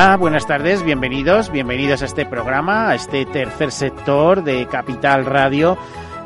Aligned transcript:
Buenas 0.00 0.46
tardes, 0.46 0.82
bienvenidos, 0.82 1.52
bienvenidos 1.52 2.00
a 2.00 2.06
este 2.06 2.24
programa, 2.24 2.88
a 2.88 2.94
este 2.94 3.26
tercer 3.26 3.70
sector 3.70 4.42
de 4.42 4.66
Capital 4.66 5.26
Radio, 5.26 5.76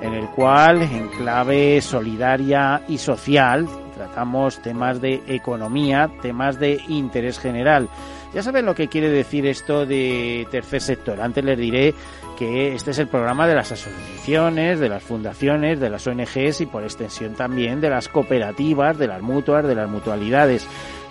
en 0.01 0.15
el 0.15 0.27
cual, 0.28 0.82
en 0.82 1.09
clave 1.09 1.80
solidaria 1.80 2.82
y 2.87 2.98
social, 2.98 3.66
tratamos 3.96 4.62
temas 4.62 5.01
de 5.01 5.24
economía, 5.27 6.09
temas 6.23 6.60
de 6.60 6.80
interés 6.87 7.41
general. 7.41 7.88
Ya 8.32 8.45
saben 8.45 8.65
lo 8.65 8.77
que 8.77 8.87
quiere 8.87 9.10
decir 9.10 9.45
esto 9.45 9.84
de 9.84 10.46
tercer 10.52 10.80
sector. 10.80 11.20
Antes 11.20 11.45
les 11.45 11.59
diré 11.59 11.95
que 12.38 12.77
este 12.77 12.93
es 12.93 12.98
el 13.01 13.09
programa 13.09 13.48
de 13.48 13.56
las 13.56 13.73
asociaciones, 13.73 14.79
de 14.79 14.88
las 14.88 15.02
fundaciones, 15.02 15.80
de 15.80 15.91
las 15.91 16.06
ONGs 16.06 16.60
y 16.60 16.66
por 16.66 16.84
extensión 16.84 17.34
también 17.34 17.80
de 17.80 17.91
las 17.91 18.09
cooperativas, 18.09 18.99
de 18.99 19.09
las 19.09 19.21
mutuas, 19.21 19.66
de 19.66 19.74
las 19.74 19.88
mutualidades 19.88 20.66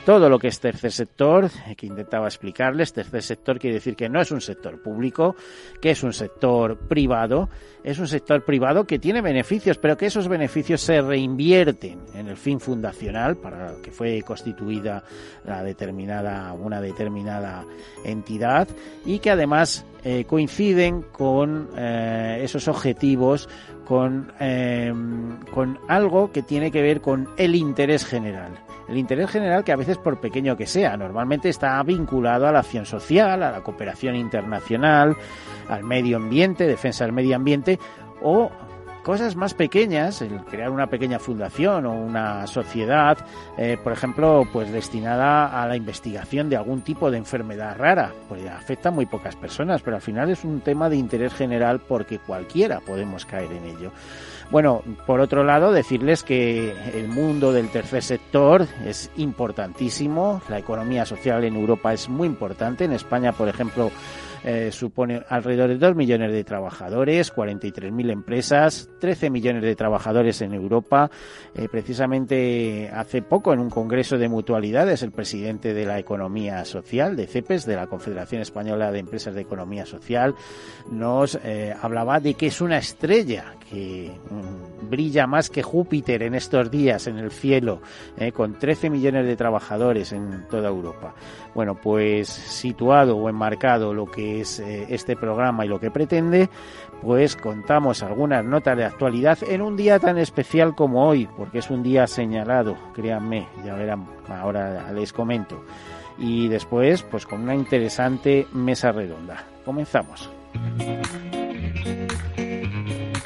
todo 0.06 0.30
lo 0.30 0.38
que 0.38 0.50
es 0.50 0.60
tercer 0.60 0.92
sector, 0.92 1.50
eh, 1.68 1.76
que 1.76 1.86
intentaba 1.86 2.28
explicarles. 2.28 2.92
Tercer 2.94 3.24
sector 3.24 3.60
quiere 3.60 3.76
decir 3.76 3.96
que 3.96 4.10
no 4.10 4.22
es 4.22 4.32
un 4.32 4.42
sector 4.42 4.82
público, 4.82 5.36
que 5.82 5.92
es 5.92 6.04
un 6.04 6.14
sector 6.14 6.78
privado, 6.78 7.50
es 7.84 8.00
un 8.00 8.08
sector 8.08 8.44
privado 8.44 8.86
que 8.86 9.00
tiene 9.00 9.22
beneficios, 9.22 9.78
pero 9.78 9.96
que 9.96 10.08
esos 10.08 10.28
beneficios 10.28 10.82
se 10.82 11.02
reinvierten 11.02 12.00
en 12.14 12.28
el 12.28 12.38
fin 12.38 12.60
fundacional 12.60 13.38
para 13.38 13.76
que 13.82 13.92
fue 13.92 14.22
constituida 14.24 15.04
la 15.46 15.64
determinada, 15.64 16.52
una 16.54 16.82
determinada 16.82 17.66
entidad 18.04 18.68
y 19.06 19.20
que 19.20 19.32
además 19.32 19.86
eh, 20.04 20.26
coinciden 20.26 21.02
con 21.02 21.70
eh, 21.78 22.42
esos 22.44 22.68
objetivos 22.68 23.48
con, 23.86 24.32
con 25.54 25.80
algo 25.90 26.32
que 26.32 26.42
tiene 26.42 26.72
que 26.72 26.82
ver 26.82 27.02
con 27.02 27.28
el 27.36 27.54
interés 27.54 28.06
general 28.06 28.63
el 28.88 28.98
interés 28.98 29.30
general 29.30 29.64
que 29.64 29.72
a 29.72 29.76
veces 29.76 29.98
por 29.98 30.20
pequeño 30.20 30.58
que 30.58 30.68
sea, 30.68 30.98
normalmente 30.98 31.50
está 31.50 31.82
vinculado 31.84 32.48
a 32.48 32.52
la 32.52 32.60
acción 32.60 32.86
social, 32.86 33.44
a 33.44 33.52
la 33.52 33.62
cooperación 33.62 34.16
internacional, 34.16 35.16
al 35.70 35.84
medio 35.84 36.18
ambiente, 36.18 36.68
defensa 36.68 37.06
del 37.06 37.14
medio 37.14 37.36
ambiente 37.36 37.80
o 38.22 38.52
cosas 39.04 39.36
más 39.36 39.54
pequeñas, 39.54 40.22
el 40.22 40.40
crear 40.46 40.70
una 40.70 40.88
pequeña 40.88 41.20
fundación 41.20 41.86
o 41.86 41.94
una 41.94 42.48
sociedad, 42.48 43.18
eh, 43.58 43.78
por 43.84 43.92
ejemplo, 43.92 44.48
pues 44.52 44.72
destinada 44.72 45.62
a 45.62 45.68
la 45.68 45.76
investigación 45.76 46.50
de 46.50 46.56
algún 46.56 46.82
tipo 46.82 47.12
de 47.12 47.18
enfermedad 47.18 47.78
rara, 47.78 48.14
pues 48.30 48.46
afecta 48.48 48.90
a 48.90 48.92
muy 48.92 49.06
pocas 49.06 49.36
personas, 49.36 49.82
pero 49.82 49.98
al 49.98 50.02
final 50.02 50.30
es 50.32 50.44
un 50.44 50.62
tema 50.62 50.90
de 50.90 50.96
interés 50.96 51.34
general 51.34 51.82
porque 51.82 52.20
cualquiera 52.20 52.80
podemos 52.80 53.26
caer 53.26 53.52
en 53.52 53.66
ello. 53.66 53.92
Bueno, 54.52 54.84
por 55.06 55.20
otro 55.20 55.44
lado, 55.44 55.72
decirles 55.72 56.24
que 56.24 56.74
el 56.94 57.08
mundo 57.08 57.52
del 57.52 57.70
tercer 57.70 58.04
sector 58.04 58.68
es 58.86 59.10
importantísimo, 59.18 60.42
la 60.48 60.60
economía 60.60 61.06
social 61.06 61.44
en 61.44 61.56
Europa 61.56 61.94
es 61.94 62.08
muy 62.10 62.28
importante, 62.28 62.86
en 62.86 62.94
España, 62.94 63.32
por 63.32 63.48
ejemplo, 63.48 63.92
eh, 64.44 64.72
supone 64.74 65.24
alrededor 65.30 65.70
de 65.70 65.78
2 65.78 65.96
millones 65.96 66.32
de 66.34 66.44
trabajadores, 66.44 67.34
43.000 67.34 68.12
empresas, 68.12 68.90
13 69.00 69.30
millones 69.30 69.64
de 69.64 69.76
trabajadores 69.76 70.42
en 70.42 70.54
Europa. 70.54 71.10
Eh, 71.56 71.70
precisamente 71.72 72.90
hace 72.94 73.22
poco 73.22 73.54
en 73.54 73.60
un 73.60 73.70
congreso 73.70 74.18
de 74.18 74.28
mutualidades 74.28 75.02
el 75.02 75.12
presidente 75.12 75.74
de 75.74 75.86
la 75.86 75.98
economía 75.98 76.66
social, 76.66 77.16
de 77.16 77.28
CEPES, 77.28 77.66
de 77.66 77.76
la 77.78 77.88
Confederación 77.88 78.42
Española 78.42 78.92
de 78.92 79.00
Empresas 79.00 79.34
de 79.34 79.42
Economía 79.42 79.86
Social, 79.86 80.36
nos 80.92 81.40
eh, 81.44 81.74
hablaba 81.82 82.20
de 82.20 82.34
que 82.34 82.48
es 82.48 82.60
una 82.60 82.78
estrella 82.78 83.56
que 83.70 84.12
mm, 84.30 84.90
brilla 84.90 85.26
más 85.26 85.50
que 85.50 85.64
Júpiter 85.64 86.22
en 86.22 86.36
estos 86.36 86.70
días 86.70 87.08
en 87.08 87.18
el 87.18 87.32
cielo, 87.32 87.82
con 88.34 88.60
13 88.60 88.90
millones 88.90 89.26
de 89.26 89.36
trabajadores 89.36 90.12
en 90.12 90.48
toda 90.50 90.70
Europa. 90.70 91.16
Bueno, 91.56 91.76
pues 91.76 92.28
situado 92.28 93.16
o 93.18 93.30
enmarcado 93.30 93.94
lo 93.94 94.06
que 94.06 94.33
es 94.42 94.60
eh, 94.60 94.88
este 94.90 95.16
programa 95.16 95.66
y 95.66 95.68
lo 95.68 95.80
que 95.80 95.92
pretende, 95.92 96.50
pues 97.02 97.36
contamos 97.36 98.04
algunas 98.04 98.44
notas 98.44 98.78
de 98.78 98.86
actualidad 98.86 99.38
en 99.44 99.62
un 99.62 99.76
día 99.76 100.00
tan 100.00 100.18
especial 100.18 100.76
como 100.76 101.08
hoy, 101.08 101.28
porque 101.38 101.60
es 101.60 101.70
un 101.70 101.84
día 101.84 102.08
señalado, 102.08 102.78
créanme, 102.94 103.48
ya 103.66 103.76
verán, 103.76 104.08
ahora 104.28 104.92
les 104.92 105.14
comento. 105.14 105.64
Y 106.18 106.48
después, 106.48 107.04
pues 107.04 107.26
con 107.26 107.42
una 107.42 107.56
interesante 107.56 108.48
mesa 108.54 108.92
redonda. 108.92 109.44
Comenzamos. 109.66 110.30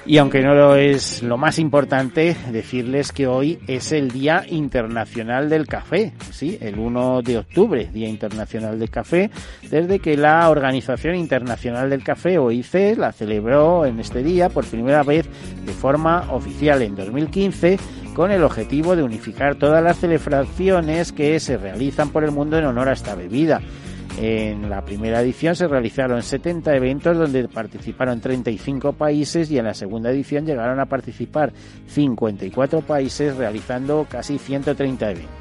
Y 0.08 0.20
aunque 0.20 0.42
no 0.42 0.56
lo 0.56 0.78
es 0.78 1.22
lo 1.22 1.36
más 1.38 1.60
importante, 1.60 2.34
decirles 2.50 3.12
que 3.12 3.28
hoy 3.28 3.60
es 3.68 3.92
el 3.92 4.10
Día 4.10 4.46
Internacional 4.48 5.50
del 5.50 5.68
Café, 5.68 6.14
sí, 6.32 6.58
el 6.62 6.80
1 6.80 7.22
de 7.24 7.40
octubre, 7.40 7.90
Día 7.92 8.08
Internacional 8.08 8.80
del 8.80 8.90
Café, 8.90 9.30
desde 9.70 10.00
que 10.00 10.16
la 10.16 10.50
Organización 10.50 11.16
Internacional 11.16 11.90
del 11.90 12.06
Café, 12.06 12.38
OIC, 12.38 12.98
la 12.98 13.12
celebró 13.12 13.86
en 13.86 14.00
este 14.00 14.24
día 14.24 14.48
por 14.48 14.66
primera 14.66 15.04
vez 15.04 15.28
de 15.66 15.74
forma 15.74 16.32
oficial 16.32 16.82
en 16.84 16.96
2015 16.96 17.78
con 18.14 18.32
el 18.32 18.46
objetivo 18.46 18.96
de 18.96 19.04
unificar 19.04 19.56
todas 19.56 19.84
las 19.84 20.00
celebraciones 20.00 21.12
que 21.12 21.38
se 21.42 21.58
realizan 21.58 22.12
por 22.12 22.24
el 22.24 22.32
mundo 22.32 22.58
en 22.58 22.64
honor 22.64 22.88
a 22.88 22.94
esta 22.94 23.14
bebida. 23.14 23.62
En 24.18 24.68
la 24.68 24.84
primera 24.84 25.22
edición 25.22 25.56
se 25.56 25.68
realizaron 25.68 26.24
70 26.24 26.76
eventos 26.76 27.16
donde 27.16 27.48
participaron 27.48 28.20
35 28.20 28.94
países 28.94 29.52
y 29.52 29.60
en 29.60 29.66
la 29.66 29.76
segunda 29.76 30.10
edición 30.10 30.46
llegaron 30.46 30.80
a 30.80 30.88
participar 30.88 31.54
54 31.88 32.82
países 32.82 33.36
realizando 33.36 34.08
casi 34.10 34.40
130 34.40 35.12
eventos. 35.12 35.38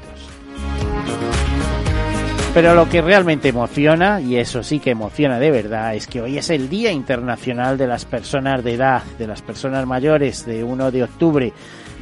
Pero 2.53 2.73
lo 2.73 2.89
que 2.89 3.01
realmente 3.01 3.49
emociona, 3.49 4.19
y 4.21 4.37
eso 4.37 4.63
sí 4.63 4.79
que 4.79 4.91
emociona 4.91 5.37
de 5.37 5.51
verdad, 5.51 5.95
es 5.95 6.07
que 6.07 6.21
hoy 6.21 6.37
es 6.37 6.49
el 6.49 6.69
Día 6.69 6.91
Internacional 6.91 7.77
de 7.77 7.85
las 7.85 8.05
Personas 8.05 8.63
de 8.63 8.73
Edad, 8.73 9.03
de 9.19 9.27
las 9.27 9.41
Personas 9.43 9.85
Mayores, 9.85 10.45
de 10.45 10.63
1 10.63 10.91
de 10.91 11.03
octubre 11.03 11.53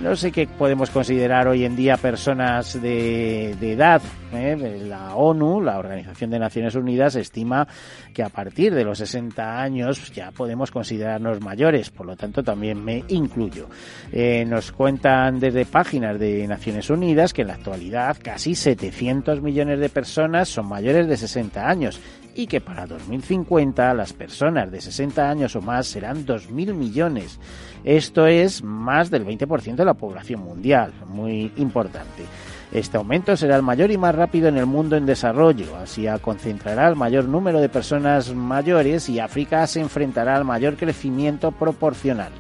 no 0.02 0.16
sé 0.16 0.32
qué 0.32 0.48
podemos 0.48 0.90
considerar 0.90 1.48
hoy 1.48 1.64
en 1.64 1.76
día 1.76 1.98
personas 1.98 2.82
de, 2.82 3.52
edad. 3.52 4.02
¿eh? 4.34 4.84
La 4.88 5.16
ONU, 5.16 5.62
la 5.62 5.80
Organización 5.80 6.30
de 6.30 6.40
Naciones 6.40 6.76
Unidas, 6.76 7.16
estima 7.16 7.68
que 8.14 8.22
a 8.22 8.30
partir 8.30 8.74
de 8.74 8.84
los 8.84 8.98
60 8.98 9.62
años 9.62 10.12
ya 10.12 10.32
podemos 10.32 10.72
considerarnos 10.72 11.42
mayores, 11.42 11.90
por 11.90 12.06
lo 12.06 12.16
tanto 12.16 12.44
también 12.44 12.84
me 12.84 13.04
incluyo. 13.08 13.70
Eh, 14.12 14.46
nos 14.46 14.72
cuentan 14.72 15.40
desde 15.40 15.66
páginas 15.66 16.20
de 16.20 16.46
Naciones 16.48 16.90
Unidas 16.90 17.34
que 17.34 17.44
en 17.44 17.48
la 17.48 17.54
actualidad 17.56 18.18
casi 18.22 18.56
700 18.56 19.42
millones 19.42 19.80
de 19.80 19.90
personas 19.90 20.50
son 20.50 20.68
mayores 20.68 21.08
de 21.08 21.18
60 21.18 21.68
años 21.68 22.02
y 22.36 22.48
que 22.48 22.62
para 22.62 22.86
2050 22.86 23.94
las 23.94 24.14
personas 24.14 24.72
de 24.72 24.82
60 24.82 25.30
años 25.30 25.56
o 25.56 25.62
más 25.62 25.88
serán 25.88 26.26
2.000 26.26 26.74
millones. 26.74 27.40
Esto 27.84 28.28
es 28.28 28.62
más 28.62 29.10
del 29.10 29.26
20% 29.26 29.76
de 29.76 29.86
la 29.86 29.94
población 29.94 30.42
mundial, 30.42 30.94
muy 31.08 31.52
importante. 31.56 32.24
Este 32.72 32.98
aumento 32.98 33.38
será 33.38 33.56
el 33.56 33.62
mayor 33.62 33.90
y 33.92 33.98
más 33.98 34.14
rápido 34.14 34.50
en 34.50 34.58
el 34.58 34.66
mundo 34.66 34.98
en 34.98 35.06
desarrollo, 35.06 35.78
así 35.78 36.08
concentrará 36.22 36.88
el 36.90 36.96
mayor 36.96 37.26
número 37.26 37.62
de 37.62 37.70
personas 37.70 38.34
mayores 38.34 39.08
y 39.08 39.20
África 39.20 39.66
se 39.68 39.80
enfrentará 39.80 40.36
al 40.36 40.44
mayor 40.44 40.76
crecimiento 40.76 41.52
proporcional. 41.52 42.34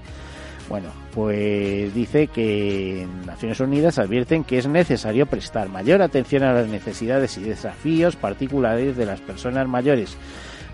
Bueno, 0.67 0.89
pues 1.13 1.93
dice 1.93 2.27
que 2.27 3.07
Naciones 3.25 3.59
Unidas 3.59 3.99
advierten 3.99 4.43
que 4.43 4.57
es 4.57 4.67
necesario 4.67 5.27
prestar 5.27 5.69
mayor 5.69 6.01
atención 6.01 6.43
a 6.43 6.53
las 6.53 6.67
necesidades 6.67 7.37
y 7.37 7.43
desafíos 7.43 8.15
particulares 8.15 8.97
de 8.97 9.05
las 9.05 9.21
personas 9.21 9.67
mayores. 9.67 10.17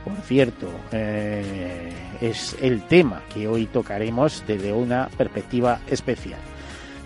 Por 0.05 0.15
cierto, 0.21 0.67
eh, 0.91 1.91
es 2.21 2.55
el 2.61 2.83
tema 2.83 3.21
que 3.33 3.47
hoy 3.47 3.67
tocaremos 3.67 4.43
desde 4.47 4.71
una 4.71 5.09
perspectiva 5.17 5.79
especial. 5.87 6.39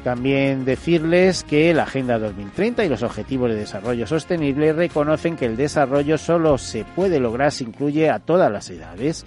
También 0.03 0.65
decirles 0.65 1.43
que 1.43 1.73
la 1.73 1.83
Agenda 1.83 2.19
2030 2.19 2.85
y 2.85 2.89
los 2.89 3.01
Objetivos 3.01 3.49
de 3.49 3.57
Desarrollo 3.57 4.05
Sostenible 4.05 4.71
reconocen 4.71 5.35
que 5.35 5.47
el 5.47 5.57
desarrollo 5.57 6.19
solo 6.19 6.59
se 6.59 6.85
puede 6.85 7.19
lograr 7.19 7.51
si 7.51 7.63
incluye 7.63 8.11
a 8.11 8.19
todas 8.19 8.51
las 8.51 8.69
edades. 8.69 9.25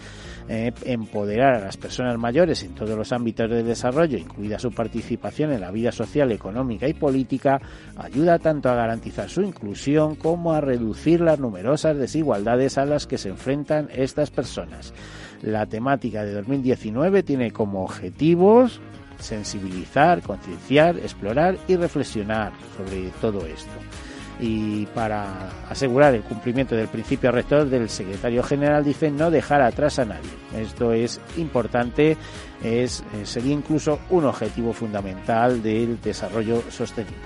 Eh, 0.51 0.73
empoderar 0.85 1.57
a 1.57 1.61
las 1.61 1.77
personas 1.77 2.17
mayores 2.17 2.63
en 2.63 2.75
todos 2.75 2.97
los 2.97 3.13
ámbitos 3.13 3.51
del 3.51 3.67
desarrollo, 3.67 4.17
incluida 4.17 4.59
su 4.59 4.71
participación 4.71 5.53
en 5.53 5.61
la 5.61 5.71
vida 5.71 5.93
social, 5.93 6.33
económica 6.33 6.89
y 6.89 6.95
política, 6.95 7.61
ayuda 7.99 8.39
tanto 8.39 8.71
a 8.71 8.75
garantizar 8.75 9.29
su 9.29 9.43
inclusión 9.43 10.15
como 10.15 10.55
a 10.55 10.63
reducir 10.63 11.21
las 11.21 11.39
numerosas 11.39 11.99
desigualdades 11.99 12.79
a 12.79 12.87
las 12.87 13.07
que 13.07 13.19
se 13.19 13.29
enfrentan 13.29 13.89
estas 13.95 14.31
personas. 14.31 14.95
La 15.43 15.67
temática 15.67 16.25
de 16.25 16.33
2019 16.33 17.23
tiene 17.23 17.51
como 17.51 17.83
objetivos 17.85 18.81
sensibilizar, 19.19 20.23
concienciar, 20.23 20.97
explorar 20.97 21.59
y 21.69 21.77
reflexionar 21.77 22.53
sobre 22.77 23.11
todo 23.21 23.45
esto. 23.47 24.08
Y 24.41 24.87
para 24.87 25.49
asegurar 25.69 26.15
el 26.15 26.23
cumplimiento 26.23 26.77
del 26.77 26.89
principio 26.89 27.33
rector 27.33 27.69
del 27.69 27.89
secretario 27.89 28.43
general 28.43 28.85
dice 28.85 29.11
no 29.11 29.31
dejar 29.31 29.63
atrás 29.63 29.99
a 29.99 30.05
nadie. 30.05 30.31
Esto 30.57 30.93
es 30.93 31.21
importante, 31.37 32.17
es, 32.63 33.03
eh, 33.15 33.27
sería 33.27 33.53
incluso 33.53 33.99
un 34.11 34.27
objetivo 34.27 34.73
fundamental 34.73 35.63
del 35.63 36.01
desarrollo 36.01 36.63
sostenible. 36.71 37.17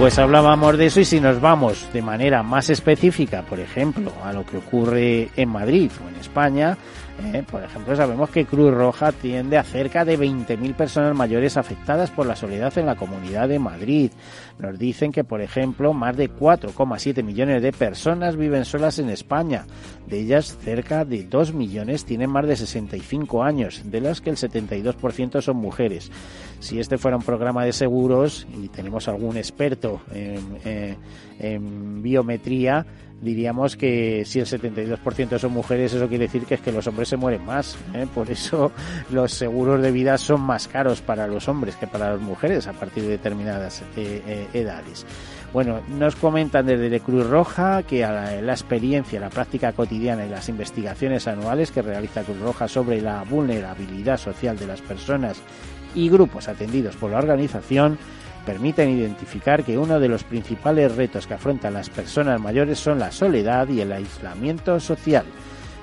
Pues 0.00 0.18
hablábamos 0.18 0.78
de 0.78 0.86
eso 0.86 1.00
y 1.00 1.04
si 1.04 1.20
nos 1.20 1.42
vamos 1.42 1.86
de 1.92 2.00
manera 2.00 2.42
más 2.42 2.70
específica, 2.70 3.42
por 3.42 3.60
ejemplo, 3.60 4.10
a 4.24 4.32
lo 4.32 4.46
que 4.46 4.56
ocurre 4.56 5.28
en 5.36 5.50
Madrid 5.50 5.90
o 6.02 6.08
en 6.08 6.14
España, 6.14 6.78
eh, 7.34 7.44
por 7.48 7.62
ejemplo, 7.62 7.94
sabemos 7.96 8.30
que 8.30 8.44
Cruz 8.44 8.72
Roja 8.72 9.08
atiende 9.08 9.58
a 9.58 9.62
cerca 9.62 10.04
de 10.04 10.18
20.000 10.18 10.74
personas 10.74 11.14
mayores 11.14 11.56
afectadas 11.56 12.10
por 12.10 12.26
la 12.26 12.36
soledad 12.36 12.76
en 12.78 12.86
la 12.86 12.96
Comunidad 12.96 13.48
de 13.48 13.58
Madrid. 13.58 14.10
Nos 14.58 14.78
dicen 14.78 15.12
que, 15.12 15.24
por 15.24 15.40
ejemplo, 15.40 15.92
más 15.92 16.16
de 16.16 16.30
4,7 16.30 17.22
millones 17.22 17.62
de 17.62 17.72
personas 17.72 18.36
viven 18.36 18.64
solas 18.64 18.98
en 18.98 19.10
España. 19.10 19.66
De 20.06 20.20
ellas, 20.20 20.56
cerca 20.62 21.04
de 21.04 21.24
2 21.24 21.54
millones 21.54 22.04
tienen 22.04 22.30
más 22.30 22.46
de 22.46 22.56
65 22.56 23.42
años, 23.42 23.82
de 23.84 24.00
las 24.00 24.20
que 24.20 24.30
el 24.30 24.36
72% 24.36 25.40
son 25.40 25.56
mujeres. 25.56 26.10
Si 26.60 26.78
este 26.78 26.98
fuera 26.98 27.16
un 27.16 27.22
programa 27.22 27.64
de 27.64 27.72
seguros 27.72 28.46
y 28.62 28.68
tenemos 28.68 29.08
algún 29.08 29.36
experto 29.36 30.00
en, 30.12 30.58
eh, 30.64 30.96
en 31.38 32.02
biometría, 32.02 32.86
diríamos 33.20 33.76
que 33.76 34.24
si 34.24 34.40
el 34.40 34.46
72% 34.46 35.38
son 35.38 35.52
mujeres, 35.52 35.92
eso 35.92 36.08
quiere 36.08 36.24
decir 36.24 36.44
que 36.44 36.54
es 36.54 36.60
que 36.60 36.72
los 36.72 36.86
hombres 36.86 37.08
se 37.08 37.16
mueren 37.16 37.44
más. 37.44 37.76
¿eh? 37.94 38.06
Por 38.12 38.30
eso 38.30 38.72
los 39.10 39.32
seguros 39.32 39.82
de 39.82 39.92
vida 39.92 40.18
son 40.18 40.40
más 40.40 40.68
caros 40.68 41.00
para 41.00 41.26
los 41.26 41.48
hombres 41.48 41.76
que 41.76 41.86
para 41.86 42.12
las 42.12 42.20
mujeres 42.20 42.66
a 42.66 42.72
partir 42.72 43.04
de 43.04 43.10
determinadas 43.10 43.82
eh, 43.96 44.22
eh, 44.26 44.46
edades. 44.54 45.06
Bueno, 45.52 45.80
nos 45.88 46.14
comentan 46.14 46.66
desde 46.66 47.00
Cruz 47.00 47.26
Roja 47.26 47.82
que 47.82 48.04
a 48.04 48.12
la, 48.12 48.40
la, 48.40 48.52
experiencia, 48.52 49.18
la 49.18 49.30
práctica 49.30 49.72
cotidiana 49.72 50.24
y 50.24 50.28
las 50.28 50.48
investigaciones 50.48 51.26
anuales 51.26 51.72
que 51.72 51.82
realiza 51.82 52.22
Cruz 52.22 52.38
Roja 52.38 52.68
sobre 52.68 53.00
la 53.00 53.24
vulnerabilidad 53.24 54.16
social 54.16 54.56
de 54.56 54.68
las 54.68 54.80
personas 54.80 55.42
y 55.94 56.08
grupos 56.08 56.46
atendidos 56.46 56.94
por 56.96 57.10
la 57.10 57.18
organización 57.18 57.98
permiten 58.44 58.90
identificar 58.90 59.64
que 59.64 59.78
uno 59.78 60.00
de 60.00 60.08
los 60.08 60.24
principales 60.24 60.94
retos 60.96 61.26
que 61.26 61.34
afrontan 61.34 61.74
las 61.74 61.90
personas 61.90 62.40
mayores 62.40 62.78
son 62.78 62.98
la 62.98 63.12
soledad 63.12 63.68
y 63.68 63.80
el 63.80 63.92
aislamiento 63.92 64.80
social. 64.80 65.24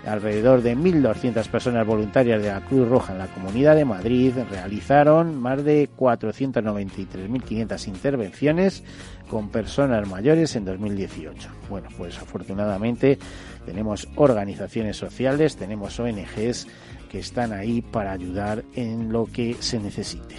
Alrededor 0.06 0.62
de 0.62 0.77
1.200 0.77 1.48
personas 1.50 1.86
voluntarias 1.86 2.42
de 2.42 2.48
la 2.48 2.62
Cruz 2.62 2.88
Roja 2.88 3.12
en 3.12 3.19
la 3.19 3.27
Comunidad 3.27 3.75
de 3.75 3.83
Madrid 3.83 4.31
realizaron 4.50 5.38
más 5.38 5.65
de 5.65 5.89
493.500 5.98 7.88
intervenciones 7.89 8.83
con 9.30 9.50
personas 9.50 10.07
mayores 10.07 10.56
en 10.56 10.63
2018. 10.63 11.50
Bueno, 11.69 11.89
pues 11.98 12.18
afortunadamente 12.19 13.19
tenemos 13.65 14.07
organizaciones 14.15 14.95
sociales, 14.95 15.57
tenemos 15.57 16.00
ONGs 16.00 16.68
que 17.12 17.19
están 17.19 17.51
ahí 17.51 17.81
para 17.81 18.13
ayudar 18.13 18.63
en 18.75 19.12
lo 19.12 19.25
que 19.25 19.57
se 19.59 19.77
necesite. 19.77 20.36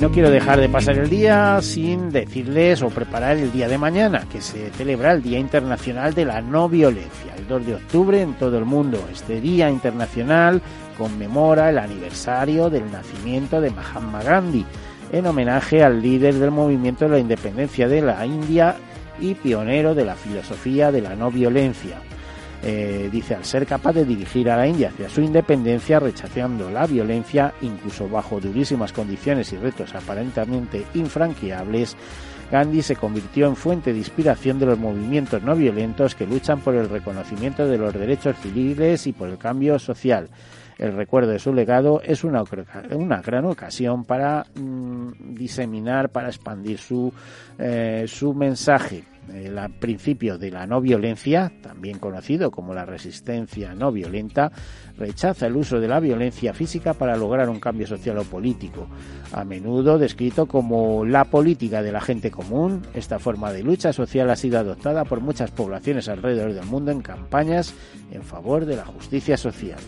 No 0.00 0.10
quiero 0.10 0.30
dejar 0.30 0.60
de 0.60 0.68
pasar 0.68 0.98
el 0.98 1.08
día 1.08 1.58
sin 1.62 2.10
decirles 2.10 2.82
o 2.82 2.90
preparar 2.90 3.38
el 3.38 3.50
día 3.50 3.66
de 3.66 3.78
mañana, 3.78 4.26
que 4.30 4.42
se 4.42 4.70
celebra 4.70 5.12
el 5.12 5.22
Día 5.22 5.38
Internacional 5.38 6.12
de 6.12 6.26
la 6.26 6.42
No 6.42 6.68
Violencia, 6.68 7.34
el 7.34 7.48
2 7.48 7.66
de 7.66 7.74
octubre 7.76 8.20
en 8.20 8.34
todo 8.34 8.58
el 8.58 8.66
mundo. 8.66 9.02
Este 9.10 9.40
Día 9.40 9.70
Internacional 9.70 10.60
conmemora 10.98 11.70
el 11.70 11.78
aniversario 11.78 12.68
del 12.68 12.92
nacimiento 12.92 13.58
de 13.58 13.70
Mahatma 13.70 14.22
Gandhi, 14.22 14.66
en 15.12 15.26
homenaje 15.26 15.82
al 15.82 16.02
líder 16.02 16.34
del 16.34 16.50
movimiento 16.50 17.06
de 17.06 17.12
la 17.12 17.18
independencia 17.18 17.88
de 17.88 18.02
la 18.02 18.26
India 18.26 18.76
y 19.18 19.34
pionero 19.34 19.94
de 19.94 20.04
la 20.04 20.14
filosofía 20.14 20.92
de 20.92 21.00
la 21.00 21.16
no 21.16 21.30
violencia. 21.30 21.96
Eh, 22.62 23.08
dice, 23.12 23.34
al 23.34 23.44
ser 23.44 23.66
capaz 23.66 23.92
de 23.92 24.04
dirigir 24.04 24.50
a 24.50 24.56
la 24.56 24.66
India 24.66 24.88
hacia 24.88 25.08
su 25.08 25.20
independencia, 25.20 26.00
rechazando 26.00 26.70
la 26.70 26.86
violencia, 26.86 27.52
incluso 27.60 28.08
bajo 28.08 28.40
durísimas 28.40 28.92
condiciones 28.92 29.52
y 29.52 29.56
retos 29.56 29.94
aparentemente 29.94 30.84
infranqueables, 30.94 31.96
Gandhi 32.50 32.80
se 32.82 32.96
convirtió 32.96 33.46
en 33.46 33.56
fuente 33.56 33.92
de 33.92 33.98
inspiración 33.98 34.58
de 34.58 34.66
los 34.66 34.78
movimientos 34.78 35.42
no 35.42 35.56
violentos 35.56 36.14
que 36.14 36.26
luchan 36.26 36.60
por 36.60 36.74
el 36.76 36.88
reconocimiento 36.88 37.66
de 37.66 37.76
los 37.76 37.92
derechos 37.92 38.36
civiles 38.40 39.06
y 39.06 39.12
por 39.12 39.28
el 39.28 39.36
cambio 39.36 39.78
social. 39.78 40.28
El 40.78 40.92
recuerdo 40.92 41.32
de 41.32 41.38
su 41.38 41.52
legado 41.52 42.02
es 42.04 42.22
una, 42.22 42.44
una 42.90 43.22
gran 43.22 43.46
ocasión 43.46 44.04
para 44.04 44.44
mm, 44.54 45.34
diseminar, 45.34 46.10
para 46.10 46.28
expandir 46.28 46.78
su, 46.78 47.12
eh, 47.58 48.04
su 48.06 48.34
mensaje 48.34 49.04
el 49.32 49.58
principio 49.78 50.38
de 50.38 50.50
la 50.50 50.66
no 50.66 50.80
violencia, 50.80 51.52
también 51.62 51.98
conocido 51.98 52.50
como 52.50 52.74
la 52.74 52.84
resistencia 52.84 53.74
no 53.74 53.92
violenta, 53.92 54.52
rechaza 54.96 55.46
el 55.46 55.56
uso 55.56 55.80
de 55.80 55.88
la 55.88 56.00
violencia 56.00 56.52
física 56.54 56.94
para 56.94 57.16
lograr 57.16 57.48
un 57.48 57.60
cambio 57.60 57.86
social 57.86 58.18
o 58.18 58.24
político. 58.24 58.86
A 59.32 59.44
menudo 59.44 59.98
descrito 59.98 60.46
como 60.46 61.04
la 61.04 61.24
política 61.24 61.82
de 61.82 61.92
la 61.92 62.00
gente 62.00 62.30
común, 62.30 62.82
esta 62.94 63.18
forma 63.18 63.52
de 63.52 63.62
lucha 63.62 63.92
social 63.92 64.30
ha 64.30 64.36
sido 64.36 64.58
adoptada 64.58 65.04
por 65.04 65.20
muchas 65.20 65.50
poblaciones 65.50 66.08
alrededor 66.08 66.52
del 66.52 66.66
mundo 66.66 66.90
en 66.90 67.00
campañas 67.00 67.74
en 68.10 68.22
favor 68.22 68.64
de 68.64 68.76
la 68.76 68.84
justicia 68.84 69.36
social. 69.36 69.80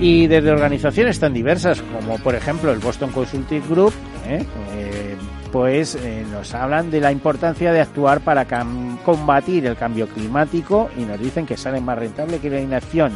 Y 0.00 0.28
desde 0.28 0.50
organizaciones 0.52 1.18
tan 1.18 1.34
diversas 1.34 1.82
como 1.82 2.18
por 2.18 2.36
ejemplo 2.36 2.70
el 2.70 2.78
Boston 2.78 3.10
Consulting 3.10 3.62
Group, 3.68 3.92
¿eh? 4.28 4.44
Pues 5.52 5.94
eh, 5.94 6.26
nos 6.30 6.54
hablan 6.54 6.90
de 6.90 7.00
la 7.00 7.10
importancia 7.10 7.72
de 7.72 7.80
actuar 7.80 8.20
para 8.20 8.46
combatir 9.04 9.66
el 9.66 9.76
cambio 9.76 10.06
climático 10.06 10.90
y 10.96 11.02
nos 11.02 11.18
dicen 11.18 11.46
que 11.46 11.56
sale 11.56 11.80
más 11.80 11.98
rentable 11.98 12.38
que 12.38 12.50
la 12.50 12.60
inacción 12.60 13.12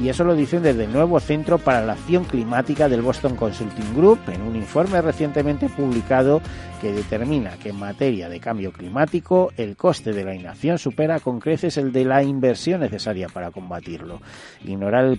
y 0.00 0.08
eso 0.08 0.24
lo 0.24 0.34
dicen 0.34 0.62
desde 0.62 0.84
el 0.84 0.92
nuevo 0.92 1.20
Centro 1.20 1.58
para 1.58 1.84
la 1.84 1.92
Acción 1.92 2.24
Climática 2.24 2.88
del 2.88 3.02
Boston 3.02 3.36
Consulting 3.36 3.94
Group 3.94 4.18
en 4.28 4.42
un 4.42 4.56
informe 4.56 5.00
recientemente 5.00 5.68
publicado 5.68 6.40
que 6.80 6.92
determina 6.92 7.52
que 7.62 7.68
en 7.68 7.78
materia 7.78 8.28
de 8.28 8.40
cambio 8.40 8.72
climático 8.72 9.52
el 9.56 9.76
coste 9.76 10.12
de 10.12 10.24
la 10.24 10.34
inacción 10.34 10.78
supera 10.78 11.20
con 11.20 11.38
creces 11.38 11.76
el 11.76 11.92
de 11.92 12.04
la 12.04 12.22
inversión 12.22 12.80
necesaria 12.80 13.28
para 13.28 13.52
combatirlo. 13.52 14.20
Ignorar 14.64 15.04
el, 15.04 15.18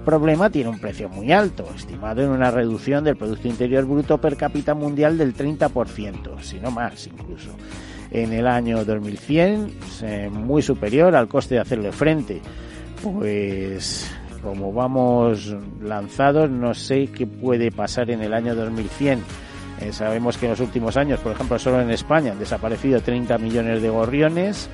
problema 0.00 0.50
tiene 0.50 0.70
un 0.70 0.78
precio 0.78 1.08
muy 1.08 1.30
alto, 1.30 1.68
estimado 1.76 2.22
en 2.22 2.30
una 2.30 2.50
reducción 2.50 3.04
del 3.04 3.16
Producto 3.16 3.48
Interior 3.48 3.84
Bruto 3.84 4.18
per 4.18 4.36
cápita 4.36 4.74
mundial 4.74 5.18
del 5.18 5.34
30%, 5.34 6.40
si 6.40 6.58
no 6.58 6.70
más 6.70 7.06
incluso 7.06 7.50
en 8.10 8.32
el 8.32 8.46
año 8.46 8.84
2100, 8.84 9.72
muy 10.30 10.62
superior 10.62 11.14
al 11.16 11.28
coste 11.28 11.56
de 11.56 11.60
hacerle 11.60 11.92
frente 11.92 12.40
pues 13.04 14.10
como 14.42 14.72
vamos 14.72 15.54
lanzados, 15.82 16.50
no 16.50 16.74
sé 16.74 17.08
qué 17.08 17.26
puede 17.26 17.70
pasar 17.70 18.10
en 18.10 18.22
el 18.22 18.32
año 18.32 18.54
2100. 18.54 19.22
Eh, 19.80 19.92
sabemos 19.92 20.38
que 20.38 20.46
en 20.46 20.52
los 20.52 20.60
últimos 20.60 20.96
años, 20.96 21.20
por 21.20 21.32
ejemplo, 21.32 21.58
solo 21.58 21.80
en 21.80 21.90
España 21.90 22.32
han 22.32 22.38
desaparecido 22.38 23.00
30 23.00 23.38
millones 23.38 23.82
de 23.82 23.90
gorriones. 23.90 24.68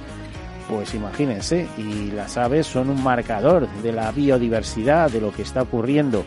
Pues 0.68 0.94
imagínense, 0.94 1.66
y 1.76 2.12
las 2.12 2.37
aves 2.37 2.66
son 2.66 2.90
un 2.90 3.02
marcador 3.02 3.68
de 3.82 3.92
la 3.92 4.12
biodiversidad, 4.12 5.10
de 5.10 5.20
lo 5.20 5.32
que 5.32 5.42
está 5.42 5.62
ocurriendo. 5.62 6.25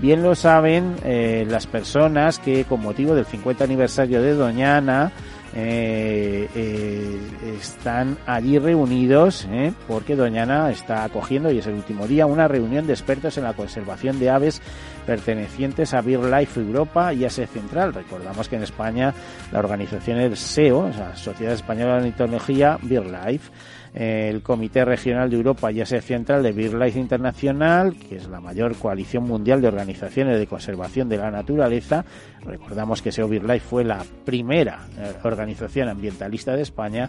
Bien 0.00 0.22
lo 0.22 0.34
saben 0.34 0.96
eh, 1.04 1.46
las 1.48 1.66
personas 1.66 2.38
que 2.38 2.64
con 2.64 2.82
motivo 2.82 3.14
del 3.14 3.24
50 3.24 3.64
aniversario 3.64 4.20
de 4.20 4.34
Doñana 4.34 5.12
eh, 5.58 6.50
eh, 6.54 7.18
están 7.58 8.18
allí 8.26 8.58
reunidos 8.58 9.48
eh, 9.50 9.72
porque 9.88 10.14
Doñana 10.14 10.70
está 10.70 11.02
acogiendo, 11.04 11.50
y 11.50 11.60
es 11.60 11.66
el 11.66 11.76
último 11.76 12.06
día, 12.06 12.26
una 12.26 12.46
reunión 12.46 12.86
de 12.86 12.92
expertos 12.92 13.38
en 13.38 13.44
la 13.44 13.54
conservación 13.54 14.18
de 14.18 14.28
aves 14.28 14.60
pertenecientes 15.06 15.94
a 15.94 16.02
BirdLife 16.02 16.60
Europa 16.60 17.14
y 17.14 17.24
Asia 17.24 17.46
Central. 17.46 17.94
Recordamos 17.94 18.50
que 18.50 18.56
en 18.56 18.64
España 18.64 19.14
la 19.50 19.60
organización 19.60 20.20
es 20.20 20.38
SEO, 20.38 20.80
o 20.80 20.92
sea, 20.92 21.16
Sociedad 21.16 21.54
Española 21.54 21.94
de 21.94 21.98
Ornitología, 22.00 22.78
BirdLife 22.82 23.50
el 23.96 24.42
Comité 24.42 24.84
Regional 24.84 25.30
de 25.30 25.36
Europa 25.36 25.72
y 25.72 25.80
Asia 25.80 26.02
Central 26.02 26.42
de 26.42 26.52
BirdLife 26.52 27.00
Internacional, 27.00 27.96
que 27.96 28.16
es 28.16 28.28
la 28.28 28.40
mayor 28.40 28.76
coalición 28.76 29.24
mundial 29.24 29.62
de 29.62 29.68
organizaciones 29.68 30.38
de 30.38 30.46
conservación 30.46 31.08
de 31.08 31.16
la 31.16 31.30
naturaleza. 31.30 32.04
Recordamos 32.44 33.00
que 33.00 33.10
SEO 33.10 33.26
BirdLife 33.26 33.66
fue 33.66 33.84
la 33.84 34.04
primera 34.26 34.86
eh, 34.98 35.14
organización 35.22 35.88
ambientalista 35.88 36.54
de 36.54 36.62
España. 36.62 37.08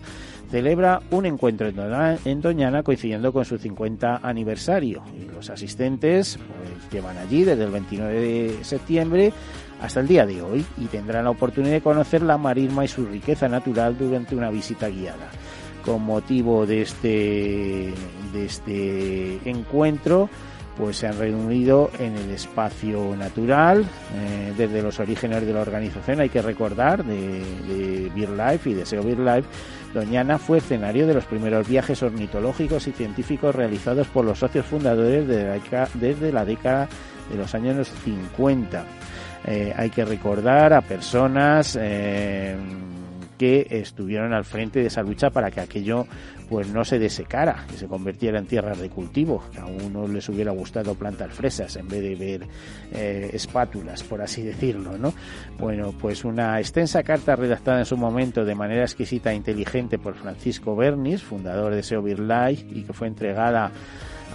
Celebra 0.49 1.01
un 1.11 1.25
encuentro 1.25 1.67
en 1.67 2.41
Doñana 2.41 2.83
coincidiendo 2.83 3.33
con 3.33 3.43
su 3.43 3.57
50 3.57 4.21
aniversario. 4.23 5.03
Y 5.13 5.29
los 5.29 5.49
asistentes 5.49 6.37
pues, 6.37 6.89
llevan 6.89 7.17
allí 7.17 7.43
desde 7.43 7.65
el 7.65 7.71
29 7.71 8.19
de 8.21 8.63
septiembre 8.63 9.33
hasta 9.81 9.99
el 9.99 10.07
día 10.07 10.25
de 10.25 10.41
hoy 10.41 10.65
y 10.77 10.85
tendrán 10.85 11.25
la 11.25 11.31
oportunidad 11.31 11.73
de 11.73 11.81
conocer 11.81 12.21
la 12.21 12.37
marisma 12.37 12.85
y 12.85 12.87
su 12.87 13.05
riqueza 13.05 13.49
natural 13.49 13.97
durante 13.97 14.35
una 14.35 14.49
visita 14.49 14.87
guiada 14.87 15.29
con 15.87 16.03
motivo 16.03 16.65
de 16.65 16.81
este, 16.81 17.93
de 18.33 18.45
este 18.45 19.39
encuentro, 19.49 20.29
pues 20.77 20.97
se 20.97 21.07
han 21.07 21.17
reunido 21.17 21.89
en 21.97 22.17
el 22.17 22.29
espacio 22.31 23.15
natural 23.15 23.85
eh, 24.13 24.53
desde 24.57 24.83
los 24.83 24.99
orígenes 24.99 25.45
de 25.45 25.53
la 25.53 25.61
organización. 25.61 26.19
Hay 26.19 26.27
que 26.27 26.41
recordar 26.41 27.05
de, 27.05 27.39
de 27.67 28.11
BirdLife 28.13 28.69
y 28.69 28.73
de 28.73 28.85
SEO 28.85 29.01
BirdLife, 29.01 29.47
Doñana 29.93 30.37
fue 30.37 30.57
escenario 30.57 31.07
de 31.07 31.13
los 31.13 31.25
primeros 31.25 31.67
viajes 31.67 32.03
ornitológicos 32.03 32.87
y 32.87 32.91
científicos 32.91 33.55
realizados 33.55 34.07
por 34.07 34.25
los 34.25 34.39
socios 34.39 34.65
fundadores 34.65 35.25
desde 35.27 36.31
la 36.33 36.43
década 36.43 36.89
de 37.29 37.37
los 37.37 37.55
años 37.55 37.89
50. 38.03 38.85
Eh, 39.45 39.73
hay 39.75 39.89
que 39.89 40.03
recordar 40.03 40.73
a 40.73 40.81
personas 40.81 41.77
eh, 41.79 42.55
que 43.37 43.67
estuvieron 43.69 44.33
al 44.33 44.45
frente 44.45 44.79
de 44.79 44.87
esa 44.87 45.01
lucha 45.03 45.29
para 45.29 45.51
que 45.51 45.61
aquello 45.61 46.05
pues 46.49 46.69
no 46.69 46.85
se 46.85 46.97
desecara, 46.97 47.65
que 47.69 47.77
se 47.77 47.87
convirtiera 47.87 48.39
en 48.39 48.45
tierras 48.45 48.79
de 48.79 48.89
cultivo. 48.89 49.43
A 49.59 49.65
uno 49.65 50.07
les 50.07 50.27
hubiera 50.29 50.51
gustado 50.51 50.95
plantar 50.95 51.31
fresas 51.31 51.75
en 51.75 51.87
vez 51.87 52.01
de 52.01 52.15
ver 52.15 52.47
eh, 52.93 53.29
espátulas, 53.33 54.03
por 54.03 54.21
así 54.21 54.41
decirlo, 54.43 54.97
¿no? 54.97 55.13
Bueno, 55.59 55.93
pues 55.99 56.23
una 56.23 56.59
extensa 56.59 57.03
carta 57.03 57.35
redactada 57.35 57.79
en 57.79 57.85
su 57.85 57.97
momento 57.97 58.45
de 58.45 58.55
manera 58.55 58.83
exquisita 58.83 59.31
e 59.31 59.35
inteligente 59.35 59.99
por 59.99 60.15
Francisco 60.15 60.75
Bernis, 60.75 61.21
fundador 61.21 61.75
de 61.75 61.83
SEO 61.83 62.01
Life, 62.05 62.65
y 62.69 62.83
que 62.83 62.93
fue 62.93 63.07
entregada 63.07 63.71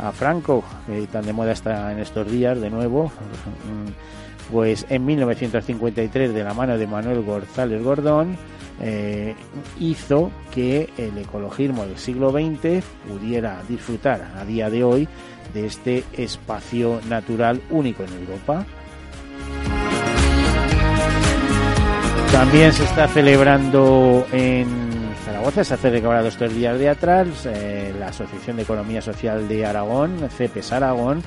a 0.01 0.13
Franco, 0.13 0.65
que 0.87 1.07
tan 1.07 1.25
de 1.25 1.33
moda 1.33 1.53
está 1.53 1.93
en 1.93 1.99
estos 1.99 2.31
días, 2.31 2.61
de 2.61 2.71
nuevo, 2.71 3.13
pues 4.51 4.87
en 4.89 5.05
1953 5.05 6.35
de 6.35 6.45
la 6.45 6.55
mano 6.55 6.77
de 6.77 6.87
Manuel 6.87 7.23
González 7.23 7.83
Gordón, 7.83 8.37
eh, 8.83 9.35
hizo 9.79 10.33
que 10.53 10.91
el 10.99 11.17
ecologismo 11.17 11.87
del 11.87 11.97
siglo 11.99 12.31
XX 12.31 12.85
pudiera 13.09 13.63
disfrutar 13.69 14.33
a 14.37 14.45
día 14.45 14.71
de 14.71 14.83
hoy 14.83 15.09
de 15.55 15.67
este 15.67 16.05
espacio 16.15 17.01
natural 17.09 17.61
único 17.71 18.03
en 18.03 18.13
Europa. 18.13 18.67
También 22.33 22.73
se 22.73 22.85
está 22.85 23.07
celebrando 23.09 24.27
en 24.33 24.67
Zaragoza, 25.25 25.63
se 25.63 25.75
ha 25.75 25.77
celebrado 25.77 26.27
estos 26.27 26.53
días 26.53 26.79
de 26.79 26.89
atrás, 26.89 27.29
eh, 27.47 27.95
la 28.01 28.09
Asociación 28.09 28.57
de 28.57 28.63
Economía 28.63 29.01
Social 29.01 29.47
de 29.49 29.65
Aragón, 29.65 30.29
CEPES 30.37 30.73
Aragón, 30.73 31.23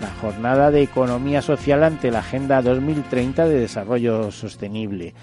la 0.00 0.10
jornada 0.20 0.70
de 0.70 0.82
economía 0.82 1.42
social 1.42 1.84
ante 1.84 2.10
la 2.10 2.18
Agenda 2.18 2.60
2030 2.60 3.46
de 3.46 3.60
Desarrollo 3.60 4.30
Sostenible. 4.30 5.14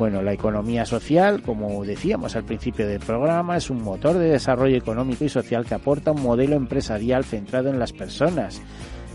Bueno, 0.00 0.22
la 0.22 0.32
economía 0.32 0.86
social, 0.86 1.42
como 1.42 1.84
decíamos 1.84 2.34
al 2.34 2.44
principio 2.44 2.88
del 2.88 3.00
programa, 3.00 3.58
es 3.58 3.68
un 3.68 3.82
motor 3.82 4.16
de 4.16 4.30
desarrollo 4.30 4.74
económico 4.74 5.26
y 5.26 5.28
social 5.28 5.66
que 5.66 5.74
aporta 5.74 6.12
un 6.12 6.22
modelo 6.22 6.56
empresarial 6.56 7.22
centrado 7.22 7.68
en 7.68 7.78
las 7.78 7.92
personas 7.92 8.62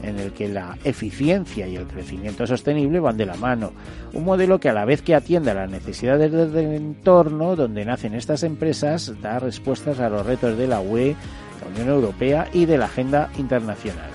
en 0.03 0.19
el 0.19 0.31
que 0.31 0.47
la 0.47 0.77
eficiencia 0.83 1.67
y 1.67 1.75
el 1.75 1.87
crecimiento 1.87 2.45
sostenible 2.45 2.99
van 2.99 3.17
de 3.17 3.25
la 3.25 3.33
mano. 3.33 3.71
Un 4.13 4.25
modelo 4.25 4.59
que 4.59 4.69
a 4.69 4.73
la 4.73 4.85
vez 4.85 5.01
que 5.01 5.15
atiende 5.15 5.49
a 5.49 5.55
las 5.55 5.71
necesidades 5.71 6.31
del 6.31 6.75
entorno 6.75 7.55
donde 7.55 7.83
nacen 7.83 8.13
estas 8.13 8.43
empresas, 8.43 9.11
da 9.23 9.39
respuestas 9.39 9.99
a 9.99 10.09
los 10.09 10.23
retos 10.23 10.55
de 10.55 10.67
la 10.67 10.81
UE, 10.81 11.15
la 11.63 11.67
Unión 11.73 11.95
Europea 11.95 12.47
y 12.53 12.65
de 12.65 12.77
la 12.77 12.85
agenda 12.85 13.31
internacional. 13.39 14.14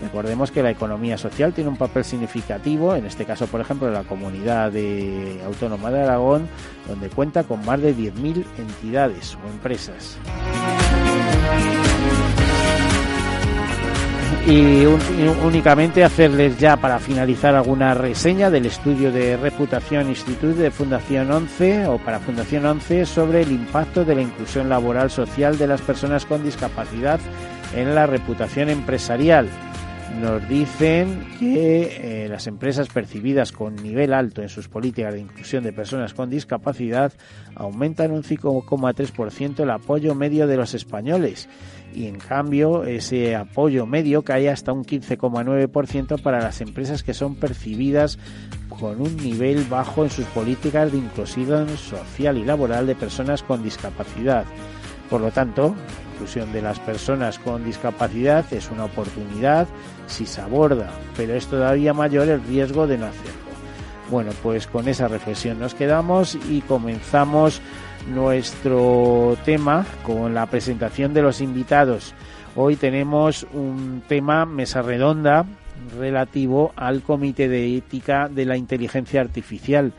Recordemos 0.00 0.50
que 0.50 0.62
la 0.62 0.70
economía 0.70 1.18
social 1.18 1.52
tiene 1.52 1.68
un 1.68 1.76
papel 1.76 2.04
significativo, 2.04 2.94
en 2.94 3.04
este 3.04 3.26
caso, 3.26 3.46
por 3.46 3.60
ejemplo, 3.60 3.88
en 3.88 3.94
la 3.94 4.04
comunidad 4.04 4.72
de 4.72 5.40
autónoma 5.44 5.90
de 5.90 6.02
Aragón, 6.02 6.48
donde 6.88 7.10
cuenta 7.10 7.44
con 7.44 7.64
más 7.66 7.80
de 7.82 7.94
10.000 7.94 8.44
entidades 8.58 9.36
o 9.44 9.48
empresas. 9.50 10.16
Y 14.46 14.86
únicamente 15.44 16.02
hacerles 16.02 16.58
ya 16.58 16.76
para 16.78 16.98
finalizar 16.98 17.54
alguna 17.54 17.92
reseña 17.92 18.50
del 18.50 18.66
estudio 18.66 19.12
de 19.12 19.36
reputación 19.36 20.08
Instituto 20.08 20.54
de 20.54 20.70
Fundación 20.70 21.30
11 21.30 21.86
o 21.86 21.98
para 21.98 22.20
Fundación 22.20 22.64
11 22.64 23.04
sobre 23.04 23.42
el 23.42 23.52
impacto 23.52 24.04
de 24.04 24.14
la 24.14 24.22
inclusión 24.22 24.70
laboral 24.70 25.10
social 25.10 25.58
de 25.58 25.66
las 25.66 25.82
personas 25.82 26.24
con 26.24 26.42
discapacidad 26.42 27.20
en 27.76 27.94
la 27.94 28.06
reputación 28.06 28.70
empresarial 28.70 29.48
nos 30.18 30.46
dicen 30.48 31.24
que 31.38 32.24
eh, 32.24 32.28
las 32.28 32.46
empresas 32.46 32.88
percibidas 32.88 33.52
con 33.52 33.76
nivel 33.76 34.12
alto 34.12 34.42
en 34.42 34.48
sus 34.48 34.68
políticas 34.68 35.14
de 35.14 35.20
inclusión 35.20 35.62
de 35.62 35.72
personas 35.72 36.14
con 36.14 36.30
discapacidad 36.30 37.12
aumentan 37.54 38.10
un 38.10 38.22
5,3% 38.22 39.60
el 39.60 39.70
apoyo 39.70 40.14
medio 40.14 40.46
de 40.46 40.56
los 40.56 40.74
españoles 40.74 41.48
y 41.94 42.06
en 42.06 42.18
cambio 42.18 42.84
ese 42.84 43.36
apoyo 43.36 43.86
medio 43.86 44.22
cae 44.22 44.50
hasta 44.50 44.72
un 44.72 44.84
15,9% 44.84 46.20
para 46.20 46.40
las 46.40 46.60
empresas 46.60 47.02
que 47.02 47.14
son 47.14 47.36
percibidas 47.36 48.18
con 48.68 49.00
un 49.00 49.16
nivel 49.16 49.64
bajo 49.64 50.04
en 50.04 50.10
sus 50.10 50.26
políticas 50.26 50.92
de 50.92 50.98
inclusión 50.98 51.68
social 51.76 52.38
y 52.38 52.44
laboral 52.44 52.86
de 52.86 52.94
personas 52.94 53.42
con 53.42 53.62
discapacidad. 53.62 54.44
Por 55.08 55.20
lo 55.20 55.32
tanto, 55.32 55.74
la 55.74 56.12
inclusión 56.12 56.52
de 56.52 56.62
las 56.62 56.78
personas 56.78 57.38
con 57.38 57.64
discapacidad 57.64 58.44
es 58.52 58.70
una 58.70 58.84
oportunidad 58.84 59.66
si 60.10 60.26
se 60.26 60.40
aborda, 60.40 60.90
pero 61.16 61.34
es 61.34 61.46
todavía 61.46 61.94
mayor 61.94 62.28
el 62.28 62.42
riesgo 62.42 62.86
de 62.86 62.98
no 62.98 63.06
hacerlo. 63.06 63.40
Bueno, 64.10 64.32
pues 64.42 64.66
con 64.66 64.88
esa 64.88 65.08
reflexión 65.08 65.60
nos 65.60 65.74
quedamos 65.74 66.36
y 66.48 66.62
comenzamos 66.62 67.62
nuestro 68.12 69.36
tema 69.44 69.86
con 70.02 70.34
la 70.34 70.46
presentación 70.46 71.14
de 71.14 71.22
los 71.22 71.40
invitados. 71.40 72.14
Hoy 72.56 72.74
tenemos 72.76 73.46
un 73.52 74.02
tema 74.08 74.46
mesa 74.46 74.82
redonda 74.82 75.46
relativo 75.96 76.72
al 76.76 77.02
Comité 77.02 77.48
de 77.48 77.76
Ética 77.76 78.28
de 78.28 78.44
la 78.44 78.56
Inteligencia 78.56 79.20
Artificial. 79.20 79.92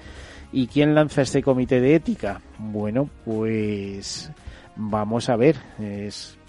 ¿Y 0.52 0.68
quién 0.68 0.94
lanza 0.94 1.22
este 1.22 1.42
Comité 1.42 1.80
de 1.80 1.96
Ética? 1.96 2.42
Bueno, 2.58 3.10
pues 3.24 4.30
vamos 4.76 5.30
a 5.30 5.38
ver. 5.38 5.56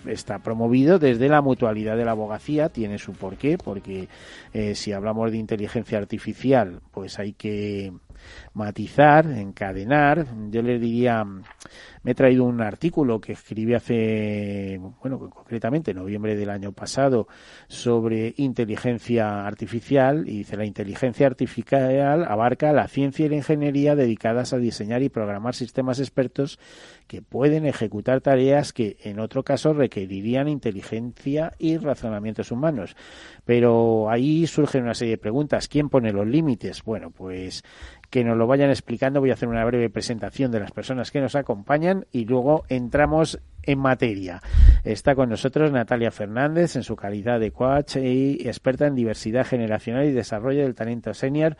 Está 0.06 0.38
promovido 0.40 0.99
desde 0.99 1.28
la 1.28 1.40
mutualidad 1.40 1.97
de 1.97 2.04
la 2.04 2.12
abogacía, 2.12 2.68
tiene 2.68 2.99
su 2.99 3.12
porqué, 3.12 3.59
porque 3.59 4.09
eh, 4.52 4.75
si 4.75 4.92
hablamos 4.92 5.30
de 5.30 5.38
inteligencia 5.38 5.99
artificial, 5.99 6.80
pues 6.92 7.18
hay 7.18 7.32
que 7.32 7.92
matizar, 8.54 9.26
encadenar. 9.26 10.26
Yo 10.50 10.62
le 10.62 10.78
diría, 10.78 11.25
me 11.25 12.11
he 12.11 12.14
traído 12.14 12.44
un 12.44 12.61
artículo 12.61 13.21
que 13.21 13.32
escribí 13.32 13.75
hace, 13.75 14.80
bueno, 15.00 15.30
concretamente 15.30 15.92
en 15.92 15.99
noviembre 15.99 16.37
del 16.37 16.50
año 16.50 16.73
pasado 16.73 17.28
sobre 17.68 18.35
inteligencia 18.37 19.47
artificial 19.47 20.28
y 20.28 20.38
dice 20.38 20.56
la 20.56 20.66
inteligencia 20.66 21.26
artificial 21.26 22.25
abarca 22.25 22.73
la 22.73 22.88
ciencia 22.88 23.26
y 23.26 23.28
la 23.28 23.37
ingeniería 23.37 23.94
dedicadas 23.94 24.52
a 24.52 24.59
diseñar 24.59 25.02
y 25.02 25.09
programar 25.09 25.54
sistemas 25.54 26.00
expertos 26.00 26.59
que 27.06 27.23
pueden 27.23 27.66
ejecutar 27.66 28.21
tareas 28.21 28.73
que 28.73 28.97
en 29.02 29.18
otro 29.18 29.42
caso 29.42 29.73
requerirían 29.73 30.49
inteligencia 30.49 31.52
y 31.59 31.76
razonamientos 31.76 32.50
humanos. 32.50 32.97
Pero 33.44 34.11
ahí 34.11 34.47
surgen 34.47 34.85
una 34.85 34.94
serie 34.94 35.12
de 35.12 35.18
preguntas. 35.18 35.68
¿Quién 35.68 35.88
pone 35.88 36.12
los 36.12 36.26
límites? 36.26 36.82
Bueno, 36.85 37.11
pues 37.11 37.62
que 38.11 38.25
nos 38.25 38.37
lo 38.42 38.49
vayan 38.49 38.70
explicando. 38.70 39.20
Voy 39.20 39.30
a 39.30 39.34
hacer 39.34 39.49
una 39.49 39.64
breve 39.64 39.88
presentación 39.88 40.50
de 40.50 40.58
las 40.58 40.72
personas 40.72 41.12
que 41.12 41.20
nos 41.20 41.37
acompañan 41.37 42.06
y 42.11 42.25
luego 42.25 42.64
entramos 42.68 43.38
en 43.62 43.78
materia. 43.78 44.42
Está 44.85 45.14
con 45.14 45.28
nosotros 45.28 45.71
Natalia 45.71 46.11
Fernández 46.11 46.76
en 46.76 46.83
su 46.83 46.97
calidad 46.97 47.38
de 47.38 47.52
coach 47.52 47.97
y 47.97 48.49
experta 48.49 48.87
en 48.87 48.95
diversidad 48.95 49.47
generacional 49.47 50.04
y 50.07 50.12
desarrollo 50.12 50.62
del 50.62 50.75
talento 50.75 51.14
senior. 51.14 51.57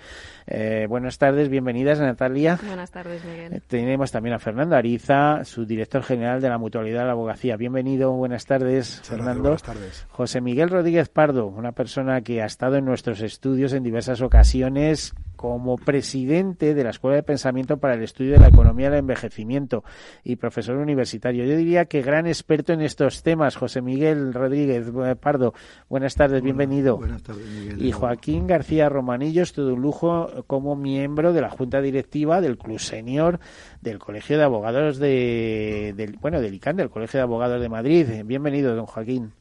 Eh, 0.47 0.87
buenas 0.89 1.19
tardes, 1.19 1.49
bienvenidas 1.49 2.01
Natalia. 2.01 2.59
Buenas 2.67 2.91
tardes, 2.91 3.25
Miguel. 3.25 3.53
Eh, 3.55 3.61
tenemos 3.67 4.11
también 4.11 4.35
a 4.35 4.39
Fernando 4.39 4.75
Ariza, 4.75 5.45
su 5.45 5.65
director 5.65 6.03
general 6.03 6.41
de 6.41 6.49
la 6.49 6.59
Mutualidad 6.59 7.01
de 7.01 7.07
la 7.07 7.13
Abogacía. 7.13 7.57
Bienvenido, 7.57 8.13
buenas 8.13 8.47
tardes, 8.47 9.01
Fernando. 9.05 9.43
buenas 9.43 9.63
tardes. 9.63 10.07
José 10.11 10.41
Miguel 10.41 10.71
Rodríguez 10.71 11.09
Pardo, 11.09 11.47
una 11.47 11.73
persona 11.73 12.21
que 12.23 12.43
ha 12.43 12.47
estado 12.47 12.77
en 12.77 12.85
nuestros 12.85 13.21
estudios 13.21 13.73
en 13.73 13.83
diversas 13.83 14.21
ocasiones 14.21 15.15
como 15.37 15.77
presidente 15.77 16.73
de 16.73 16.85
la 16.85 16.91
Escuela 16.91 17.17
de 17.17 17.25
Pensamiento 17.25 17.79
para 17.79 17.95
el 17.95 18.03
Estudio 18.03 18.35
de 18.35 18.39
la 18.39 18.47
Economía 18.47 18.91
del 18.91 19.01
Envejecimiento 19.01 19.83
y 20.23 20.37
profesor 20.37 20.77
universitario. 20.77 21.45
Yo 21.45 21.57
diría 21.57 21.87
que 21.93 22.01
gran 22.01 22.27
experto 22.27 22.73
en 22.73 22.81
estos 22.81 23.23
temas, 23.23 23.55
José 23.55 23.83
Miguel 23.83 24.33
Rodríguez 24.33 24.91
Pardo. 25.21 25.53
Buenas 25.91 26.15
tardes, 26.15 26.41
bienvenido. 26.43 26.97
Buenas 26.97 27.23
tardes, 27.23 27.47
Miguel. 27.47 27.85
Y 27.85 27.93
Joaquín 27.93 28.47
García 28.47 28.89
Romanillo, 28.89 29.43
es 29.43 29.53
todo 29.53 29.75
un 29.75 29.83
lujo 29.83 30.43
como 30.47 30.75
miembro 30.75 31.35
de 31.35 31.43
la 31.43 31.51
Junta 31.51 31.83
Directiva 31.83 32.41
del 32.41 32.57
Club 32.57 32.79
Senior 32.79 33.41
del 33.83 33.99
Colegio 33.99 34.39
de 34.39 34.45
Abogados 34.45 34.97
de, 34.97 35.93
del, 35.95 36.17
bueno, 36.19 36.41
del 36.41 36.55
ICANN, 36.55 36.79
del 36.79 36.89
Colegio 36.89 37.19
de 37.19 37.25
Abogados 37.25 37.61
de 37.61 37.69
Madrid. 37.69 38.07
Bienvenido, 38.25 38.75
don 38.75 38.87
Joaquín. 38.87 39.33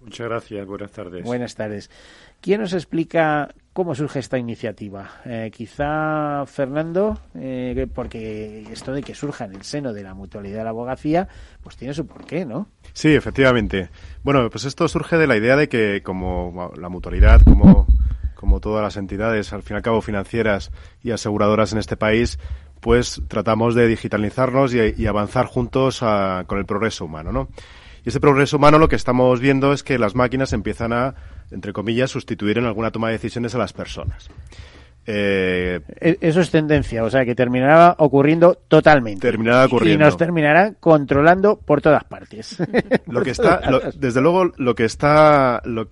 Muchas 0.00 0.28
gracias, 0.28 0.66
buenas 0.66 0.92
tardes. 0.92 1.24
Buenas 1.24 1.54
tardes. 1.56 1.90
¿Quién 2.40 2.62
nos 2.62 2.72
explica 2.72 3.54
cómo 3.78 3.94
surge 3.94 4.18
esta 4.18 4.36
iniciativa? 4.36 5.08
Eh, 5.24 5.52
quizá 5.54 6.44
Fernando, 6.46 7.16
eh, 7.36 7.86
porque 7.94 8.64
esto 8.72 8.92
de 8.92 9.04
que 9.04 9.14
surja 9.14 9.44
en 9.44 9.54
el 9.54 9.62
seno 9.62 9.92
de 9.92 10.02
la 10.02 10.14
mutualidad 10.14 10.58
de 10.58 10.64
la 10.64 10.70
abogacía, 10.70 11.28
pues 11.62 11.76
tiene 11.76 11.94
su 11.94 12.04
porqué, 12.04 12.44
¿no? 12.44 12.66
Sí, 12.92 13.14
efectivamente. 13.14 13.90
Bueno, 14.24 14.50
pues 14.50 14.64
esto 14.64 14.88
surge 14.88 15.16
de 15.16 15.28
la 15.28 15.36
idea 15.36 15.54
de 15.54 15.68
que 15.68 16.02
como 16.02 16.72
la 16.76 16.88
mutualidad, 16.88 17.40
como, 17.42 17.86
como 18.34 18.58
todas 18.58 18.82
las 18.82 18.96
entidades, 18.96 19.52
al 19.52 19.62
fin 19.62 19.74
y 19.74 19.76
al 19.76 19.82
cabo 19.82 20.02
financieras 20.02 20.72
y 21.00 21.12
aseguradoras 21.12 21.72
en 21.72 21.78
este 21.78 21.96
país, 21.96 22.40
pues 22.80 23.22
tratamos 23.28 23.76
de 23.76 23.86
digitalizarnos 23.86 24.74
y, 24.74 25.06
avanzar 25.06 25.46
juntos 25.46 26.00
con 26.00 26.58
el 26.58 26.66
progreso 26.66 27.04
humano, 27.04 27.30
¿no? 27.30 27.48
Y 28.04 28.08
ese 28.08 28.18
progreso 28.18 28.56
humano 28.56 28.78
lo 28.78 28.88
que 28.88 28.96
estamos 28.96 29.38
viendo 29.38 29.72
es 29.72 29.84
que 29.84 30.00
las 30.00 30.16
máquinas 30.16 30.52
empiezan 30.52 30.92
a, 30.92 31.14
entre 31.50 31.72
comillas, 31.72 32.10
sustituir 32.10 32.58
en 32.58 32.66
alguna 32.66 32.90
toma 32.90 33.08
de 33.08 33.14
decisiones 33.14 33.54
a 33.54 33.58
las 33.58 33.72
personas. 33.72 34.28
Eh, 35.10 35.80
e-, 36.00 36.18
Eso 36.20 36.40
es 36.42 36.50
tendencia, 36.50 37.02
o 37.02 37.10
sea 37.10 37.24
que 37.24 37.34
terminará 37.34 37.96
ocurriendo 37.98 38.58
totalmente. 38.68 39.20
Terminará 39.20 39.64
ocurriendo. 39.64 40.04
Y 40.04 40.06
nos 40.06 40.16
terminará 40.18 40.74
controlando 40.74 41.58
por 41.58 41.80
todas 41.80 42.04
partes. 42.04 42.58
Lo 43.06 43.22
que 43.22 43.30
está, 43.32 43.62
desde 43.94 44.20
luego, 44.20 44.52
lo 44.56 44.74
que 44.74 44.84
está, 44.84 45.62
lo 45.64 45.88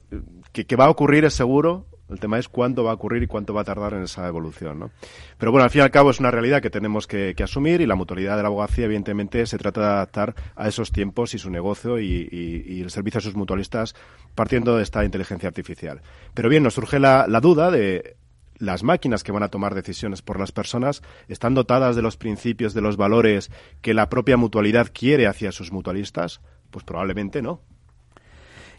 que 0.53 0.77
va 0.77 0.85
a 0.85 0.91
ocurrir 0.91 1.25
es 1.25 1.35
seguro 1.35 1.87
el 2.09 2.21
tema 2.21 2.39
es 2.39 2.49
cuándo 2.49 2.85
va 2.85 2.93
a 2.93 2.95
ocurrir 2.95 3.23
y 3.23 3.27
cuánto 3.27 3.53
va 3.53 3.63
a 3.63 3.65
tardar 3.65 3.95
en 3.95 4.03
esa 4.03 4.27
evolución, 4.29 4.79
¿no? 4.79 4.91
Pero 5.39 5.51
bueno, 5.51 5.65
al 5.65 5.71
fin 5.71 5.81
y 5.81 5.83
al 5.83 5.91
cabo 5.91 6.11
es 6.11 6.21
una 6.21 6.31
realidad 6.31 6.63
que 6.63 6.71
tenemos 6.71 7.07
que, 7.07 7.35
asumir 7.43 7.81
y 7.81 7.87
la 7.87 7.95
mutualidad 7.95 8.37
de 8.37 8.43
la 8.43 8.49
abogacía, 8.49 8.85
evidentemente, 8.87 9.45
se 9.47 9.59
trata 9.59 9.81
de 9.81 9.87
adaptar 9.87 10.35
a 10.55 10.69
esos 10.69 10.93
tiempos 10.93 11.35
y 11.35 11.39
su 11.39 11.51
negocio 11.51 11.99
y, 11.99 12.81
el 12.83 12.91
servicio 12.91 13.19
a 13.19 13.23
sus 13.23 13.35
mutualistas 13.35 13.95
partiendo 14.35 14.77
de 14.77 14.83
esta 14.83 15.05
inteligencia 15.05 15.49
artificial. 15.49 16.03
Pero 16.35 16.49
bien, 16.49 16.63
nos 16.63 16.75
surge 16.75 16.99
la, 16.99 17.27
la 17.29 17.41
duda 17.41 17.71
de 17.71 18.17
las 18.59 18.83
máquinas 18.83 19.23
que 19.23 19.33
van 19.33 19.43
a 19.43 19.49
tomar 19.49 19.75
decisiones 19.75 20.23
por 20.23 20.39
las 20.39 20.53
personas 20.53 21.03
están 21.29 21.55
dotadas 21.55 21.97
de 21.97 22.03
los 22.03 22.17
principios, 22.17 22.75
de 22.75 22.81
los 22.81 22.97
valores 22.97 23.51
que 23.83 23.95
la 23.95 24.09
propia 24.09 24.37
mutualidad 24.37 24.91
quiere 24.93 25.27
hacia 25.27 25.53
sus 25.53 25.73
mutualistas? 25.73 26.41
Pues 26.71 26.85
probablemente 26.85 27.43
no. 27.43 27.61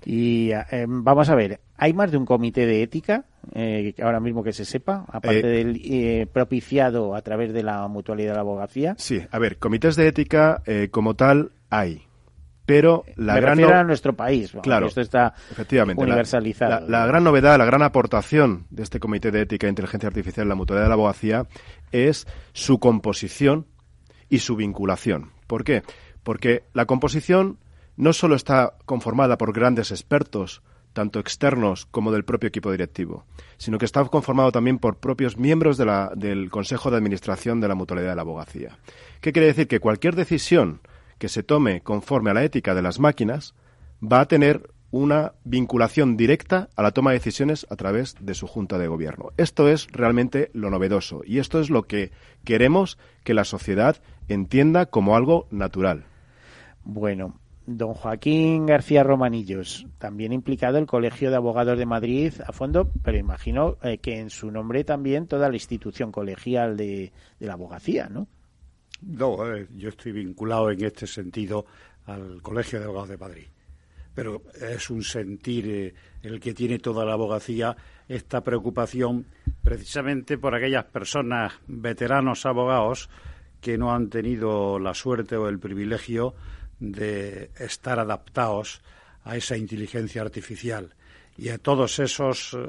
Y 0.05 0.51
eh, 0.51 0.85
vamos 0.87 1.29
a 1.29 1.35
ver, 1.35 1.59
¿hay 1.77 1.93
más 1.93 2.11
de 2.11 2.17
un 2.17 2.25
comité 2.25 2.65
de 2.65 2.83
ética 2.83 3.25
eh, 3.53 3.93
ahora 4.01 4.19
mismo 4.19 4.43
que 4.43 4.53
se 4.53 4.65
sepa, 4.65 5.05
aparte 5.11 5.39
eh, 5.39 5.63
del 5.63 6.27
propiciado 6.27 7.15
a 7.15 7.21
través 7.21 7.53
de 7.53 7.63
la 7.63 7.87
mutualidad 7.87 8.31
de 8.31 8.35
la 8.35 8.41
abogacía? 8.41 8.95
Sí, 8.97 9.21
a 9.29 9.39
ver, 9.39 9.57
comités 9.57 9.95
de 9.95 10.07
ética 10.07 10.61
como 10.91 11.15
tal 11.15 11.51
hay. 11.69 12.03
Pero 12.67 13.05
la 13.15 13.35
Me 13.35 13.41
gran 13.41 13.63
a 13.63 13.83
nuestro 13.85 14.13
país, 14.13 14.51
claro, 14.61 14.87
esto 14.87 14.99
está 14.99 15.33
efectivamente, 15.51 16.03
universalizado. 16.03 16.85
La, 16.89 17.05
gran 17.05 17.23
novedad, 17.23 17.57
la 17.57 17.63
gran 17.63 17.81
aportación 17.81 18.65
de 18.71 18.83
este 18.83 18.99
comité 18.99 19.31
de 19.31 19.43
ética 19.43 19.67
e 19.67 19.69
inteligencia 19.69 20.07
artificial 20.07 20.43
en 20.43 20.49
la 20.49 20.55
mutualidad 20.55 20.83
de 20.83 20.89
la 20.89 20.95
abogacía 20.95 21.45
es 21.93 22.27
su 22.51 22.79
composición 22.79 23.67
y 24.27 24.39
su 24.39 24.57
vinculación. 24.57 25.31
¿Por 25.47 25.63
qué? 25.63 25.83
Porque 26.23 26.63
la 26.73 26.85
composición 26.85 27.57
no 27.97 28.13
solo 28.13 28.35
está 28.35 28.73
conformada 28.85 29.37
por 29.37 29.53
grandes 29.53 29.91
expertos, 29.91 30.61
tanto 30.93 31.19
externos 31.19 31.85
como 31.85 32.11
del 32.11 32.25
propio 32.25 32.47
equipo 32.47 32.71
directivo, 32.71 33.25
sino 33.57 33.77
que 33.77 33.85
está 33.85 34.03
conformado 34.05 34.51
también 34.51 34.79
por 34.79 34.97
propios 34.97 35.37
miembros 35.37 35.77
del 35.77 36.49
Consejo 36.49 36.89
de 36.89 36.97
Administración 36.97 37.59
de 37.59 37.67
la 37.67 37.75
Mutualidad 37.75 38.09
de 38.09 38.15
la 38.15 38.21
Abogacía. 38.21 38.79
¿Qué 39.21 39.31
quiere 39.31 39.47
decir? 39.47 39.67
Que 39.67 39.79
cualquier 39.79 40.15
decisión 40.15 40.81
que 41.19 41.29
se 41.29 41.43
tome 41.43 41.81
conforme 41.81 42.31
a 42.31 42.33
la 42.33 42.43
ética 42.43 42.73
de 42.73 42.81
las 42.81 42.99
máquinas 42.99 43.53
va 44.01 44.21
a 44.21 44.27
tener 44.27 44.69
una 44.89 45.33
vinculación 45.43 46.17
directa 46.17 46.69
a 46.75 46.81
la 46.81 46.91
toma 46.91 47.11
de 47.11 47.17
decisiones 47.17 47.67
a 47.69 47.75
través 47.75 48.15
de 48.19 48.33
su 48.33 48.47
Junta 48.47 48.77
de 48.77 48.87
Gobierno. 48.87 49.31
Esto 49.37 49.67
es 49.67 49.87
realmente 49.91 50.49
lo 50.53 50.69
novedoso 50.69 51.21
y 51.25 51.39
esto 51.39 51.59
es 51.59 51.69
lo 51.69 51.83
que 51.83 52.11
queremos 52.43 52.97
que 53.23 53.33
la 53.33 53.43
sociedad 53.43 53.97
entienda 54.29 54.85
como 54.85 55.15
algo 55.15 55.47
natural. 55.51 56.05
Bueno, 56.83 57.39
Don 57.67 57.93
Joaquín 57.93 58.65
García 58.65 59.03
Romanillos, 59.03 59.85
también 59.97 60.31
implicado 60.31 60.77
el 60.77 60.85
Colegio 60.85 61.29
de 61.29 61.35
Abogados 61.35 61.77
de 61.77 61.85
Madrid 61.85 62.31
a 62.45 62.53
fondo, 62.53 62.89
pero 63.03 63.17
imagino 63.17 63.77
eh, 63.83 63.97
que 63.97 64.19
en 64.19 64.29
su 64.29 64.49
nombre 64.49 64.85
también 64.85 65.27
toda 65.27 65.49
la 65.49 65.55
institución 65.55 66.09
colegial 66.09 66.77
de, 66.77 67.11
la 67.39 67.53
abogacía, 67.53 68.07
¿no? 68.07 68.29
No, 69.01 69.37
yo 69.75 69.89
estoy 69.89 70.13
vinculado 70.13 70.71
en 70.71 70.81
este 70.81 71.05
sentido 71.05 71.65
al 72.05 72.41
Colegio 72.41 72.79
de 72.79 72.85
Abogados 72.85 73.09
de 73.09 73.17
Madrid, 73.17 73.47
pero 74.15 74.43
es 74.61 74.89
un 74.89 75.03
sentir 75.03 75.69
eh, 75.69 75.93
el 76.23 76.39
que 76.39 76.53
tiene 76.53 76.79
toda 76.79 77.03
la 77.03 77.13
abogacía 77.13 77.75
esta 78.07 78.45
preocupación 78.45 79.25
precisamente 79.61 80.37
por 80.37 80.55
aquellas 80.55 80.85
personas, 80.85 81.51
veteranos 81.67 82.45
abogados, 82.45 83.09
que 83.59 83.77
no 83.77 83.93
han 83.93 84.09
tenido 84.09 84.79
la 84.79 84.93
suerte 84.93 85.35
o 85.35 85.49
el 85.49 85.59
privilegio 85.59 86.33
de 86.79 87.51
estar 87.59 87.99
adaptados 87.99 88.81
a 89.23 89.35
esa 89.35 89.57
inteligencia 89.57 90.21
artificial. 90.21 90.93
Y 91.37 91.49
a 91.49 91.57
todos 91.57 91.99
esos 91.99 92.53
eh, 92.53 92.67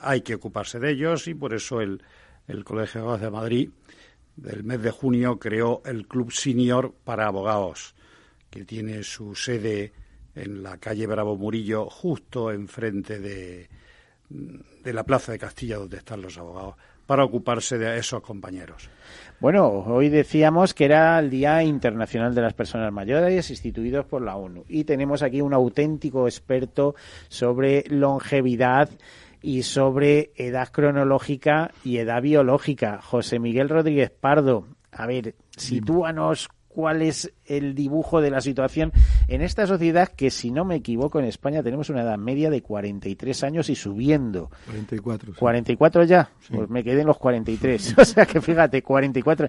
hay 0.00 0.22
que 0.22 0.34
ocuparse 0.34 0.78
de 0.78 0.90
ellos 0.90 1.28
y 1.28 1.34
por 1.34 1.54
eso 1.54 1.80
el, 1.80 2.02
el 2.46 2.64
Colegio 2.64 3.00
de 3.00 3.06
Abogados 3.06 3.20
de 3.20 3.30
Madrid 3.30 3.70
del 4.36 4.64
mes 4.64 4.80
de 4.82 4.90
junio 4.90 5.38
creó 5.38 5.82
el 5.84 6.06
Club 6.06 6.32
Senior 6.32 6.94
para 7.04 7.26
Abogados, 7.26 7.94
que 8.50 8.64
tiene 8.64 9.02
su 9.02 9.34
sede 9.34 9.92
en 10.34 10.62
la 10.62 10.78
calle 10.78 11.06
Bravo 11.06 11.36
Murillo, 11.36 11.90
justo 11.90 12.52
enfrente 12.52 13.18
de, 13.18 13.68
de 14.28 14.92
la 14.92 15.04
Plaza 15.04 15.32
de 15.32 15.38
Castilla, 15.38 15.78
donde 15.78 15.96
están 15.98 16.22
los 16.22 16.38
abogados, 16.38 16.76
para 17.08 17.24
ocuparse 17.24 17.78
de 17.78 17.96
esos 17.96 18.20
compañeros. 18.20 18.90
Bueno, 19.40 19.66
hoy 19.66 20.10
decíamos 20.10 20.74
que 20.74 20.84
era 20.84 21.18
el 21.18 21.30
Día 21.30 21.62
Internacional 21.62 22.34
de 22.34 22.42
las 22.42 22.52
Personas 22.52 22.92
Mayores, 22.92 23.48
instituidos 23.48 24.04
por 24.04 24.20
la 24.20 24.36
ONU. 24.36 24.66
Y 24.68 24.84
tenemos 24.84 25.22
aquí 25.22 25.40
un 25.40 25.54
auténtico 25.54 26.28
experto 26.28 26.96
sobre 27.28 27.84
longevidad 27.88 28.90
y 29.40 29.62
sobre 29.62 30.32
edad 30.36 30.68
cronológica 30.68 31.70
y 31.82 31.96
edad 31.96 32.20
biológica. 32.20 33.00
José 33.00 33.38
Miguel 33.38 33.70
Rodríguez 33.70 34.10
Pardo, 34.10 34.66
a 34.92 35.06
ver, 35.06 35.34
sitúanos 35.56 36.50
cuál 36.78 37.02
es 37.02 37.32
el 37.44 37.74
dibujo 37.74 38.20
de 38.20 38.30
la 38.30 38.40
situación 38.40 38.92
en 39.26 39.42
esta 39.42 39.66
sociedad 39.66 40.06
que, 40.06 40.30
si 40.30 40.52
no 40.52 40.64
me 40.64 40.76
equivoco, 40.76 41.18
en 41.18 41.24
España 41.24 41.60
tenemos 41.60 41.90
una 41.90 42.02
edad 42.02 42.16
media 42.18 42.50
de 42.50 42.62
43 42.62 43.42
años 43.42 43.68
y 43.68 43.74
subiendo. 43.74 44.48
44. 44.66 45.34
44 45.36 46.04
ya, 46.04 46.30
pues 46.48 46.70
me 46.70 46.84
quedé 46.84 47.00
en 47.00 47.08
los 47.08 47.18
43. 47.18 47.94
o 47.98 48.04
sea 48.04 48.26
que 48.26 48.40
fíjate, 48.40 48.80
44. 48.80 49.48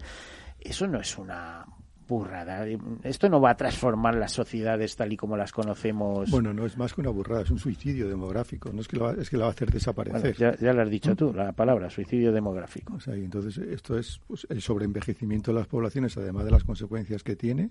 Eso 0.60 0.88
no 0.88 1.00
es 1.00 1.16
una 1.20 1.68
burrada. 2.10 2.66
Esto 3.04 3.30
no 3.30 3.40
va 3.40 3.52
a 3.52 3.56
transformar 3.56 4.16
las 4.16 4.34
sociedades 4.34 4.96
tal 4.96 5.14
y 5.14 5.18
como 5.18 5.38
las 5.38 5.54
conocemos. 5.54 6.30
Bueno, 6.30 6.52
no 6.54 6.66
es 6.66 6.78
más 6.78 6.94
que 6.94 7.02
una 7.02 7.12
burrada, 7.12 7.44
es 7.44 7.52
un 7.52 7.60
suicidio 7.60 8.10
demográfico. 8.10 8.72
No 8.74 8.82
es 8.82 8.88
que 8.88 8.98
la, 8.98 9.12
es 9.12 9.30
que 9.30 9.38
la 9.38 9.44
va 9.44 9.50
a 9.50 9.54
hacer 9.54 9.72
desaparecer. 9.72 10.36
ya, 10.36 10.58
ya, 10.58 10.74
lo 10.74 10.82
has 10.82 10.90
dicho 10.90 11.16
tú, 11.16 11.32
la 11.34 11.54
palabra, 11.54 11.90
suicidio 11.90 12.34
demográfico. 12.34 12.96
O 12.96 13.00
sea, 13.00 13.14
entonces, 13.14 13.58
esto 13.60 13.98
es 13.98 14.20
pues, 14.28 14.46
el 14.50 14.62
sobreenvejecimiento 14.62 15.54
de 15.54 15.60
las 15.60 15.68
poblaciones, 15.68 16.18
además 16.18 16.44
de 16.46 16.52
las 16.52 16.64
consecuencias 16.64 17.24
que 17.24 17.36
tiene. 17.36 17.70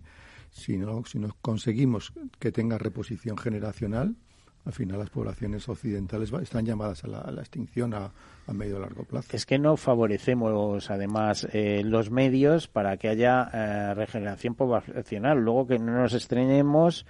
Si 0.51 0.79
no, 0.79 1.05
si 1.05 1.19
no 1.19 1.37
conseguimos 1.43 2.13
que 2.39 2.53
tenga 2.53 2.79
reposición 2.79 3.37
generacional, 3.37 4.17
al 4.65 4.73
final 4.73 4.99
las 4.99 5.11
poblaciones 5.11 5.69
occidentales 5.69 6.33
están 6.43 6.67
llamadas 6.67 7.05
a 7.05 7.09
la, 7.09 7.41
extinción 7.41 7.95
a, 7.95 8.11
medio 8.53 8.79
y 8.79 8.81
largo 8.81 9.05
plazo. 9.05 9.29
Es 9.33 9.47
que 9.47 9.59
no 9.59 9.77
favorecemos 9.77 10.91
además 10.91 11.47
eh, 11.53 11.83
los 11.85 12.11
medios 12.11 12.69
para 12.69 12.97
que 12.97 13.09
haya 13.09 13.51
eh, 13.53 13.95
regeneración 13.95 14.55
poblacional. 14.55 15.39
Luego 15.39 15.67
que 15.67 15.79
no 15.79 15.93
nos 15.93 16.15
estrenemos 16.15 17.07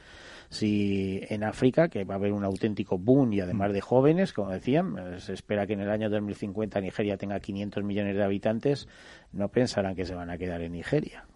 si 0.50 1.20
en 1.28 1.44
África, 1.44 1.88
que 1.88 2.04
va 2.04 2.14
a 2.14 2.16
haber 2.16 2.32
un 2.32 2.44
auténtico 2.44 2.98
boom 2.98 3.32
y 3.34 3.40
además 3.40 3.72
de 3.72 3.80
jóvenes, 3.80 4.32
como 4.32 4.50
decían, 4.50 5.20
se 5.20 5.34
espera 5.34 5.66
que 5.66 5.74
en 5.74 5.80
el 5.80 5.90
año 5.90 6.08
2050 6.08 6.80
Nigeria 6.80 7.16
tenga 7.16 7.38
500 7.38 7.84
millones 7.84 8.16
de 8.16 8.24
habitantes, 8.24 8.88
no 9.32 9.48
pensarán 9.48 9.94
que 9.94 10.06
se 10.06 10.14
van 10.14 10.30
a 10.30 10.38
quedar 10.38 10.62
en 10.62 10.72
Nigeria. 10.72 11.27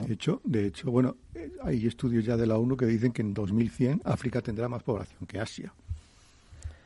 De 0.00 0.14
hecho, 0.14 0.40
de 0.44 0.66
hecho, 0.66 0.90
bueno, 0.90 1.16
eh, 1.34 1.50
hay 1.62 1.86
estudios 1.86 2.24
ya 2.24 2.36
de 2.36 2.46
la 2.46 2.56
ONU 2.56 2.76
que 2.76 2.86
dicen 2.86 3.12
que 3.12 3.22
en 3.22 3.34
2100 3.34 4.02
África 4.04 4.40
tendrá 4.40 4.68
más 4.68 4.82
población 4.82 5.26
que 5.26 5.38
Asia. 5.38 5.72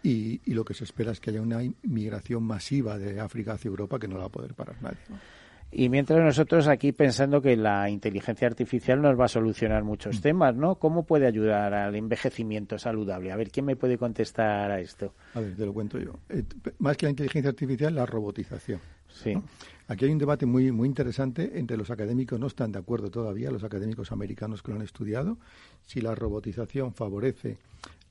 Y, 0.03 0.40
lo 0.53 0.64
que 0.64 0.73
se 0.73 0.85
espera 0.85 1.11
es 1.11 1.19
que 1.19 1.31
haya 1.31 1.42
una 1.42 1.59
migración 1.83 2.45
masiva 2.45 2.97
de 2.97 3.19
África 3.19 3.55
hacia 3.55 3.69
Europa 3.69 3.99
que 3.99 4.07
no 4.07 4.14
la 4.14 4.21
va 4.21 4.27
a 4.27 4.31
poder 4.31 4.55
parar 4.55 4.77
nadie. 4.81 4.99
Y 5.73 5.88
mientras 5.88 6.21
nosotros 6.21 6.69
aquí 6.69 6.92
pensando 6.92 7.42
que 7.42 7.57
la 7.57 7.90
inteligencia 7.90 8.47
artificial 8.47 9.03
nos 9.03 9.19
va 9.19 9.25
a 9.25 9.29
solucionar 9.29 9.83
muchos 9.83 10.19
mm. 10.19 10.23
temas, 10.23 10.55
¿no? 10.55 10.77
¿Cómo 10.77 11.05
puede 11.05 11.27
ayudar 11.27 11.75
al 11.75 11.97
envejecimiento 11.97 12.79
saludable? 12.79 13.33
A 13.33 13.37
ver, 13.37 13.51
¿quién 13.51 13.66
me 13.66 13.75
puede 13.75 13.99
contestar 13.99 14.71
a 14.71 14.81
esto? 14.81 15.12
A 15.35 15.40
ver, 15.40 15.57
te 15.57 15.66
lo 15.66 15.73
cuento 15.73 15.99
yo. 15.99 16.12
Eh, 16.29 16.45
más 16.79 16.97
que 16.97 17.07
la 17.07 17.11
inteligencia 17.11 17.51
artificial, 17.51 17.95
la 17.95 18.07
robotización. 18.07 18.81
Sí. 19.23 19.35
Aquí 19.89 20.05
hay 20.05 20.11
un 20.11 20.19
debate 20.19 20.47
muy, 20.47 20.73
muy 20.73 20.89
interesante 20.89 21.59
entre 21.59 21.77
los 21.77 21.91
académicos, 21.91 22.41
no 22.41 22.49
están 22.49 22.73
de 22.73 22.79
acuerdo 22.79 23.11
todavía, 23.11 23.51
los 23.51 23.63
académicos 23.63 24.11
americanos 24.11 24.63
que 24.63 24.73
lo 24.73 24.77
han 24.77 24.83
estudiado, 24.83 25.39
si 25.85 26.01
la 26.01 26.15
robotización 26.15 26.93
favorece 26.93 27.59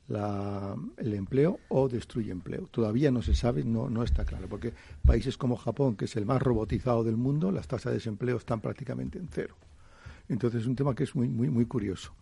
el 0.07 1.13
empleo 1.13 1.59
o 1.69 1.89
destruye 1.89 2.31
empleo. 2.31 2.67
Todavía 2.67 3.11
no 3.11 3.21
se 3.21 3.33
sabe, 3.33 3.63
no, 3.63 3.89
no 3.89 4.03
está 4.03 4.23
claro, 4.23 4.47
porque 4.47 4.73
países 5.05 5.37
como 5.37 5.57
Japón, 5.57 5.95
que 5.95 6.05
es 6.05 6.15
el 6.15 6.25
más 6.25 6.41
robotizado 6.41 7.03
del 7.03 7.17
mundo, 7.17 7.51
las 7.51 7.67
tasas 7.67 7.91
de 7.91 7.97
desempleo 7.97 8.37
están 8.37 8.61
prácticamente 8.61 9.17
en 9.17 9.27
cero. 9.31 9.55
Entonces 10.29 10.61
es 10.61 10.67
un 10.67 10.75
tema 10.75 10.95
que 10.95 11.03
es 11.03 11.15
muy, 11.15 11.27
muy, 11.27 11.49
muy 11.49 11.65
curioso. 11.65 12.13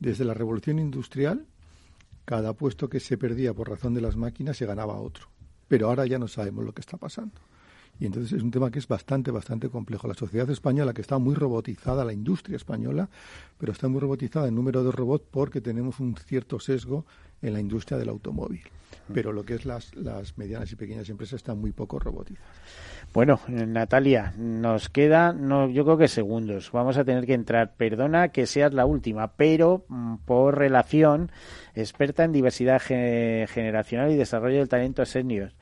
Desde 0.00 0.24
la 0.24 0.34
revolución 0.34 0.78
industrial, 0.78 1.46
cada 2.24 2.54
puesto 2.54 2.88
que 2.88 3.00
se 3.00 3.16
perdía 3.16 3.54
por 3.54 3.68
razón 3.68 3.94
de 3.94 4.00
las 4.00 4.16
máquinas 4.16 4.56
se 4.56 4.66
ganaba 4.66 4.96
otro. 4.96 5.28
Pero 5.68 5.88
ahora 5.88 6.06
ya 6.06 6.18
no 6.18 6.28
sabemos 6.28 6.64
lo 6.64 6.72
que 6.72 6.80
está 6.80 6.96
pasando. 6.96 7.40
Y 7.98 8.06
entonces 8.06 8.32
es 8.32 8.42
un 8.42 8.50
tema 8.50 8.70
que 8.70 8.78
es 8.78 8.88
bastante, 8.88 9.30
bastante 9.30 9.68
complejo. 9.68 10.06
La 10.06 10.14
sociedad 10.14 10.48
española, 10.50 10.92
que 10.92 11.00
está 11.00 11.18
muy 11.18 11.34
robotizada, 11.34 12.04
la 12.04 12.12
industria 12.12 12.56
española, 12.56 13.08
pero 13.58 13.72
está 13.72 13.88
muy 13.88 14.00
robotizada 14.00 14.48
en 14.48 14.54
número 14.54 14.84
de 14.84 14.92
robots 14.92 15.24
porque 15.30 15.60
tenemos 15.60 15.98
un 16.00 16.14
cierto 16.16 16.60
sesgo 16.60 17.06
en 17.42 17.52
la 17.52 17.60
industria 17.60 17.98
del 17.98 18.08
automóvil. 18.08 18.62
Pero 19.12 19.32
lo 19.32 19.44
que 19.44 19.54
es 19.54 19.64
las, 19.64 19.94
las 19.94 20.36
medianas 20.36 20.72
y 20.72 20.76
pequeñas 20.76 21.08
empresas 21.08 21.36
están 21.36 21.58
muy 21.58 21.72
poco 21.72 21.98
robotizadas. 21.98 22.50
Bueno, 23.12 23.40
Natalia, 23.46 24.34
nos 24.36 24.88
queda, 24.88 25.32
no, 25.32 25.68
yo 25.68 25.84
creo 25.84 25.96
que 25.96 26.08
segundos. 26.08 26.70
Vamos 26.72 26.96
a 26.96 27.04
tener 27.04 27.24
que 27.24 27.34
entrar. 27.34 27.74
Perdona 27.76 28.28
que 28.28 28.46
seas 28.46 28.74
la 28.74 28.84
última, 28.84 29.32
pero 29.36 29.84
mm, 29.88 30.16
por 30.24 30.58
relación, 30.58 31.30
experta 31.74 32.24
en 32.24 32.32
diversidad 32.32 32.80
generacional 32.80 34.10
y 34.10 34.16
desarrollo 34.16 34.58
del 34.58 34.68
talento 34.68 35.04
senior. 35.04 35.52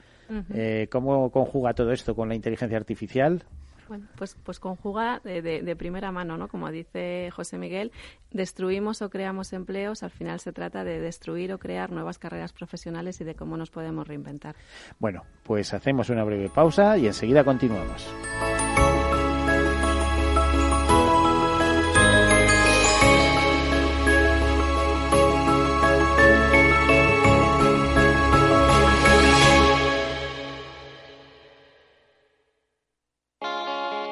Eh, 0.52 0.88
¿Cómo 0.90 1.30
conjuga 1.30 1.74
todo 1.74 1.92
esto 1.92 2.14
con 2.14 2.28
la 2.28 2.34
inteligencia 2.34 2.76
artificial? 2.76 3.44
Bueno, 3.88 4.06
pues, 4.16 4.36
pues 4.42 4.60
conjuga 4.60 5.20
de, 5.24 5.42
de, 5.42 5.76
primera 5.76 6.10
mano, 6.10 6.38
¿no? 6.38 6.48
Como 6.48 6.70
dice 6.70 7.30
José 7.32 7.58
Miguel, 7.58 7.92
destruimos 8.30 9.02
o 9.02 9.10
creamos 9.10 9.52
empleos, 9.52 10.02
al 10.02 10.10
final 10.10 10.40
se 10.40 10.52
trata 10.52 10.84
de 10.84 11.00
destruir 11.00 11.52
o 11.52 11.58
crear 11.58 11.90
nuevas 11.92 12.18
carreras 12.18 12.52
profesionales 12.52 13.20
y 13.20 13.24
de 13.24 13.34
cómo 13.34 13.56
nos 13.56 13.70
podemos 13.70 14.08
reinventar. 14.08 14.56
Bueno, 14.98 15.24
pues 15.42 15.74
hacemos 15.74 16.08
una 16.08 16.24
breve 16.24 16.48
pausa 16.48 16.96
y 16.96 17.06
enseguida 17.06 17.44
continuamos. 17.44 18.08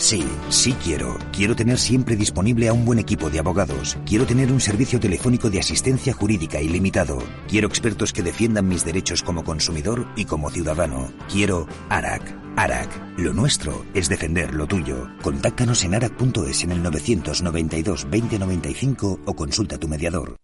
Sí, 0.00 0.24
sí 0.48 0.72
quiero. 0.82 1.18
Quiero 1.30 1.54
tener 1.54 1.78
siempre 1.78 2.16
disponible 2.16 2.68
a 2.68 2.72
un 2.72 2.86
buen 2.86 2.98
equipo 2.98 3.28
de 3.28 3.38
abogados. 3.38 3.98
Quiero 4.06 4.24
tener 4.24 4.50
un 4.50 4.58
servicio 4.58 4.98
telefónico 4.98 5.50
de 5.50 5.60
asistencia 5.60 6.14
jurídica 6.14 6.58
ilimitado. 6.58 7.18
Quiero 7.48 7.68
expertos 7.68 8.14
que 8.14 8.22
defiendan 8.22 8.66
mis 8.66 8.82
derechos 8.82 9.22
como 9.22 9.44
consumidor 9.44 10.08
y 10.16 10.24
como 10.24 10.48
ciudadano. 10.48 11.12
Quiero 11.30 11.66
ARAC. 11.90 12.34
ARAC. 12.56 13.18
Lo 13.18 13.34
nuestro 13.34 13.84
es 13.92 14.08
defender 14.08 14.54
lo 14.54 14.66
tuyo. 14.66 15.06
Contáctanos 15.20 15.84
en 15.84 15.94
arac.es 15.94 16.64
en 16.64 16.72
el 16.72 16.82
992 16.82 18.06
2095 18.10 19.20
o 19.26 19.36
consulta 19.36 19.76
a 19.76 19.78
tu 19.78 19.86
mediador. 19.86 20.38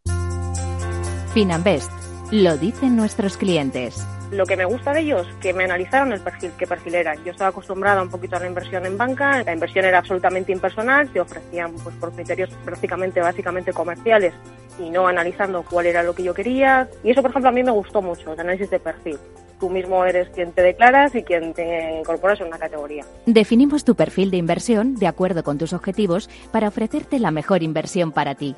Finanbest. 1.32 1.90
Lo 2.30 2.58
dicen 2.58 2.94
nuestros 2.94 3.38
clientes. 3.38 4.06
Lo 4.30 4.44
que 4.44 4.56
me 4.56 4.64
gusta 4.64 4.92
de 4.92 5.00
ellos, 5.00 5.26
que 5.40 5.52
me 5.52 5.64
analizaron 5.64 6.12
el 6.12 6.20
perfil, 6.20 6.50
qué 6.58 6.66
perfil 6.66 6.96
era. 6.96 7.14
Yo 7.14 7.30
estaba 7.30 7.50
acostumbrada 7.50 8.02
un 8.02 8.10
poquito 8.10 8.36
a 8.36 8.40
la 8.40 8.48
inversión 8.48 8.84
en 8.84 8.98
banca, 8.98 9.42
la 9.44 9.52
inversión 9.52 9.84
era 9.84 9.98
absolutamente 9.98 10.52
impersonal, 10.52 11.08
te 11.10 11.20
ofrecían 11.20 11.72
pues 11.74 11.94
por 11.96 12.12
criterios 12.12 12.50
prácticamente 12.64 13.20
básicamente 13.20 13.72
comerciales 13.72 14.34
y 14.78 14.90
no 14.90 15.06
analizando 15.06 15.62
cuál 15.62 15.86
era 15.86 16.02
lo 16.02 16.14
que 16.14 16.24
yo 16.24 16.34
quería. 16.34 16.88
Y 17.04 17.10
eso, 17.10 17.22
por 17.22 17.30
ejemplo, 17.30 17.50
a 17.50 17.52
mí 17.52 17.62
me 17.62 17.70
gustó 17.70 18.02
mucho, 18.02 18.32
el 18.32 18.40
análisis 18.40 18.70
de 18.70 18.80
perfil. 18.80 19.18
Tú 19.60 19.70
mismo 19.70 20.04
eres 20.04 20.28
quien 20.30 20.52
te 20.52 20.60
declaras 20.60 21.14
y 21.14 21.22
quien 21.22 21.54
te 21.54 21.98
incorporas 21.98 22.40
en 22.40 22.48
una 22.48 22.58
categoría. 22.58 23.04
Definimos 23.24 23.84
tu 23.84 23.94
perfil 23.94 24.30
de 24.30 24.36
inversión 24.36 24.96
de 24.96 25.06
acuerdo 25.06 25.44
con 25.44 25.56
tus 25.56 25.72
objetivos 25.72 26.28
para 26.50 26.68
ofrecerte 26.68 27.18
la 27.18 27.30
mejor 27.30 27.62
inversión 27.62 28.12
para 28.12 28.34
ti. 28.34 28.54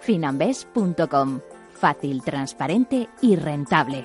Finambes.com. 0.00 1.40
Fácil, 1.74 2.22
transparente 2.22 3.08
y 3.22 3.36
rentable. 3.36 4.04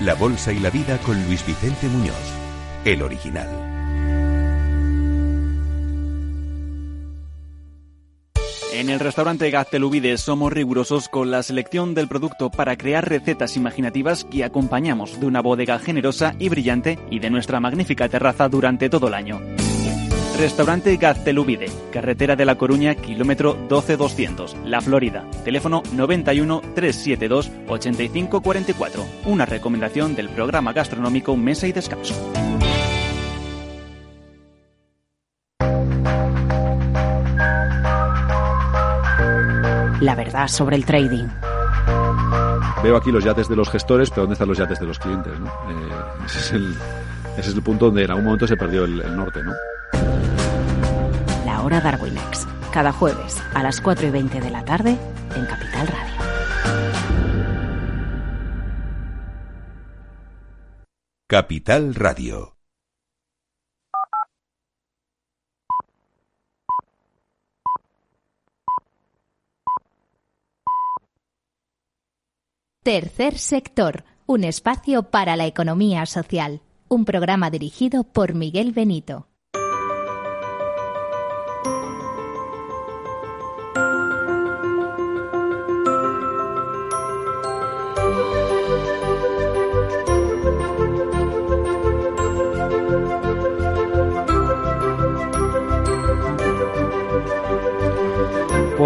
la 0.00 0.14
bolsa 0.14 0.52
y 0.52 0.58
la 0.58 0.70
vida 0.70 0.98
con 0.98 1.22
Luis 1.26 1.44
Vicente 1.46 1.88
Muñoz, 1.88 2.14
el 2.84 3.02
original. 3.02 3.48
En 8.74 8.90
el 8.90 9.00
restaurante 9.00 9.50
Gaztelubides 9.50 10.20
somos 10.20 10.52
rigurosos 10.52 11.08
con 11.08 11.30
la 11.30 11.42
selección 11.42 11.94
del 11.94 12.08
producto 12.08 12.50
para 12.50 12.76
crear 12.76 13.08
recetas 13.08 13.56
imaginativas 13.56 14.24
que 14.24 14.44
acompañamos 14.44 15.18
de 15.18 15.24
una 15.24 15.40
bodega 15.40 15.78
generosa 15.78 16.34
y 16.38 16.50
brillante 16.50 16.98
y 17.10 17.20
de 17.20 17.30
nuestra 17.30 17.58
magnífica 17.58 18.06
terraza 18.10 18.50
durante 18.50 18.90
todo 18.90 19.08
el 19.08 19.14
año. 19.14 19.40
Restaurante 20.36 20.94
Gaztelubide, 20.98 21.66
carretera 21.90 22.36
de 22.36 22.44
La 22.44 22.56
Coruña, 22.56 22.94
kilómetro 22.94 23.54
12200, 23.68 24.54
La 24.66 24.82
Florida. 24.82 25.24
Teléfono 25.44 25.82
91 25.92 26.60
372 26.74 27.50
8544. 27.66 29.06
Una 29.24 29.46
recomendación 29.46 30.14
del 30.14 30.28
programa 30.28 30.74
gastronómico 30.74 31.36
Mesa 31.36 31.66
y 31.66 31.72
Descanso. 31.72 32.14
La 40.00 40.14
verdad 40.14 40.48
sobre 40.48 40.76
el 40.76 40.84
trading. 40.84 41.28
Veo 42.82 42.96
aquí 42.98 43.10
los 43.10 43.24
yates 43.24 43.48
de 43.48 43.56
los 43.56 43.70
gestores, 43.70 44.10
pero 44.10 44.22
¿dónde 44.22 44.34
están 44.34 44.48
los 44.48 44.58
yates 44.58 44.78
de 44.78 44.86
los 44.86 44.98
clientes? 44.98 45.32
¿no? 45.40 45.46
Eh, 45.46 45.94
ese, 46.26 46.38
es 46.38 46.52
el, 46.52 46.74
ese, 47.38 47.50
es 47.50 47.56
el, 47.56 47.62
punto 47.62 47.86
donde 47.86 48.04
en 48.04 48.10
algún 48.10 48.26
momento 48.26 48.46
se 48.46 48.56
perdió 48.56 48.84
el, 48.84 49.00
el 49.00 49.16
norte. 49.16 49.42
¿no? 49.42 49.52
La 51.66 51.78
hora 51.78 51.80
Darwinex. 51.80 52.46
Cada 52.70 52.92
jueves 52.92 53.42
a 53.52 53.60
las 53.60 53.80
4 53.80 54.06
y 54.06 54.10
20 54.10 54.40
de 54.40 54.50
la 54.50 54.64
tarde 54.64 54.96
en 55.34 55.46
Capital 55.46 55.88
Radio. 55.88 56.14
Capital 61.26 61.94
Radio. 61.96 62.56
Tercer 72.84 73.38
sector, 73.38 74.04
un 74.26 74.44
espacio 74.44 75.10
para 75.10 75.34
la 75.34 75.46
economía 75.46 76.06
social. 76.06 76.60
Un 76.86 77.04
programa 77.04 77.50
dirigido 77.50 78.04
por 78.04 78.34
Miguel 78.34 78.70
Benito. 78.70 79.26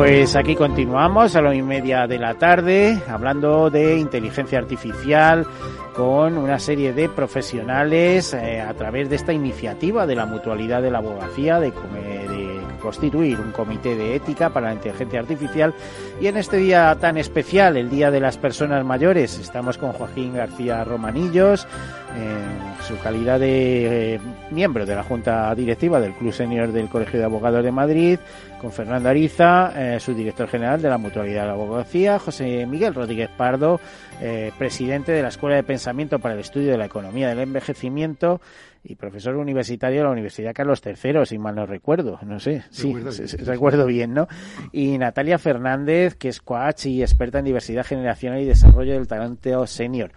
Pues 0.00 0.34
aquí 0.34 0.56
continuamos 0.56 1.36
a 1.36 1.42
las 1.42 1.54
y 1.54 1.60
media 1.60 2.06
de 2.06 2.18
la 2.18 2.32
tarde 2.32 3.02
hablando 3.06 3.68
de 3.68 3.98
inteligencia 3.98 4.58
artificial 4.58 5.46
con 5.94 6.38
una 6.38 6.58
serie 6.58 6.94
de 6.94 7.10
profesionales 7.10 8.32
eh, 8.32 8.62
a 8.62 8.72
través 8.72 9.10
de 9.10 9.16
esta 9.16 9.34
iniciativa 9.34 10.06
de 10.06 10.16
la 10.16 10.24
mutualidad 10.24 10.80
de 10.80 10.90
la 10.90 10.98
abogacía 10.98 11.60
de, 11.60 11.70
de 11.70 12.49
constituir 12.80 13.38
un 13.38 13.52
comité 13.52 13.94
de 13.94 14.16
ética 14.16 14.50
para 14.50 14.68
la 14.68 14.74
inteligencia 14.74 15.20
artificial. 15.20 15.74
Y 16.20 16.26
en 16.26 16.36
este 16.36 16.56
día 16.56 16.96
tan 17.00 17.16
especial, 17.16 17.76
el 17.76 17.90
Día 17.90 18.10
de 18.10 18.20
las 18.20 18.38
Personas 18.38 18.84
Mayores, 18.84 19.38
estamos 19.38 19.78
con 19.78 19.92
Joaquín 19.92 20.34
García 20.34 20.82
Romanillos 20.84 21.66
en 22.16 22.84
su 22.84 22.98
calidad 22.98 23.38
de 23.38 24.14
eh, 24.14 24.20
miembro 24.50 24.84
de 24.84 24.94
la 24.94 25.02
Junta 25.02 25.54
Directiva 25.54 26.00
del 26.00 26.14
Club 26.14 26.32
Senior 26.32 26.72
del 26.72 26.88
Colegio 26.88 27.18
de 27.18 27.24
Abogados 27.24 27.62
de 27.62 27.70
Madrid, 27.70 28.18
con 28.60 28.72
Fernando 28.72 29.08
Ariza, 29.08 29.72
eh, 29.76 30.00
su 30.00 30.14
director 30.14 30.48
general 30.48 30.82
de 30.82 30.88
la 30.88 30.98
Mutualidad 30.98 31.42
de 31.42 31.46
la 31.46 31.52
Abogacía, 31.54 32.18
José 32.18 32.66
Miguel 32.66 32.94
Rodríguez 32.94 33.30
Pardo, 33.36 33.80
eh, 34.20 34.52
presidente 34.58 35.12
de 35.12 35.22
la 35.22 35.28
Escuela 35.28 35.56
de 35.56 35.62
Pensamiento 35.62 36.18
para 36.18 36.34
el 36.34 36.40
Estudio 36.40 36.72
de 36.72 36.78
la 36.78 36.86
Economía 36.86 37.28
del 37.28 37.40
Envejecimiento 37.40 38.40
y 38.82 38.94
profesor 38.94 39.36
universitario 39.36 39.98
de 39.98 40.04
la 40.04 40.10
Universidad 40.10 40.54
Carlos 40.54 40.82
III, 40.84 41.26
si 41.26 41.38
mal 41.38 41.54
no 41.54 41.66
recuerdo, 41.66 42.18
no 42.22 42.40
sé, 42.40 42.64
sí, 42.70 42.94
recuerdo 43.44 43.86
bien, 43.86 44.14
¿no? 44.14 44.26
Y 44.72 44.96
Natalia 44.98 45.38
Fernández, 45.38 46.14
que 46.14 46.28
es 46.28 46.40
coach 46.40 46.86
y 46.86 47.02
experta 47.02 47.40
en 47.40 47.44
diversidad 47.44 47.84
generacional 47.84 48.40
y 48.40 48.46
desarrollo 48.46 48.94
del 48.94 49.06
talento 49.06 49.66
senior. 49.66 50.12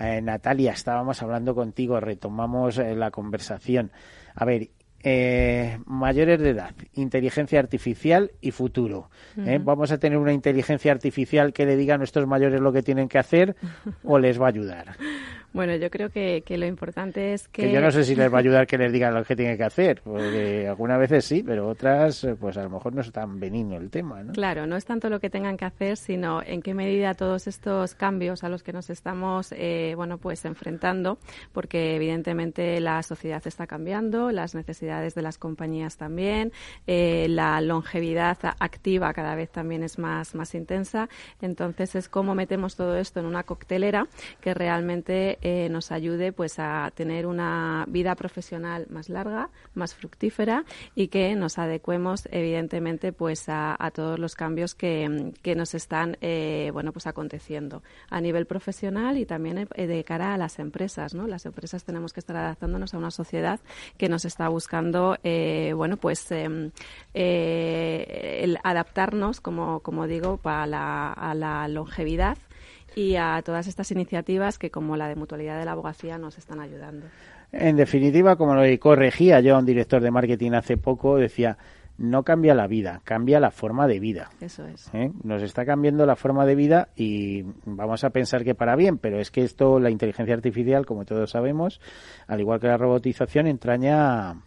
Eh, 0.00 0.20
Natalia, 0.20 0.72
estábamos 0.72 1.22
hablando 1.22 1.54
contigo, 1.54 2.00
retomamos 2.00 2.78
eh, 2.78 2.94
la 2.94 3.10
conversación. 3.10 3.92
A 4.34 4.44
ver, 4.44 4.68
eh, 5.04 5.78
mayores 5.86 6.40
de 6.40 6.50
edad, 6.50 6.74
inteligencia 6.94 7.60
artificial 7.60 8.32
y 8.40 8.50
futuro. 8.50 9.10
¿eh? 9.36 9.60
Vamos 9.62 9.92
a 9.92 9.98
tener 9.98 10.18
una 10.18 10.32
inteligencia 10.32 10.90
artificial 10.90 11.52
que 11.52 11.66
le 11.66 11.76
diga 11.76 11.94
a 11.94 11.98
nuestros 11.98 12.26
mayores 12.26 12.60
lo 12.60 12.72
que 12.72 12.82
tienen 12.82 13.08
que 13.08 13.18
hacer 13.18 13.54
o 14.02 14.18
les 14.18 14.40
va 14.40 14.46
a 14.46 14.48
ayudar. 14.48 14.96
Bueno, 15.58 15.74
yo 15.74 15.90
creo 15.90 16.08
que, 16.08 16.44
que, 16.46 16.56
lo 16.56 16.66
importante 16.66 17.32
es 17.32 17.48
que... 17.48 17.62
que... 17.62 17.72
yo 17.72 17.80
no 17.80 17.90
sé 17.90 18.04
si 18.04 18.14
les 18.14 18.32
va 18.32 18.36
a 18.36 18.38
ayudar 18.38 18.64
que 18.64 18.78
les 18.78 18.92
digan 18.92 19.12
lo 19.12 19.24
que 19.24 19.34
tienen 19.34 19.56
que 19.56 19.64
hacer, 19.64 20.00
porque 20.04 20.68
algunas 20.68 21.00
veces 21.00 21.24
sí, 21.24 21.42
pero 21.42 21.66
otras, 21.66 22.24
pues 22.38 22.56
a 22.58 22.62
lo 22.62 22.70
mejor 22.70 22.94
no 22.94 23.00
es 23.00 23.10
tan 23.10 23.40
benigno 23.40 23.76
el 23.76 23.90
tema, 23.90 24.22
¿no? 24.22 24.34
Claro, 24.34 24.68
no 24.68 24.76
es 24.76 24.84
tanto 24.84 25.10
lo 25.10 25.18
que 25.18 25.30
tengan 25.30 25.56
que 25.56 25.64
hacer, 25.64 25.96
sino 25.96 26.42
en 26.46 26.62
qué 26.62 26.74
medida 26.74 27.14
todos 27.14 27.48
estos 27.48 27.96
cambios 27.96 28.44
a 28.44 28.48
los 28.48 28.62
que 28.62 28.72
nos 28.72 28.88
estamos, 28.88 29.50
eh, 29.50 29.94
bueno, 29.96 30.18
pues 30.18 30.44
enfrentando, 30.44 31.18
porque 31.52 31.96
evidentemente 31.96 32.78
la 32.78 33.02
sociedad 33.02 33.44
está 33.44 33.66
cambiando, 33.66 34.30
las 34.30 34.54
necesidades 34.54 35.16
de 35.16 35.22
las 35.22 35.38
compañías 35.38 35.96
también, 35.96 36.52
eh, 36.86 37.26
la 37.30 37.60
longevidad 37.62 38.38
activa 38.60 39.12
cada 39.12 39.34
vez 39.34 39.50
también 39.50 39.82
es 39.82 39.98
más, 39.98 40.36
más 40.36 40.54
intensa, 40.54 41.08
entonces 41.42 41.96
es 41.96 42.08
cómo 42.08 42.36
metemos 42.36 42.76
todo 42.76 42.96
esto 42.96 43.18
en 43.18 43.26
una 43.26 43.42
coctelera 43.42 44.06
que 44.40 44.54
realmente 44.54 45.36
eh, 45.48 45.68
nos 45.70 45.92
ayude 45.92 46.32
pues 46.32 46.58
a 46.58 46.90
tener 46.94 47.26
una 47.26 47.84
vida 47.88 48.14
profesional 48.14 48.86
más 48.90 49.08
larga, 49.08 49.48
más 49.74 49.94
fructífera 49.94 50.64
y 50.94 51.08
que 51.08 51.34
nos 51.36 51.58
adecuemos 51.58 52.28
evidentemente 52.30 53.12
pues 53.12 53.44
a, 53.48 53.76
todos 53.94 54.18
los 54.18 54.34
cambios 54.34 54.74
que, 54.74 55.32
que 55.42 55.54
nos 55.54 55.74
están 55.74 56.18
eh, 56.20 56.70
bueno 56.72 56.92
pues 56.92 57.06
aconteciendo 57.06 57.82
a 58.10 58.20
nivel 58.20 58.46
profesional 58.46 59.16
y 59.16 59.24
también 59.24 59.68
eh, 59.74 59.86
de 59.86 60.04
cara 60.04 60.34
a 60.34 60.36
las 60.36 60.58
empresas, 60.58 61.14
¿no? 61.14 61.26
Las 61.26 61.46
empresas 61.46 61.84
tenemos 61.84 62.12
que 62.12 62.20
estar 62.20 62.36
adaptándonos 62.36 62.92
a 62.92 62.98
una 62.98 63.10
sociedad 63.10 63.60
que 63.96 64.08
nos 64.08 64.24
está 64.24 64.48
buscando 64.48 65.16
eh, 65.24 65.72
bueno 65.74 65.96
pues 65.96 66.30
em, 66.30 66.70
eh, 67.14 68.40
el 68.42 68.58
adaptarnos 68.62 69.40
como 69.40 69.80
como 69.80 70.06
digo 70.06 70.36
para 70.36 70.66
la, 70.66 71.12
a 71.12 71.34
la 71.34 71.68
longevidad 71.68 72.36
y 72.98 73.14
a 73.14 73.40
todas 73.44 73.68
estas 73.68 73.92
iniciativas 73.92 74.58
que, 74.58 74.70
como 74.72 74.96
la 74.96 75.06
de 75.06 75.14
Mutualidad 75.14 75.56
de 75.56 75.64
la 75.64 75.72
Abogacía, 75.72 76.18
nos 76.18 76.36
están 76.36 76.58
ayudando. 76.58 77.06
En 77.52 77.76
definitiva, 77.76 78.34
como 78.34 78.56
lo 78.56 78.78
corregía 78.80 79.38
yo 79.40 79.54
a 79.54 79.60
un 79.60 79.64
director 79.64 80.02
de 80.02 80.10
marketing 80.10 80.50
hace 80.52 80.76
poco, 80.76 81.16
decía, 81.16 81.56
no 81.96 82.24
cambia 82.24 82.56
la 82.56 82.66
vida, 82.66 83.00
cambia 83.04 83.38
la 83.38 83.52
forma 83.52 83.86
de 83.86 84.00
vida. 84.00 84.30
Eso 84.40 84.66
es. 84.66 84.90
¿Eh? 84.94 85.12
Nos 85.22 85.42
está 85.42 85.64
cambiando 85.64 86.06
la 86.06 86.16
forma 86.16 86.44
de 86.44 86.56
vida 86.56 86.88
y 86.96 87.44
vamos 87.64 88.02
a 88.02 88.10
pensar 88.10 88.42
que 88.42 88.56
para 88.56 88.74
bien, 88.74 88.98
pero 88.98 89.20
es 89.20 89.30
que 89.30 89.44
esto, 89.44 89.78
la 89.78 89.90
inteligencia 89.90 90.34
artificial, 90.34 90.84
como 90.84 91.04
todos 91.04 91.30
sabemos, 91.30 91.80
al 92.26 92.40
igual 92.40 92.58
que 92.58 92.66
la 92.66 92.78
robotización, 92.78 93.46
entraña 93.46 94.42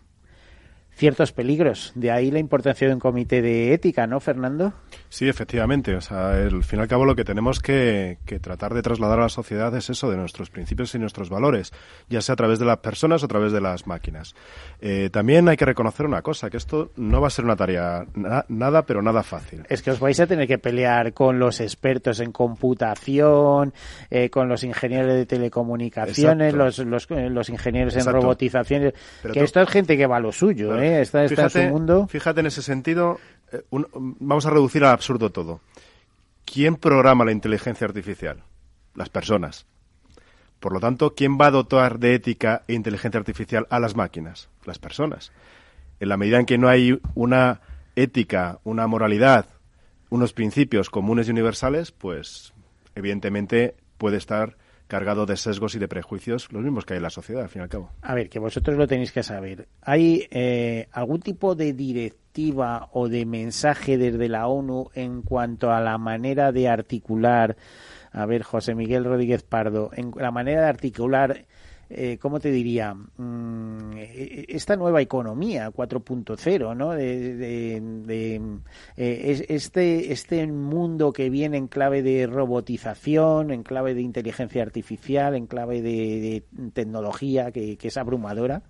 ciertos 1.01 1.31
peligros. 1.31 1.91
De 1.95 2.11
ahí 2.11 2.29
la 2.29 2.37
importancia 2.37 2.87
de 2.87 2.93
un 2.93 2.99
comité 2.99 3.41
de 3.41 3.73
ética, 3.73 4.05
¿no, 4.05 4.19
Fernando? 4.19 4.71
Sí, 5.09 5.27
efectivamente. 5.27 5.95
O 5.95 6.01
sea, 6.01 6.33
al 6.33 6.63
fin 6.63 6.77
y 6.77 6.81
al 6.83 6.87
cabo 6.87 7.05
lo 7.05 7.15
que 7.15 7.23
tenemos 7.23 7.59
que, 7.59 8.19
que, 8.23 8.39
tratar 8.39 8.75
de 8.75 8.83
trasladar 8.83 9.17
a 9.17 9.23
la 9.23 9.29
sociedad 9.29 9.75
es 9.75 9.89
eso, 9.89 10.11
de 10.11 10.17
nuestros 10.17 10.51
principios 10.51 10.93
y 10.93 10.99
nuestros 10.99 11.31
valores, 11.31 11.73
ya 12.07 12.21
sea 12.21 12.33
a 12.33 12.35
través 12.35 12.59
de 12.59 12.65
las 12.65 12.77
personas 12.77 13.23
o 13.23 13.25
a 13.25 13.29
través 13.29 13.51
de 13.51 13.61
las 13.61 13.87
máquinas. 13.87 14.35
Eh, 14.79 15.09
también 15.11 15.49
hay 15.49 15.57
que 15.57 15.65
reconocer 15.65 16.05
una 16.05 16.21
cosa, 16.21 16.51
que 16.51 16.57
esto 16.57 16.91
no 16.97 17.19
va 17.19 17.27
a 17.27 17.31
ser 17.31 17.45
una 17.45 17.55
tarea 17.55 18.05
na 18.13 18.45
nada, 18.47 18.83
pero 18.83 19.01
nada 19.01 19.23
fácil. 19.23 19.63
Es 19.69 19.81
que 19.81 19.89
os 19.89 19.99
vais 19.99 20.19
a 20.19 20.27
tener 20.27 20.47
que 20.47 20.59
pelear 20.59 21.13
con 21.13 21.39
los 21.39 21.61
expertos 21.61 22.19
en 22.19 22.31
computación, 22.31 23.73
eh, 24.11 24.29
con 24.29 24.47
los 24.47 24.63
ingenieros 24.63 25.13
de 25.15 25.25
telecomunicaciones, 25.25 26.53
los, 26.53 26.77
los, 26.77 27.09
los, 27.09 27.49
ingenieros 27.49 27.95
en 27.95 28.05
robotización. 28.05 28.93
Pero 29.23 29.33
que 29.33 29.43
esto 29.43 29.61
es 29.61 29.69
gente 29.69 29.97
que 29.97 30.05
va 30.05 30.17
a 30.17 30.19
lo 30.19 30.31
suyo, 30.31 30.69
pero, 30.69 30.83
¿eh? 30.83 30.90
Está, 30.99 31.23
está 31.23 31.35
fíjate, 31.35 31.63
en 31.63 31.69
su 31.69 31.73
mundo. 31.73 32.07
Fíjate 32.07 32.39
en 32.41 32.47
ese 32.47 32.61
sentido, 32.61 33.19
eh, 33.51 33.63
un, 33.69 33.87
vamos 34.19 34.45
a 34.45 34.49
reducir 34.49 34.83
al 34.83 34.91
absurdo 34.91 35.29
todo. 35.29 35.61
¿Quién 36.45 36.75
programa 36.75 37.23
la 37.23 37.31
inteligencia 37.31 37.87
artificial? 37.87 38.43
Las 38.95 39.09
personas. 39.09 39.65
Por 40.59 40.73
lo 40.73 40.79
tanto, 40.79 41.15
¿quién 41.15 41.39
va 41.39 41.47
a 41.47 41.51
dotar 41.51 41.97
de 41.97 42.13
ética 42.13 42.63
e 42.67 42.73
inteligencia 42.73 43.19
artificial 43.19 43.65
a 43.69 43.79
las 43.79 43.95
máquinas? 43.95 44.49
Las 44.65 44.79
personas. 44.79 45.31
En 45.99 46.09
la 46.09 46.17
medida 46.17 46.39
en 46.39 46.45
que 46.45 46.57
no 46.57 46.67
hay 46.67 46.99
una 47.15 47.61
ética, 47.95 48.59
una 48.63 48.85
moralidad, 48.87 49.45
unos 50.09 50.33
principios 50.33 50.89
comunes 50.89 51.27
y 51.27 51.31
universales, 51.31 51.91
pues 51.91 52.53
evidentemente 52.95 53.75
puede 53.97 54.17
estar 54.17 54.57
cargado 54.91 55.25
de 55.25 55.37
sesgos 55.37 55.73
y 55.73 55.79
de 55.79 55.87
prejuicios, 55.87 56.51
los 56.51 56.61
mismos 56.61 56.83
que 56.83 56.95
hay 56.95 56.97
en 56.97 57.03
la 57.03 57.09
sociedad, 57.09 57.43
al 57.43 57.47
fin 57.47 57.61
y 57.61 57.63
al 57.63 57.69
cabo. 57.69 57.91
A 58.01 58.13
ver, 58.13 58.27
que 58.27 58.39
vosotros 58.39 58.75
lo 58.75 58.87
tenéis 58.87 59.13
que 59.13 59.23
saber. 59.23 59.69
¿Hay 59.83 60.27
eh, 60.31 60.89
algún 60.91 61.21
tipo 61.21 61.55
de 61.55 61.71
directiva 61.71 62.89
o 62.91 63.07
de 63.07 63.25
mensaje 63.25 63.97
desde 63.97 64.27
la 64.27 64.47
ONU 64.47 64.89
en 64.93 65.21
cuanto 65.21 65.71
a 65.71 65.79
la 65.79 65.97
manera 65.97 66.51
de 66.51 66.67
articular, 66.67 67.55
a 68.11 68.25
ver, 68.25 68.43
José 68.43 68.75
Miguel 68.75 69.05
Rodríguez 69.05 69.43
Pardo, 69.43 69.91
en 69.93 70.11
la 70.13 70.29
manera 70.29 70.63
de 70.63 70.67
articular 70.67 71.45
eh, 71.93 72.17
¿cómo 72.19 72.39
te 72.39 72.51
diría? 72.51 72.93
Mm, 72.93 73.97
e, 73.97 74.03
e, 74.03 74.45
esta 74.49 74.77
nueva 74.77 75.01
economía 75.01 75.69
4.0, 75.69 76.75
¿no? 76.75 76.91
De, 76.91 77.81
eh, 78.97 79.45
este, 79.49 80.13
este 80.13 80.47
mundo 80.47 81.11
que 81.11 81.29
viene 81.29 81.57
en 81.57 81.67
clave 81.67 82.01
de 82.01 82.27
robotización, 82.27 83.51
en 83.51 83.63
clave 83.63 83.93
de 83.93 84.01
inteligencia 84.01 84.63
artificial, 84.63 85.35
en 85.35 85.47
clave 85.47 85.81
de, 85.81 86.43
tecnología 86.73 87.51
que, 87.51 87.77
es 87.81 87.97
abrumadora. 87.97 88.61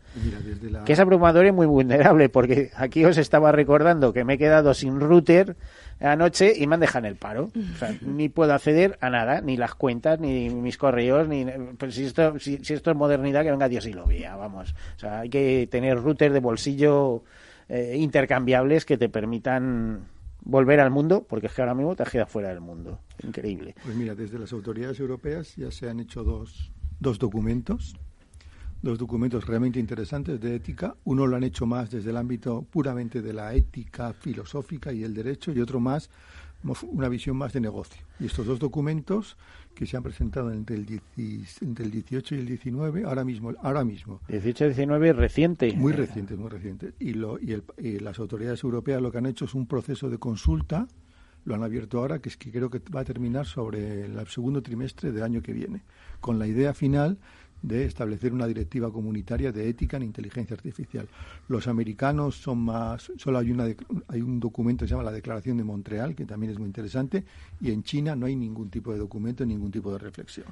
Que 0.86 0.94
es 0.94 1.00
abrumadora 1.00 1.48
y 1.48 1.52
muy 1.52 1.68
vulnerable, 1.68 2.30
porque 2.30 2.72
aquí 2.76 3.06
os 3.06 3.18
estaba 3.18 3.52
recordando 3.52 4.14
que 4.14 4.24
me 4.24 4.34
he 4.34 4.38
quedado 4.38 4.74
sin 4.74 5.00
router 5.00 5.56
anoche 6.02 6.54
y 6.56 6.68
me 6.68 6.76
han 6.76 6.82
dejado 6.82 7.06
en 7.06 7.12
el 7.12 7.18
paro. 7.18 7.52
O 7.74 7.78
sea, 7.78 7.96
ni 8.02 8.30
puedo 8.30 8.54
acceder 8.54 8.98
a 9.02 9.10
nada, 9.10 9.42
ni 9.42 9.58
las 9.58 9.76
cuentas, 9.76 10.20
ni 10.20 10.50
mis 10.50 10.78
correos, 10.78 11.28
ni 11.28 11.46
pues 11.78 11.96
si 11.96 12.06
esto, 12.06 12.40
si, 12.40 12.56
esto 12.56 12.92
es 12.92 12.98
modernidad, 12.98 13.44
que 13.44 13.52
venga 13.52 13.70
Dios 13.70 13.86
y 13.86 13.94
lo 13.94 14.06
vea, 14.06 14.36
vamos. 14.36 14.74
O 14.96 15.00
sea, 15.00 15.20
hay 15.22 15.30
que 15.30 15.68
tener 15.70 16.02
routers 16.02 16.34
de 16.34 16.40
bolsillo 16.40 17.24
eh, 17.70 17.96
intercambiables 17.98 18.86
que 18.86 18.98
te 18.98 19.10
permitan 19.10 20.06
volver 20.44 20.80
al 20.80 20.92
mundo, 20.92 21.26
porque 21.28 21.48
es 21.48 21.54
que 21.54 21.62
ahora 21.62 21.76
mismo 21.76 21.96
te 21.96 22.04
has 22.04 22.10
quedado 22.10 22.28
fuera 22.28 22.50
del 22.50 22.62
mundo. 22.62 23.00
Increíble. 23.24 23.76
Pues 23.84 23.96
mira, 23.96 24.16
desde 24.16 24.40
las 24.40 24.52
autoridades 24.54 25.00
europeas 25.00 25.56
ya 25.56 25.72
se 25.72 25.90
han 25.90 26.00
hecho 26.00 26.24
dos, 26.24 26.72
dos 27.00 27.20
documentos 27.20 27.96
dos 28.82 28.98
documentos 28.98 29.46
realmente 29.46 29.80
interesantes 29.80 30.40
de 30.40 30.56
ética. 30.56 30.96
Uno 31.04 31.28
lo 31.28 31.36
han 31.36 31.44
hecho 31.44 31.66
más 31.66 31.92
desde 31.92 32.10
el 32.10 32.18
ámbito 32.18 32.66
puramente 32.70 33.22
de 33.22 33.34
la 33.34 33.54
ética 33.54 34.14
filosófica 34.14 34.92
y 34.92 35.04
el 35.04 35.14
derecho 35.14 35.52
y 35.52 35.60
otro 35.60 35.80
más 35.80 36.10
una 36.84 37.10
visión 37.10 37.38
más 37.38 37.54
de 37.54 37.62
negocio. 37.62 38.04
Y 38.20 38.26
estos 38.26 38.46
dos 38.46 38.60
documentos 38.60 39.38
que 39.74 39.86
se 39.86 39.98
han 39.98 40.04
presentado 40.04 40.52
entre 40.52 40.76
el, 40.76 41.02
entre 41.62 41.86
el 41.86 41.92
18 41.92 42.36
y 42.36 42.38
el 42.40 42.46
19, 42.46 43.04
ahora 43.06 43.24
mismo, 43.24 43.54
ahora 43.62 43.84
mismo. 43.84 44.20
18 44.28 44.66
y 44.66 44.68
19 44.68 45.14
reciente. 45.14 45.74
Muy 45.74 45.94
reciente, 45.94 46.36
muy 46.36 46.50
reciente. 46.50 46.94
Y, 47.00 47.14
lo, 47.14 47.40
y, 47.40 47.54
el, 47.54 47.64
y 47.78 48.00
las 48.00 48.20
autoridades 48.20 48.64
europeas 48.64 49.02
lo 49.02 49.12
que 49.12 49.18
han 49.18 49.26
hecho 49.26 49.46
es 49.46 49.56
un 49.56 49.66
proceso 49.66 50.10
de 50.10 50.18
consulta, 50.18 50.88
lo 51.46 51.56
han 51.56 51.64
abierto 51.64 52.00
ahora, 52.00 52.20
que 52.20 52.30
es 52.30 52.38
que 52.38 52.52
creo 52.52 52.70
que 52.70 52.80
va 52.94 53.02
a 53.02 53.06
terminar 53.06 53.48
sobre 53.48 54.06
el 54.06 54.28
segundo 54.28 54.62
trimestre 54.62 55.12
del 55.12 55.24
año 55.24 55.42
que 55.42 55.54
viene, 55.54 55.82
con 56.20 56.38
la 56.38 56.46
idea 56.46 56.74
final 56.74 57.18
de 57.62 57.86
establecer 57.86 58.34
una 58.34 58.48
directiva 58.48 58.92
comunitaria 58.92 59.52
de 59.52 59.70
ética 59.70 59.98
en 59.98 60.04
inteligencia 60.04 60.56
artificial. 60.56 61.08
Los 61.48 61.68
americanos 61.68 62.36
son 62.36 62.60
más, 62.60 63.12
solo 63.18 63.38
hay, 63.38 63.52
una, 63.52 63.66
hay 64.08 64.22
un 64.22 64.40
documento 64.40 64.84
que 64.84 64.90
se 64.90 64.96
llama 64.96 65.04
la 65.04 65.12
Declaración 65.12 65.58
de 65.58 65.64
Montreal, 65.64 66.16
que 66.16 66.26
también 66.26 66.52
es 66.52 66.60
muy 66.60 66.68
interesante, 66.68 67.24
y 67.60 67.72
en 67.72 67.84
China 67.84 68.16
no 68.16 68.26
hay 68.26 68.36
ningún 68.36 68.70
tipo 68.70 68.92
de 68.92 68.98
documento, 68.98 69.46
ningún 69.46 69.72
tipo 69.72 69.92
de 69.92 70.00
reflexión. 70.00 70.48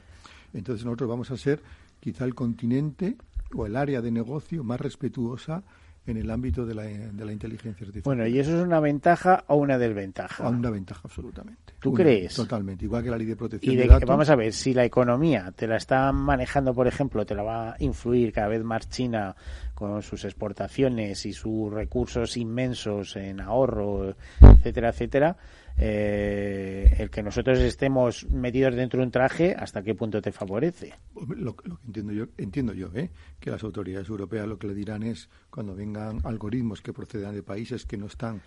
Entonces 0.53 0.85
nosotros 0.85 1.09
vamos 1.09 1.31
a 1.31 1.37
ser 1.37 1.61
quizá 1.99 2.25
el 2.25 2.35
continente 2.35 3.17
o 3.55 3.65
el 3.65 3.75
área 3.75 4.01
de 4.01 4.11
negocio 4.11 4.63
más 4.63 4.79
respetuosa 4.79 5.63
en 6.05 6.17
el 6.17 6.29
ámbito 6.31 6.65
de 6.65 6.73
la, 6.73 6.83
de 6.83 7.25
la 7.25 7.31
inteligencia 7.31 7.85
artificial. 7.85 8.03
Bueno, 8.03 8.27
¿y 8.27 8.39
eso 8.39 8.57
es 8.57 8.63
una 8.63 8.79
ventaja 8.79 9.43
o 9.47 9.55
una 9.57 9.77
desventaja? 9.77 10.47
una 10.49 10.69
ventaja, 10.69 11.01
absolutamente. 11.03 11.73
¿Tú 11.79 11.93
crees? 11.93 12.35
Totalmente, 12.35 12.85
igual 12.85 13.03
que 13.03 13.09
la 13.09 13.17
ley 13.17 13.27
de 13.27 13.35
protección 13.35 13.73
y 13.73 13.77
de, 13.77 13.87
datos. 13.87 14.07
Vamos 14.07 14.29
a 14.29 14.35
ver, 14.35 14.53
si 14.53 14.73
la 14.73 14.85
economía 14.85 15.51
te 15.55 15.67
la 15.67 15.77
está 15.77 16.11
manejando, 16.11 16.73
por 16.73 16.87
ejemplo, 16.87 17.25
te 17.25 17.35
la 17.35 17.43
va 17.43 17.71
a 17.71 17.75
influir 17.79 18.33
cada 18.33 18.47
vez 18.47 18.63
más 18.63 18.89
China 18.89 19.35
con 19.79 20.03
sus 20.03 20.25
exportaciones 20.25 21.25
y 21.25 21.31
sus 21.31 21.71
recursos 21.71 22.35
inmensos 22.35 23.15
en 23.15 23.39
ahorro, 23.39 24.13
etcétera, 24.41 24.89
etcétera, 24.89 25.37
eh, 25.77 26.97
el 26.99 27.09
que 27.09 27.23
nosotros 27.23 27.59
estemos 27.59 28.29
metidos 28.29 28.75
dentro 28.75 28.99
de 28.99 29.05
un 29.05 29.11
traje, 29.11 29.55
¿hasta 29.57 29.81
qué 29.81 29.95
punto 29.95 30.21
te 30.21 30.33
favorece? 30.33 30.93
Lo, 31.29 31.55
que 31.55 31.69
entiendo 31.87 32.11
yo, 32.11 32.25
entiendo 32.37 32.73
yo 32.73 32.89
¿eh? 32.93 33.09
que 33.39 33.51
las 33.51 33.63
autoridades 33.63 34.09
europeas 34.09 34.45
lo 34.49 34.59
que 34.59 34.67
le 34.67 34.75
dirán 34.75 35.01
es, 35.01 35.29
cuando 35.49 35.73
vengan 35.73 36.19
algoritmos 36.25 36.81
que 36.81 36.91
procedan 36.91 37.33
de 37.33 37.41
países 37.41 37.85
que 37.85 37.95
no 37.95 38.07
están 38.07 38.41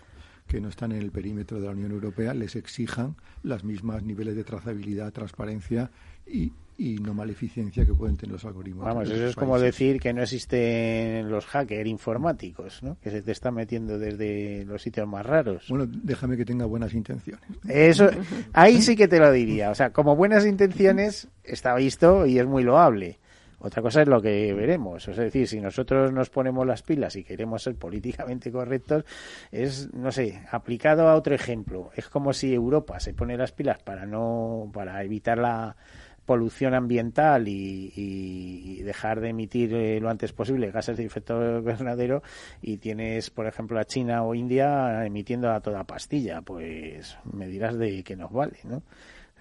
que 0.45 0.59
no 0.59 0.67
están 0.67 0.91
en 0.91 1.01
el 1.01 1.09
perímetro 1.09 1.59
de 1.59 1.67
la 1.67 1.71
Unión 1.71 1.93
Europea, 1.93 2.33
les 2.33 2.57
exijan 2.57 3.15
las 3.43 3.63
mismas 3.63 4.03
niveles 4.03 4.35
de 4.35 4.43
trazabilidad, 4.43 5.13
transparencia 5.13 5.89
y, 6.27 6.51
y 6.77 6.95
no 6.95 7.13
maleficencia 7.13 7.85
que 7.85 7.93
pueden 7.93 8.17
tener 8.17 8.33
los 8.33 8.45
algoritmos. 8.45 8.85
Vamos, 8.85 9.09
eso 9.09 9.27
es 9.27 9.35
como 9.35 9.59
decir 9.59 9.99
que 9.99 10.13
no 10.13 10.23
existen 10.23 11.29
los 11.29 11.45
hackers 11.45 11.87
informáticos, 11.87 12.81
¿no? 12.81 12.97
Que 13.01 13.11
se 13.11 13.21
te 13.21 13.31
están 13.31 13.55
metiendo 13.55 13.99
desde 13.99 14.65
los 14.65 14.81
sitios 14.81 15.07
más 15.07 15.25
raros. 15.25 15.65
Bueno, 15.69 15.85
déjame 15.87 16.37
que 16.37 16.45
tenga 16.45 16.65
buenas 16.65 16.93
intenciones. 16.93 17.43
Eso, 17.67 18.09
ahí 18.53 18.81
sí 18.81 18.95
que 18.95 19.07
te 19.07 19.19
lo 19.19 19.31
diría. 19.31 19.69
O 19.69 19.75
sea, 19.75 19.91
como 19.91 20.15
buenas 20.15 20.45
intenciones 20.45 21.27
está 21.43 21.75
visto 21.75 22.25
y 22.25 22.39
es 22.39 22.45
muy 22.45 22.63
loable. 22.63 23.19
Otra 23.63 23.81
cosa 23.81 24.01
es 24.01 24.09
lo 24.09 24.21
que 24.21 24.53
veremos. 24.53 25.07
Es 25.07 25.15
decir, 25.15 25.47
si 25.47 25.61
nosotros 25.61 26.11
nos 26.11 26.29
ponemos 26.29 26.67
las 26.67 26.83
pilas 26.83 27.15
y 27.15 27.23
queremos 27.23 27.63
ser 27.63 27.75
políticamente 27.75 28.51
correctos, 28.51 29.05
es, 29.51 29.93
no 29.93 30.11
sé, 30.11 30.43
aplicado 30.51 31.07
a 31.07 31.15
otro 31.15 31.33
ejemplo. 31.33 31.89
Es 31.95 32.09
como 32.09 32.33
si 32.33 32.53
Europa 32.53 32.99
se 32.99 33.13
pone 33.13 33.37
las 33.37 33.53
pilas 33.53 33.81
para 33.81 34.05
no, 34.05 34.69
para 34.73 35.01
evitar 35.01 35.37
la 35.37 35.77
polución 36.25 36.73
ambiental 36.73 37.47
y, 37.47 38.81
dejar 38.83 39.21
de 39.21 39.29
emitir 39.29 39.73
eh, 39.73 39.99
lo 39.99 40.09
antes 40.09 40.33
posible 40.33 40.71
gases 40.71 40.97
de 40.97 41.05
efecto 41.05 41.41
invernadero 41.59 42.21
y 42.61 42.77
tienes, 42.77 43.29
por 43.29 43.47
ejemplo, 43.47 43.79
a 43.79 43.85
China 43.85 44.23
o 44.23 44.35
India 44.35 45.05
emitiendo 45.05 45.51
a 45.51 45.61
toda 45.61 45.83
pastilla, 45.85 46.41
pues 46.41 47.17
me 47.31 47.47
dirás 47.47 47.77
de 47.77 48.03
qué 48.03 48.15
nos 48.15 48.31
vale, 48.31 48.59
¿no? 48.63 48.83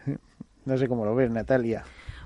No 0.64 0.78
sé 0.78 0.86
cómo 0.86 1.04
lo 1.04 1.12
ves, 1.16 1.28
Natalia. 1.28 1.82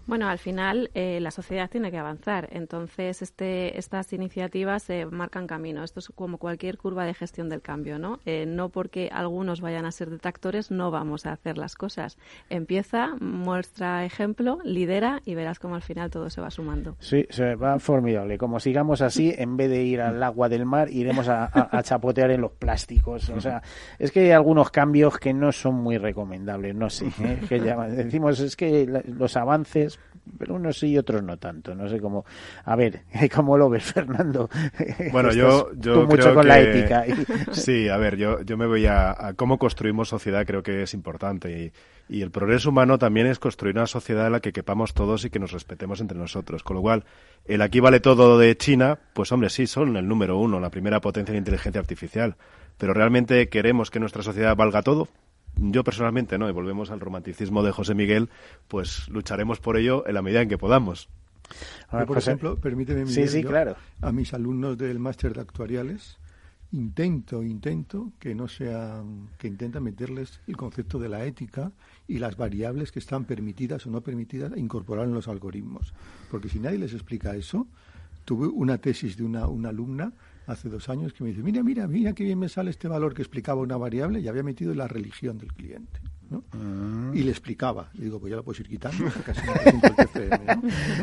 Bueno, 0.07 0.29
al 0.29 0.39
final 0.39 0.91
eh, 0.95 1.19
la 1.21 1.33
sociedad 1.33 1.69
tiene 1.69 1.91
que 1.91 1.99
avanzar, 1.99 2.49
entonces 2.53 3.23
este, 3.23 3.77
estas 3.77 4.13
iniciativas 4.13 4.89
eh, 4.89 5.05
marcan 5.05 5.49
camino. 5.49 5.83
Esto 5.83 5.99
es 5.99 6.09
como 6.15 6.39
cualquier 6.39 6.79
curva 6.79 7.05
de 7.05 7.13
gestión 7.13 7.49
del 7.49 7.61
cambio, 7.61 7.99
¿no? 7.99 8.21
Eh, 8.25 8.47
no 8.47 8.69
porque 8.69 9.11
algunos 9.13 9.61
vayan 9.61 9.85
a 9.85 9.91
ser 9.91 10.11
detractores 10.11 10.71
no 10.71 10.93
vamos 10.93 11.27
a 11.27 11.33
hacer 11.33 11.59
las 11.59 11.75
cosas. 11.75 12.19
Empieza, 12.51 13.17
muestra 13.21 14.05
ejemplo, 14.05 14.61
lidera 14.63 15.23
y 15.25 15.35
verás 15.35 15.59
cómo 15.59 15.75
al 15.75 15.83
final 15.83 16.11
todo 16.11 16.31
se 16.31 16.41
va 16.41 16.51
sumando. 16.51 16.97
Sí, 17.01 17.27
se 17.31 17.57
va 17.57 17.79
formidable. 17.81 18.39
Como 18.39 18.61
sigamos 18.61 19.03
así, 19.03 19.35
en 19.37 19.57
vez 19.57 19.71
de 19.71 19.83
ir 19.83 20.01
al 20.01 20.23
agua 20.23 20.49
del 20.49 20.67
mar, 20.67 20.89
iremos 20.91 21.29
a, 21.29 21.51
chapotear 21.83 22.31
en 22.31 22.43
los 22.43 22.53
plásticos. 22.53 23.29
O 23.31 23.41
sea, 23.41 23.63
es 23.99 24.13
que 24.13 24.21
hay 24.21 24.31
algunos 24.31 24.71
cambios 24.71 25.19
que 25.19 25.35
no 25.35 25.51
son 25.51 25.75
muy 25.75 25.99
recomendables, 25.99 26.75
no 26.77 26.91
sé. 26.91 27.07
Que 27.49 27.61
decimos, 27.61 28.41
es 28.41 28.57
que 28.57 28.87
los 29.07 29.37
avances 29.37 29.96
pero 30.39 30.55
unos 30.55 30.79
sí 30.79 30.89
y 30.89 30.99
otros 30.99 31.23
no 31.23 31.37
tanto. 31.37 31.75
No 31.75 31.89
sé 31.89 32.01
cómo. 32.01 32.25
A 32.65 32.77
ver, 32.77 33.03
¿cómo 33.35 33.57
lo 33.57 33.69
ves, 33.69 33.85
Fernando? 33.85 34.49
Bueno, 35.13 35.33
yo, 35.33 35.71
yo 35.75 36.07
mucho 36.07 36.35
con 36.35 36.47
la 36.47 36.61
ética. 36.61 37.05
Sí, 37.53 37.89
a 37.89 37.97
ver, 37.97 38.17
yo, 38.17 38.43
yo 38.43 38.57
me 38.57 38.67
voy 38.67 38.87
a, 38.87 39.35
cómo 39.37 39.59
construimos 39.59 40.09
sociedad, 40.09 40.45
creo 40.47 40.63
que 40.63 40.83
es 40.83 40.95
importante. 40.95 41.73
Y, 42.09 42.17
y 42.17 42.23
el 42.23 42.31
progreso 42.31 42.71
humano 42.71 42.99
también 42.99 43.27
es 43.27 43.39
construir 43.39 43.77
una 43.77 43.87
sociedad 43.87 44.27
en 44.27 44.33
la 44.33 44.41
que 44.41 44.53
quepamos 44.53 44.95
todos 44.95 45.25
y 45.25 45.31
que 45.31 45.39
nos 45.39 45.53
respetemos 45.53 46.01
entre 46.01 46.19
nosotros. 46.19 46.63
Con 46.63 46.77
lo 46.77 46.83
cual, 46.83 47.05
el 47.47 47.63
aquí 47.63 47.81
vale 47.81 48.01
todo 48.01 48.39
de 48.39 48.57
China, 48.57 48.99
pues 49.13 49.33
hombre, 49.33 49.51
sí, 49.51 49.67
son 49.67 49.97
el 49.97 50.07
número 50.07 50.39
uno, 50.39 50.61
la 50.61 50.71
primera 50.71 51.01
potencia 51.01 51.33
de 51.33 51.39
inteligencia 51.39 51.81
artificial. 51.81 52.37
Pero 52.79 52.93
realmente 52.93 53.49
queremos 53.49 53.91
que 53.91 54.01
nuestra 54.01 54.23
sociedad 54.23 54.57
valga 54.57 54.83
todo, 54.83 55.09
yo 55.57 55.85
personalmente 55.85 56.39
no, 56.39 56.49
y 56.49 56.53
volvemos 56.53 56.91
al 56.91 57.01
romanticismo 57.01 57.63
de 57.63 57.73
José 57.73 57.95
Miguel, 57.95 58.29
pues 58.69 59.09
lucharemos 59.09 59.61
por 59.61 59.77
ello 59.77 60.07
en 60.07 60.15
la 60.15 60.23
medida 60.23 60.43
en 60.43 60.49
que 60.49 60.59
podamos. 60.59 61.09
por 61.91 62.19
ejemplo, 62.19 62.57
permíteme, 62.57 63.07
sí, 63.07 63.27
sí, 63.29 63.43
claro. 63.43 63.77
a 64.03 64.13
mis 64.13 64.35
alumnos 64.35 64.77
del 64.77 64.99
máster 64.99 65.35
de 65.35 65.41
actuariales, 65.41 66.19
intento, 66.73 67.43
intento 67.43 68.13
que 68.19 68.35
no 68.35 68.49
sean, 68.49 69.29
que 69.39 69.49
intenta 69.49 69.81
meterles 69.81 70.41
el 70.47 70.57
concepto 70.57 70.99
de 70.99 71.09
la 71.09 71.25
ética 71.25 71.73
y 72.07 72.19
las 72.19 72.37
variables 72.37 72.93
que 72.93 72.99
están 72.99 73.25
permitidas 73.25 73.87
o 73.87 73.91
no 73.91 74.01
permitidas 74.03 74.53
a 74.53 74.59
incorporar 74.59 75.07
en 75.07 75.15
los 75.15 75.29
algoritmos. 75.29 75.95
Porque 76.31 76.49
si 76.49 76.59
nadie 76.59 76.79
les 76.79 76.93
explica 76.93 77.35
eso, 77.35 77.67
tuve 78.25 78.47
una 78.47 78.79
tesis 78.79 79.17
de 79.17 79.25
una, 79.25 79.47
una 79.47 79.71
alumna 79.71 80.13
hace 80.47 80.69
dos 80.69 80.89
años 80.89 81.13
que 81.13 81.25
me 81.25 81.31
dice, 81.31 81.43
mira, 81.43 81.63
mira, 81.63 81.87
mira 81.87 82.13
qué 82.13 82.25
bien 82.25 82.39
me 82.39 82.49
sale 82.49 82.71
este 82.71 82.89
valor 82.89 83.15
que 83.15 83.23
explicaba 83.23 83.61
una 83.61 83.77
variable 83.77 84.21
y 84.21 84.29
había 84.29 84.43
metido 84.43 84.75
la 84.75 84.89
religión 84.89 85.39
del 85.39 85.53
cliente. 85.53 86.01
Ah. 86.31 87.13
Y 87.15 87.23
le 87.23 87.31
explicaba. 87.31 87.91
Y 87.95 88.03
digo, 88.03 88.19
pues 88.19 88.31
ya 88.31 88.37
lo 88.37 88.45
puedes 88.45 88.61
ir 88.61 88.69
quitando. 88.69 89.05
Casi 89.25 89.41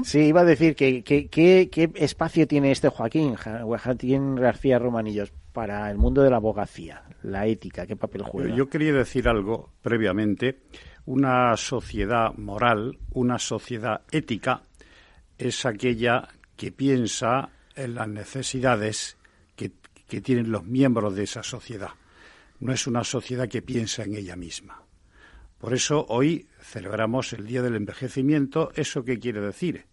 Sí, 0.03 0.19
iba 0.19 0.41
a 0.41 0.45
decir 0.45 0.75
que, 0.75 1.03
qué 1.03 1.91
espacio 1.95 2.47
tiene 2.47 2.71
este 2.71 2.89
Joaquín, 2.89 3.35
Joaquín 3.35 4.35
García 4.35 4.79
Romanillos, 4.79 5.31
para 5.53 5.89
el 5.89 5.97
mundo 5.97 6.23
de 6.23 6.29
la 6.29 6.37
abogacía, 6.37 7.03
la 7.21 7.45
ética, 7.45 7.85
qué 7.85 7.95
papel 7.95 8.23
juega. 8.23 8.55
Yo 8.55 8.69
quería 8.69 8.93
decir 8.93 9.27
algo 9.27 9.71
previamente. 9.81 10.61
Una 11.05 11.57
sociedad 11.57 12.33
moral, 12.35 12.97
una 13.11 13.37
sociedad 13.37 14.01
ética, 14.11 14.63
es 15.37 15.65
aquella 15.65 16.29
que 16.55 16.71
piensa 16.71 17.49
en 17.75 17.95
las 17.95 18.07
necesidades 18.07 19.17
que 20.07 20.21
tienen 20.21 20.51
los 20.51 20.65
miembros 20.65 21.15
de 21.15 21.23
esa 21.23 21.43
sociedad. 21.43 21.91
No 22.59 22.73
es 22.73 22.87
una 22.87 23.03
sociedad 23.03 23.47
que 23.47 23.61
piensa 23.61 24.03
en 24.03 24.15
ella 24.15 24.35
misma. 24.35 24.83
Por 25.57 25.73
eso 25.73 26.05
hoy 26.09 26.47
celebramos 26.61 27.33
el 27.33 27.47
Día 27.47 27.61
del 27.61 27.75
Envejecimiento. 27.75 28.71
¿Eso 28.75 29.03
qué 29.03 29.19
quiere 29.19 29.41
decir? 29.41 29.85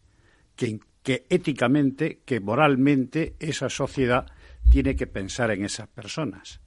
Que, 0.56 0.80
que 1.02 1.26
éticamente, 1.28 2.20
que 2.24 2.40
moralmente 2.40 3.34
esa 3.38 3.68
sociedad 3.68 4.26
tiene 4.70 4.96
que 4.96 5.06
pensar 5.06 5.50
en 5.50 5.64
esas 5.64 5.88
personas. 5.88 6.60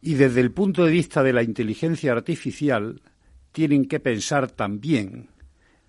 Y 0.00 0.14
desde 0.14 0.40
el 0.40 0.52
punto 0.52 0.84
de 0.84 0.92
vista 0.92 1.22
de 1.22 1.32
la 1.32 1.42
inteligencia 1.42 2.12
artificial, 2.12 3.00
tienen 3.52 3.86
que 3.86 3.98
pensar 3.98 4.50
también 4.50 5.30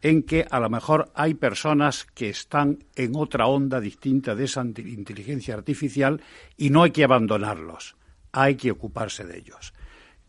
en 0.02 0.24
que 0.24 0.45
a 0.50 0.60
lo 0.60 0.70
mejor 0.70 1.12
hay 1.14 1.34
personas 1.34 2.06
que 2.14 2.30
están 2.30 2.80
en 2.95 3.16
otra 3.16 3.47
onda 3.47 3.80
distinta 3.80 4.36
de 4.36 4.45
esa 4.45 4.62
inteligencia 4.62 5.56
artificial 5.56 6.22
y 6.56 6.70
no 6.70 6.84
hay 6.84 6.91
que 6.91 7.04
abandonarlos, 7.04 7.95
hay 8.32 8.56
que 8.56 8.72
ocuparse 8.72 9.26
de 9.26 9.38
ellos. 9.38 9.74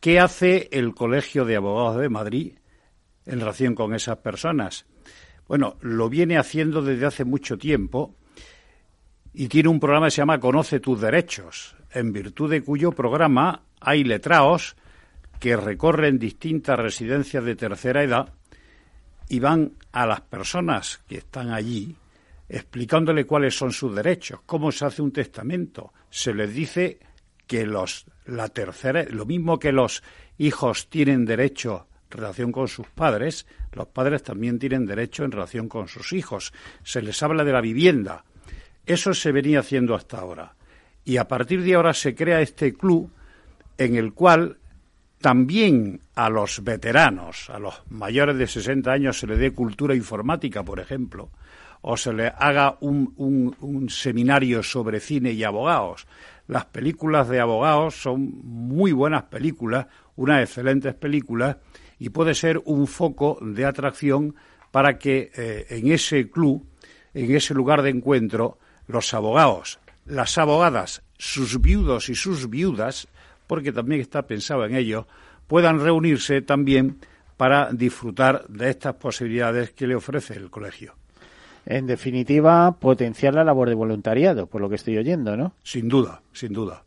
¿Qué 0.00 0.18
hace 0.18 0.68
el 0.72 0.94
Colegio 0.94 1.44
de 1.44 1.56
Abogados 1.56 2.00
de 2.00 2.08
Madrid 2.08 2.54
en 3.26 3.38
relación 3.38 3.74
con 3.74 3.94
esas 3.94 4.16
personas? 4.18 4.86
Bueno, 5.46 5.76
lo 5.80 6.08
viene 6.08 6.38
haciendo 6.38 6.82
desde 6.82 7.06
hace 7.06 7.24
mucho 7.24 7.58
tiempo 7.58 8.16
y 9.32 9.48
tiene 9.48 9.68
un 9.68 9.78
programa 9.78 10.06
que 10.06 10.12
se 10.12 10.22
llama 10.22 10.40
Conoce 10.40 10.80
tus 10.80 11.00
derechos, 11.00 11.76
en 11.92 12.12
virtud 12.12 12.50
de 12.50 12.62
cuyo 12.62 12.92
programa 12.92 13.62
hay 13.80 14.04
letraos 14.04 14.76
que 15.38 15.56
recorren 15.56 16.18
distintas 16.18 16.78
residencias 16.78 17.44
de 17.44 17.56
tercera 17.56 18.02
edad 18.02 18.34
y 19.30 19.38
van 19.38 19.72
a 19.92 20.06
las 20.06 20.20
personas 20.22 21.00
que 21.08 21.18
están 21.18 21.50
allí 21.52 21.96
explicándole 22.48 23.26
cuáles 23.26 23.56
son 23.56 23.72
sus 23.72 23.94
derechos, 23.94 24.40
cómo 24.44 24.72
se 24.72 24.84
hace 24.84 25.02
un 25.02 25.12
testamento. 25.12 25.92
Se 26.10 26.34
les 26.34 26.52
dice 26.52 26.98
que 27.46 27.64
los 27.64 28.06
la 28.26 28.48
tercera, 28.48 29.04
lo 29.08 29.26
mismo 29.26 29.60
que 29.60 29.70
los 29.70 30.02
hijos 30.36 30.90
tienen 30.90 31.24
derecho 31.24 31.86
en 32.10 32.18
relación 32.18 32.50
con 32.50 32.66
sus 32.66 32.88
padres, 32.88 33.46
los 33.72 33.86
padres 33.86 34.24
también 34.24 34.58
tienen 34.58 34.84
derecho 34.84 35.24
en 35.24 35.30
relación 35.30 35.68
con 35.68 35.86
sus 35.86 36.12
hijos. 36.12 36.52
Se 36.82 37.00
les 37.00 37.22
habla 37.22 37.44
de 37.44 37.52
la 37.52 37.60
vivienda. 37.60 38.24
Eso 38.84 39.14
se 39.14 39.30
venía 39.30 39.60
haciendo 39.60 39.94
hasta 39.94 40.18
ahora. 40.18 40.56
Y 41.04 41.18
a 41.18 41.28
partir 41.28 41.62
de 41.62 41.76
ahora 41.76 41.94
se 41.94 42.16
crea 42.16 42.40
este 42.40 42.74
club 42.74 43.12
en 43.78 43.94
el 43.94 44.12
cual 44.12 44.58
también 45.20 46.00
a 46.14 46.30
los 46.30 46.64
veteranos, 46.64 47.50
a 47.50 47.58
los 47.58 47.82
mayores 47.90 48.38
de 48.38 48.46
60 48.46 48.90
años, 48.90 49.18
se 49.18 49.26
le 49.26 49.36
dé 49.36 49.52
cultura 49.52 49.94
informática, 49.94 50.62
por 50.62 50.80
ejemplo, 50.80 51.30
o 51.82 51.96
se 51.96 52.12
le 52.12 52.28
haga 52.28 52.78
un, 52.80 53.86
seminario 53.90 54.62
sobre 54.62 55.00
cine 55.00 55.32
y 55.32 55.44
abogados. 55.44 56.06
Las 56.48 56.64
películas 56.66 57.28
de 57.28 57.40
abogados 57.40 58.00
son 58.00 58.40
muy 58.44 58.92
buenas 58.92 59.24
películas, 59.24 59.86
unas 60.16 60.42
excelentes 60.42 60.94
películas, 60.94 61.56
y 61.98 62.08
puede 62.08 62.34
ser 62.34 62.60
un 62.64 62.86
foco 62.86 63.38
de 63.42 63.66
atracción 63.66 64.34
para 64.70 64.98
que 64.98 65.30
eh, 65.36 65.66
en 65.68 65.92
ese 65.92 66.30
club, 66.30 66.66
en 67.12 67.34
ese 67.34 67.52
lugar 67.52 67.82
de 67.82 67.90
encuentro, 67.90 68.58
los 68.86 69.12
abogados, 69.12 69.80
las 70.06 70.38
abogadas, 70.38 71.02
sus 71.18 71.60
viudos 71.60 72.08
y 72.08 72.14
sus 72.14 72.48
viudas, 72.48 73.06
porque 73.50 73.72
también 73.72 74.00
está 74.00 74.28
pensado 74.28 74.64
en 74.64 74.76
ello, 74.76 75.08
puedan 75.48 75.80
reunirse 75.80 76.40
también 76.40 76.98
para 77.36 77.72
disfrutar 77.72 78.46
de 78.46 78.70
estas 78.70 78.94
posibilidades 78.94 79.72
que 79.72 79.88
le 79.88 79.96
ofrece 79.96 80.34
el 80.34 80.50
colegio. 80.50 80.94
En 81.66 81.84
definitiva, 81.88 82.70
potenciar 82.78 83.34
la 83.34 83.42
labor 83.42 83.68
de 83.68 83.74
voluntariado, 83.74 84.46
por 84.46 84.60
lo 84.60 84.68
que 84.68 84.76
estoy 84.76 84.98
oyendo, 84.98 85.36
¿no? 85.36 85.54
Sin 85.64 85.88
duda, 85.88 86.22
sin 86.32 86.52
duda. 86.52 86.84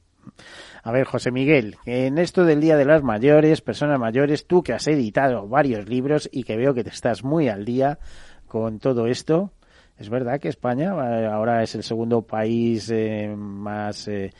A 0.84 0.91
ver, 0.93 1.03
José 1.03 1.32
Miguel, 1.32 1.76
en 1.86 2.18
esto 2.18 2.45
del 2.45 2.61
Día 2.61 2.78
de 2.78 2.86
las 2.86 3.03
Mayores, 3.03 3.59
personas 3.59 3.99
mayores, 3.99 4.47
tú 4.47 4.64
que 4.64 4.72
has 4.72 4.88
editado 4.88 5.45
varios 5.49 5.89
libros 5.89 6.30
y 6.32 6.45
que 6.45 6.55
veo 6.55 6.74
que 6.74 6.86
te 6.86 6.91
estás 6.91 7.26
muy 7.26 7.49
al 7.49 7.66
día 7.66 7.99
con 8.47 8.80
todo 8.80 9.07
esto, 9.07 9.51
es 9.98 10.10
verdad 10.10 10.39
que 10.39 10.50
España 10.50 10.94
eh, 10.94 11.28
ahora 11.28 11.64
es 11.64 11.76
el 11.76 11.84
segundo 11.84 12.24
país 12.24 12.89
eh, 12.89 13.34
más, 13.38 14.08
eh, 14.08 14.32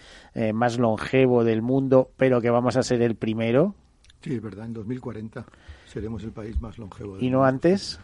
más 0.54 0.80
longevo 0.80 1.44
del 1.44 1.62
mundo, 1.62 2.12
pero 2.18 2.42
que 2.42 2.50
vamos 2.50 2.76
a 2.76 2.84
ser 2.84 3.02
el 3.02 3.16
primero. 3.16 3.76
Sí, 4.22 4.36
es 4.36 4.42
verdad, 4.42 4.66
en 4.66 4.74
2040 4.74 5.46
seremos 5.86 6.24
el 6.24 6.32
país 6.32 6.60
más 6.60 6.78
longevo 6.78 7.16
del 7.16 7.24
¿Y 7.24 7.30
no 7.30 7.44
antes? 7.44 8.00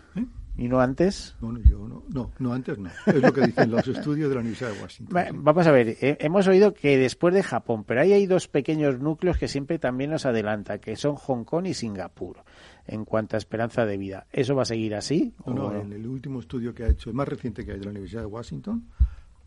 ¿Y 0.58 0.68
no 0.68 0.82
antes? 0.82 1.38
No, 1.41 1.54
no, 1.54 1.60
yo 1.62 1.88
no, 1.88 2.04
no, 2.10 2.32
no 2.38 2.54
antes 2.54 2.78
no. 2.78 2.89
Es 3.06 3.22
lo 3.22 3.32
que 3.32 3.41
dicen 3.47 3.72
los 3.72 3.88
estudios 3.88 4.28
de 4.28 4.36
la 4.36 4.41
Universidad 4.41 4.72
de 4.74 4.82
Washington. 4.82 5.43
Vamos 5.43 5.66
a 5.66 5.72
ver, 5.72 5.95
hemos 6.02 6.47
oído 6.47 6.74
que 6.74 6.97
después 6.97 7.34
de 7.34 7.41
Japón, 7.41 7.86
pero 7.86 8.02
ahí 8.02 8.12
hay 8.12 8.26
dos 8.26 8.50
pequeños 8.50 9.00
núcleos 9.00 9.38
que 9.38 9.47
siempre 9.47 9.80
también 9.80 10.12
nos 10.12 10.26
adelanta, 10.26 10.80
que 10.80 10.97
son 10.97 11.16
Hong 11.16 11.45
Kong 11.45 11.68
y 11.68 11.74
Singapur 11.74 12.43
en 12.90 13.06
cuanto 13.06 13.36
a 13.36 13.38
esperanza 13.38 13.86
de 13.86 13.98
vida. 13.98 14.26
¿Eso 14.32 14.56
va 14.56 14.64
a 14.64 14.66
seguir 14.66 14.96
así? 14.96 15.34
No, 15.46 15.74
en 15.76 15.94
el 15.94 16.08
último 16.08 16.40
estudio 16.40 16.74
que 16.74 16.84
ha 16.84 16.90
hecho, 16.90 17.10
el 17.10 17.16
más 17.16 17.28
reciente 17.28 17.64
que 17.64 17.72
hay 17.72 17.80
de 17.80 17.86
la 17.86 17.92
Universidad 17.92 18.22
de 18.22 18.28
Washington, 18.28 18.88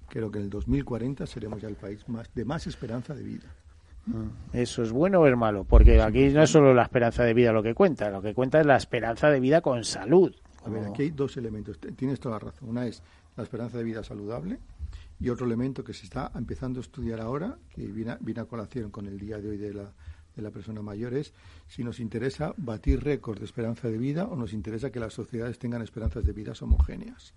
creo 0.08 0.30
que 0.30 0.38
en 0.38 0.44
el 0.44 0.50
2040 0.50 1.26
seremos 1.26 1.60
ya 1.60 1.68
el 1.68 1.74
país 1.74 2.08
más 2.08 2.32
de 2.32 2.44
más 2.44 2.66
esperanza 2.66 3.14
de 3.14 3.22
vida. 3.22 3.54
Mm, 4.06 4.28
¿Eso 4.52 4.82
es 4.82 4.92
bueno 4.92 5.20
o 5.20 5.26
es 5.26 5.36
malo? 5.36 5.64
Porque 5.64 6.00
aquí 6.00 6.28
no 6.28 6.42
es 6.42 6.50
solo 6.50 6.72
la 6.72 6.82
esperanza 6.82 7.24
de 7.24 7.34
vida 7.34 7.52
lo 7.52 7.62
que 7.62 7.74
cuenta, 7.74 8.10
lo 8.10 8.22
que 8.22 8.32
cuenta 8.32 8.60
es 8.60 8.66
la 8.66 8.76
esperanza 8.76 9.28
de 9.28 9.40
vida 9.40 9.60
con 9.60 9.84
salud. 9.84 10.32
A 10.64 10.70
ver, 10.70 10.84
aquí 10.84 11.02
hay 11.02 11.10
dos 11.10 11.36
elementos. 11.36 11.78
Tienes 11.96 12.20
toda 12.20 12.36
la 12.36 12.38
razón. 12.38 12.68
Una 12.68 12.86
es 12.86 13.02
la 13.36 13.42
esperanza 13.42 13.78
de 13.78 13.84
vida 13.84 14.04
saludable 14.04 14.58
y 15.18 15.28
otro 15.28 15.46
elemento 15.46 15.82
que 15.82 15.94
se 15.94 16.04
está 16.04 16.30
empezando 16.36 16.78
a 16.78 16.82
estudiar 16.82 17.20
ahora, 17.20 17.56
que 17.74 17.86
viene, 17.86 18.16
viene 18.20 18.40
a 18.40 18.44
colación 18.44 18.90
con 18.90 19.06
el 19.06 19.18
día 19.18 19.38
de 19.38 19.50
hoy 19.50 19.56
de 19.56 19.74
la, 19.74 19.92
de 20.36 20.42
la 20.42 20.50
persona 20.50 20.82
mayor 20.82 21.14
es 21.14 21.32
si 21.68 21.84
nos 21.84 22.00
interesa 22.00 22.54
batir 22.56 23.02
récords 23.02 23.40
de 23.40 23.46
esperanza 23.46 23.88
de 23.88 23.98
vida 23.98 24.24
o 24.26 24.36
nos 24.36 24.52
interesa 24.52 24.90
que 24.90 25.00
las 25.00 25.14
sociedades 25.14 25.58
tengan 25.58 25.82
esperanzas 25.82 26.24
de 26.24 26.32
vida 26.32 26.52
homogéneas. 26.60 27.34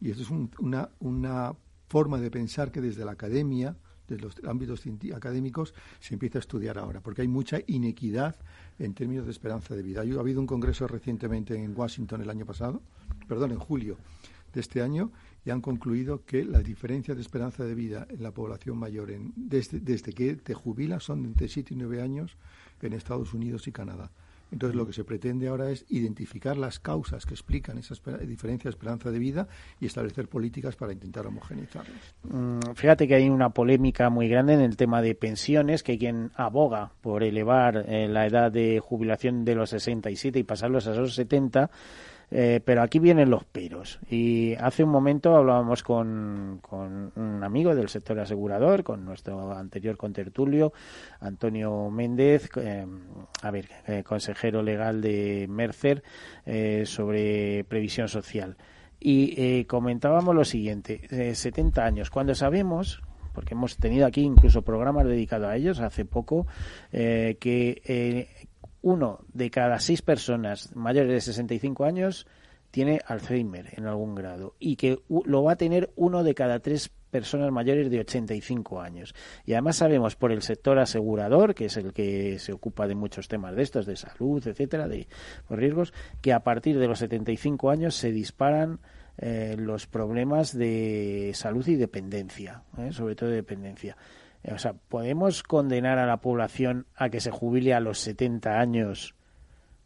Y 0.00 0.10
esto 0.10 0.22
es 0.22 0.30
una, 0.30 0.90
una 1.00 1.54
forma 1.88 2.20
de 2.20 2.30
pensar 2.30 2.70
que 2.72 2.80
desde 2.80 3.04
la 3.04 3.12
academia, 3.12 3.76
desde 4.08 4.22
los 4.22 4.34
ámbitos 4.44 4.82
académicos, 5.14 5.74
se 6.00 6.14
empieza 6.14 6.38
a 6.38 6.40
estudiar 6.40 6.78
ahora, 6.78 7.00
porque 7.00 7.22
hay 7.22 7.28
mucha 7.28 7.60
inequidad 7.66 8.36
en 8.78 8.94
términos 8.94 9.24
de 9.24 9.30
esperanza 9.30 9.74
de 9.74 9.82
vida. 9.82 10.00
Ha 10.00 10.20
habido 10.20 10.40
un 10.40 10.46
congreso 10.46 10.86
recientemente 10.86 11.54
en 11.54 11.76
Washington 11.76 12.22
el 12.22 12.30
año 12.30 12.44
pasado, 12.44 12.82
perdón, 13.28 13.52
en 13.52 13.58
julio 13.58 13.96
de 14.52 14.60
este 14.60 14.82
año, 14.82 15.10
y 15.44 15.50
han 15.50 15.60
concluido 15.60 16.24
que 16.24 16.44
las 16.44 16.64
diferencias 16.64 17.16
de 17.16 17.22
esperanza 17.22 17.64
de 17.64 17.74
vida 17.74 18.06
en 18.08 18.22
la 18.22 18.30
población 18.30 18.78
mayor 18.78 19.10
en, 19.10 19.32
desde, 19.36 19.80
desde 19.80 20.12
que 20.12 20.36
te 20.36 20.54
jubilas 20.54 21.04
son 21.04 21.24
entre 21.24 21.48
7 21.48 21.74
y 21.74 21.76
9 21.76 22.02
años 22.02 22.36
en 22.80 22.92
Estados 22.92 23.34
Unidos 23.34 23.66
y 23.66 23.72
Canadá. 23.72 24.10
Entonces, 24.52 24.76
lo 24.76 24.86
que 24.86 24.92
se 24.92 25.02
pretende 25.02 25.48
ahora 25.48 25.70
es 25.70 25.84
identificar 25.88 26.56
las 26.56 26.78
causas 26.78 27.26
que 27.26 27.34
explican 27.34 27.76
esa 27.78 27.94
diferencia 28.18 28.68
de 28.68 28.70
esperanza 28.70 29.10
de 29.10 29.18
vida 29.18 29.48
y 29.80 29.86
establecer 29.86 30.28
políticas 30.28 30.76
para 30.76 30.92
intentar 30.92 31.26
homogeneizarlas. 31.26 32.14
Mm, 32.22 32.60
fíjate 32.76 33.08
que 33.08 33.16
hay 33.16 33.28
una 33.28 33.50
polémica 33.50 34.10
muy 34.10 34.28
grande 34.28 34.54
en 34.54 34.60
el 34.60 34.76
tema 34.76 35.02
de 35.02 35.16
pensiones, 35.16 35.82
que 35.82 35.92
hay 35.92 35.98
quien 35.98 36.30
aboga 36.36 36.92
por 37.00 37.24
elevar 37.24 37.84
eh, 37.88 38.06
la 38.06 38.26
edad 38.26 38.52
de 38.52 38.78
jubilación 38.78 39.44
de 39.44 39.56
los 39.56 39.70
67 39.70 40.38
y 40.38 40.44
pasarlos 40.44 40.86
a 40.86 40.94
los 40.94 41.16
70 41.16 41.70
eh, 42.36 42.60
pero 42.64 42.82
aquí 42.82 42.98
vienen 42.98 43.30
los 43.30 43.44
peros. 43.44 44.00
Y 44.10 44.54
hace 44.54 44.82
un 44.82 44.90
momento 44.90 45.36
hablábamos 45.36 45.84
con, 45.84 46.58
con, 46.60 47.12
un 47.14 47.44
amigo 47.44 47.76
del 47.76 47.88
sector 47.88 48.18
asegurador, 48.18 48.82
con 48.82 49.04
nuestro 49.04 49.52
anterior 49.52 49.96
contertulio, 49.96 50.72
Antonio 51.20 51.88
Méndez, 51.90 52.50
eh, 52.56 52.84
a 53.40 53.50
ver, 53.52 53.68
eh, 53.86 54.02
consejero 54.02 54.64
legal 54.64 55.00
de 55.00 55.46
Mercer, 55.48 56.02
sobre 56.86 57.62
previsión 57.68 58.08
social. 58.08 58.56
Y 58.98 59.64
comentábamos 59.66 60.34
lo 60.34 60.44
siguiente, 60.44 61.34
70 61.34 61.84
años, 61.84 62.10
cuando 62.10 62.34
sabemos 62.34 63.00
porque 63.32 63.54
hemos 63.54 63.76
tenido 63.76 64.06
aquí 64.06 64.22
incluso 64.22 64.62
programas 64.62 65.06
dedicados 65.06 65.48
a 65.48 65.56
ellos 65.56 65.80
hace 65.80 66.04
poco, 66.04 66.46
que 66.90 68.46
uno 68.84 69.24
de 69.32 69.50
cada 69.50 69.80
seis 69.80 70.02
personas 70.02 70.76
mayores 70.76 71.10
de 71.10 71.20
65 71.22 71.86
años 71.86 72.26
tiene 72.70 73.00
Alzheimer 73.06 73.70
en 73.78 73.86
algún 73.86 74.14
grado 74.14 74.56
y 74.58 74.76
que 74.76 75.00
lo 75.08 75.42
va 75.42 75.52
a 75.52 75.56
tener 75.56 75.90
uno 75.96 76.22
de 76.22 76.34
cada 76.34 76.60
tres 76.60 76.90
personas 77.10 77.50
mayores 77.50 77.90
de 77.90 78.00
85 78.00 78.82
años. 78.82 79.14
Y 79.46 79.52
además 79.52 79.76
sabemos 79.76 80.16
por 80.16 80.32
el 80.32 80.42
sector 80.42 80.78
asegurador, 80.78 81.54
que 81.54 81.66
es 81.66 81.76
el 81.78 81.94
que 81.94 82.38
se 82.38 82.52
ocupa 82.52 82.86
de 82.86 82.94
muchos 82.94 83.26
temas 83.26 83.56
de 83.56 83.62
estos, 83.62 83.86
de 83.86 83.96
salud, 83.96 84.46
etcétera, 84.46 84.86
de 84.86 85.08
riesgos, 85.48 85.94
que 86.20 86.34
a 86.34 86.40
partir 86.40 86.78
de 86.78 86.86
los 86.86 86.98
75 86.98 87.70
años 87.70 87.94
se 87.94 88.12
disparan 88.12 88.80
eh, 89.16 89.56
los 89.58 89.86
problemas 89.86 90.52
de 90.52 91.30
salud 91.34 91.66
y 91.68 91.76
dependencia, 91.76 92.64
¿eh? 92.76 92.92
sobre 92.92 93.14
todo 93.14 93.30
de 93.30 93.36
dependencia. 93.36 93.96
O 94.52 94.58
sea, 94.58 94.74
¿podemos 94.74 95.42
condenar 95.42 95.98
a 95.98 96.06
la 96.06 96.18
población 96.18 96.86
a 96.94 97.08
que 97.08 97.20
se 97.20 97.30
jubile 97.30 97.72
a 97.74 97.80
los 97.80 97.98
70 98.00 98.60
años 98.60 99.14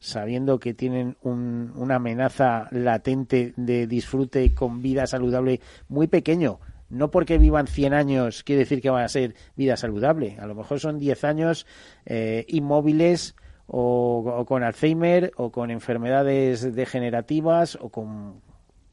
sabiendo 0.00 0.58
que 0.58 0.74
tienen 0.74 1.16
una 1.22 1.96
amenaza 1.96 2.68
latente 2.70 3.52
de 3.56 3.86
disfrute 3.86 4.54
con 4.54 4.82
vida 4.82 5.06
saludable 5.06 5.60
muy 5.88 6.08
pequeño? 6.08 6.60
No 6.90 7.10
porque 7.10 7.38
vivan 7.38 7.66
100 7.66 7.94
años 7.94 8.42
quiere 8.42 8.60
decir 8.60 8.80
que 8.80 8.90
van 8.90 9.04
a 9.04 9.08
ser 9.08 9.34
vida 9.56 9.76
saludable. 9.76 10.38
A 10.40 10.46
lo 10.46 10.54
mejor 10.54 10.80
son 10.80 10.98
10 10.98 11.24
años 11.24 11.66
eh, 12.06 12.44
inmóviles 12.48 13.36
o, 13.66 14.44
con 14.48 14.62
Alzheimer 14.62 15.32
o 15.36 15.52
con 15.52 15.70
enfermedades 15.70 16.74
degenerativas 16.74 17.78
o 17.80 17.90
con 17.90 18.40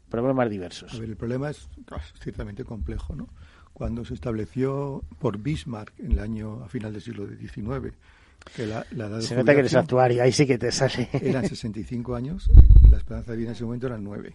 problemas 0.10 0.50
diversos. 0.50 0.94
A 0.94 1.00
ver, 1.00 1.10
el 1.10 1.18
problema 1.18 1.50
es 1.50 1.68
ciertamente 2.22 2.66
complejo, 2.66 3.16
¿no? 3.16 3.30
Cuando 3.76 4.06
se 4.06 4.14
estableció 4.14 5.04
por 5.20 5.38
Bismarck 5.38 6.00
en 6.00 6.14
el 6.14 6.20
año 6.20 6.64
a 6.64 6.70
final 6.70 6.94
del 6.94 7.02
siglo 7.02 7.28
XIX 7.28 7.94
que 8.56 8.66
la, 8.66 8.86
edad 8.92 9.18
de 9.18 9.22
Se 9.22 9.36
nota 9.36 9.54
que 9.54 9.60
eres 9.60 9.76
actuario, 9.76 10.24
ahí 10.24 10.32
sí 10.32 10.46
que 10.46 10.58
te 10.58 10.72
sale. 10.72 11.10
Eran 11.12 11.46
65 11.48 12.16
años, 12.16 12.50
la 12.90 12.98
esperanza 12.98 13.32
de 13.32 13.38
vida 13.38 13.50
en 13.50 13.56
ese 13.56 13.66
momento 13.66 13.88
era 13.88 13.98
9. 13.98 14.34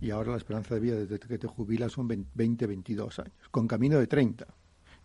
Y 0.00 0.10
ahora 0.10 0.30
la 0.30 0.36
esperanza 0.36 0.74
de 0.74 0.80
vida 0.80 0.94
desde 0.96 1.18
que 1.18 1.36
te 1.36 1.48
jubilas 1.48 1.90
son 1.92 2.06
20, 2.06 2.66
22 2.66 3.18
años, 3.18 3.34
con 3.50 3.66
camino 3.66 3.98
de 3.98 4.06
30. 4.06 4.46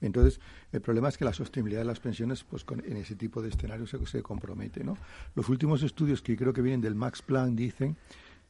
Entonces, 0.01 0.39
el 0.71 0.81
problema 0.81 1.09
es 1.09 1.17
que 1.17 1.25
la 1.25 1.33
sostenibilidad 1.33 1.81
de 1.81 1.87
las 1.87 1.99
pensiones, 1.99 2.43
pues 2.43 2.65
en 2.85 2.97
ese 2.97 3.15
tipo 3.15 3.41
de 3.41 3.49
escenarios 3.49 3.89
se, 3.89 4.05
se 4.05 4.21
compromete, 4.21 4.83
¿no? 4.83 4.95
Los 5.33 5.49
últimos 5.49 5.81
estudios 5.81 6.21
que 6.21 6.37
creo 6.37 6.53
que 6.53 6.61
vienen 6.61 6.81
del 6.81 6.93
Max 6.93 7.23
Planck 7.23 7.55
dicen 7.55 7.97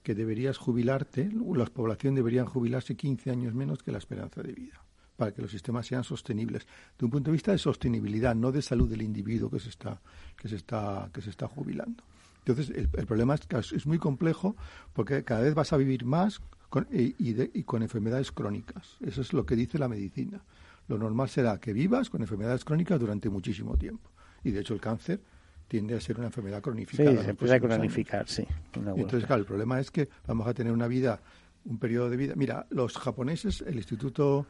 que 0.04 0.14
deberías 0.14 0.58
jubilarte, 0.58 1.30
la 1.56 1.66
población 1.66 2.16
deberían 2.16 2.48
jubilarse 2.48 2.96
15 2.96 3.32
años 3.32 3.54
menos 3.54 3.82
que 3.82 3.92
la 3.92 3.98
esperanza 3.98 4.42
de 4.42 4.54
vida 4.54 4.89
para 5.20 5.32
que 5.34 5.42
los 5.42 5.52
sistemas 5.52 5.86
sean 5.86 6.04
sostenibles 6.04 6.66
de 6.98 7.06
un 7.06 7.12
punto 7.12 7.30
de 7.30 7.34
vista 7.34 7.52
de 7.52 7.58
sostenibilidad, 7.58 8.34
no 8.34 8.52
de 8.52 8.62
salud 8.62 8.90
del 8.90 9.02
individuo 9.02 9.52
que 9.52 9.60
se 9.60 9.70
está 9.70 10.02
que 10.38 10.48
se 10.48 10.56
está 10.56 11.10
que 11.14 11.22
se 11.22 11.30
está 11.30 11.48
jubilando. 11.48 12.04
Entonces 12.40 12.76
el, 12.76 12.88
problema 13.06 13.36
es 13.36 13.42
que 13.42 13.58
es 13.58 13.86
muy 13.86 14.00
complejo 14.00 14.56
porque 14.94 15.24
cada 15.24 15.42
vez 15.42 15.54
vas 15.54 15.74
a 15.74 15.78
vivir 15.78 16.06
más 16.06 16.42
con, 16.70 16.88
y, 16.92 17.14
y 17.20 17.64
con 17.64 17.84
enfermedades 17.84 18.32
crónicas. 18.32 18.96
Eso 19.02 19.22
es 19.22 19.34
lo 19.34 19.46
que 19.46 19.56
dice 19.56 19.78
la 19.78 19.90
medicina. 19.90 20.42
Lo 20.88 20.98
normal 20.98 21.30
será 21.30 21.60
que 21.60 21.74
vivas 21.74 22.10
con 22.10 22.22
enfermedades 22.22 22.64
crónicas 22.64 23.00
durante 23.00 23.30
muchísimo 23.30 23.78
tiempo. 23.78 24.10
Y 24.44 24.52
de 24.52 24.62
hecho 24.62 24.74
el 24.74 24.80
cáncer 24.80 25.20
tiende 25.68 25.96
a 25.96 26.02
ser 26.02 26.18
una 26.18 26.28
enfermedad 26.28 26.62
cronificada. 26.62 27.12
Sí, 27.12 27.24
se 27.24 27.30
empieza 27.30 27.56
a 27.56 27.60
cronificar, 27.60 28.28
sí. 28.28 28.46
entonces, 28.74 29.26
claro, 29.26 29.42
el 29.42 29.46
problema 29.46 29.80
es 29.80 29.92
que 29.92 30.10
vamos 30.26 30.48
a 30.48 30.54
tener 30.54 30.74
una 30.74 30.88
vida, 30.88 31.22
un 31.66 31.78
periodo 31.78 32.10
de 32.10 32.18
vida. 32.18 32.34
Mira, 32.36 32.66
los 32.72 32.98
japoneses, 32.98 33.62
el 33.62 33.76
Instituto 33.76 34.48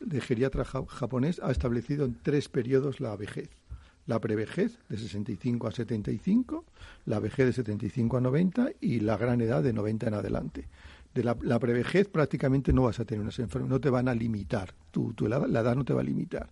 de 0.00 0.20
Geriatra 0.20 0.64
japonés 0.64 1.40
ha 1.42 1.50
establecido 1.50 2.04
en 2.04 2.16
tres 2.22 2.48
periodos 2.48 3.00
la 3.00 3.16
vejez. 3.16 3.50
La 4.06 4.20
prevejez 4.20 4.78
de 4.88 4.96
65 4.96 5.68
a 5.68 5.72
75, 5.72 6.64
la 7.04 7.20
vejez 7.20 7.46
de 7.46 7.52
75 7.52 8.16
a 8.16 8.20
90 8.20 8.70
y 8.80 9.00
la 9.00 9.16
gran 9.16 9.40
edad 9.40 9.62
de 9.62 9.72
90 9.72 10.08
en 10.08 10.14
adelante. 10.14 10.68
De 11.14 11.24
la, 11.24 11.58
prevejez 11.58 12.08
prácticamente 12.08 12.72
no 12.72 12.84
vas 12.84 13.00
a 13.00 13.04
tener 13.04 13.22
unas 13.22 13.38
enfermedades, 13.38 13.70
no 13.70 13.80
te 13.80 13.90
van 13.90 14.08
a 14.08 14.14
limitar, 14.14 14.72
tu, 14.90 15.12
tu, 15.14 15.26
la 15.26 15.38
edad 15.38 15.74
no 15.74 15.84
te 15.84 15.92
va 15.92 16.00
a 16.00 16.04
limitar 16.04 16.48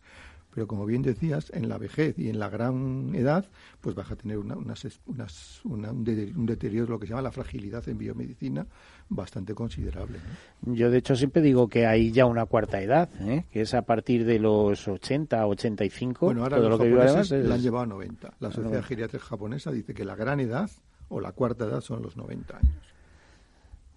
pero 0.57 0.67
como 0.67 0.87
bien 0.87 1.03
decías, 1.03 1.53
en 1.53 1.69
la 1.69 1.77
vejez 1.77 2.19
y 2.19 2.31
en 2.31 2.39
la 2.39 2.49
gran 2.49 3.15
edad, 3.15 3.45
pues 3.83 3.95
vas 3.95 4.11
a 4.11 4.17
tener 4.17 4.39
una, 4.39 4.57
unas, 4.57 4.87
unas, 5.05 5.61
un, 5.67 6.47
deterioro, 6.47 6.95
lo 6.95 6.99
que 6.99 7.05
se 7.05 7.11
llama 7.11 7.21
la 7.21 7.31
fragilidad 7.31 7.87
en 7.91 7.99
biomedicina, 7.99 8.67
bastante 9.11 9.53
considerable. 9.53 10.19
Yo, 10.63 10.91
de 10.91 10.97
hecho, 10.97 11.15
siempre 11.15 11.43
digo 11.43 11.69
que 11.69 11.87
hay 11.87 12.11
ya 12.11 12.25
una 12.25 12.47
cuarta 12.47 12.81
edad, 12.81 13.11
¿eh? 13.21 13.45
que 13.53 13.61
es 13.61 13.75
a 13.75 13.83
partir 13.83 14.25
de 14.25 14.39
los 14.39 14.89
80, 14.89 15.47
85. 15.47 16.25
Bueno, 16.25 16.45
ahora 16.45 16.57
todo 16.57 16.71
lo 16.71 16.79
que 16.79 16.91
además 16.91 17.31
la 17.33 17.55
han 17.55 17.61
llevado 17.61 17.85
a 17.85 17.89
90. 17.89 18.33
La 18.41 18.51
Sociedad 18.51 18.83
Geriátrica 18.83 19.27
Japonesa 19.27 19.71
dice 19.71 19.93
que 19.93 20.07
la 20.07 20.17
gran 20.17 20.41
edad 20.41 20.71
o 21.11 21.21
la 21.21 21.33
cuarta 21.33 21.67
edad 21.67 21.83
son 21.83 22.01
los 22.01 22.17
90 22.17 22.57
años. 22.57 22.96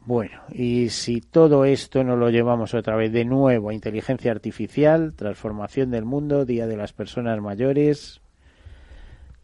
Bueno, 0.09 0.41
y 0.51 0.89
si 0.89 1.21
todo 1.21 1.65
esto 1.65 2.03
no 2.03 2.15
lo 2.15 2.31
llevamos 2.31 2.73
otra 2.73 2.95
vez 2.95 3.11
de 3.11 3.25
nuevo 3.25 3.69
a 3.69 3.75
inteligencia 3.75 4.31
artificial, 4.31 5.13
transformación 5.13 5.91
del 5.91 6.03
mundo, 6.03 6.45
Día 6.45 6.65
de 6.65 6.75
las 6.75 6.93
Personas 6.93 7.39
Mayores, 7.39 8.19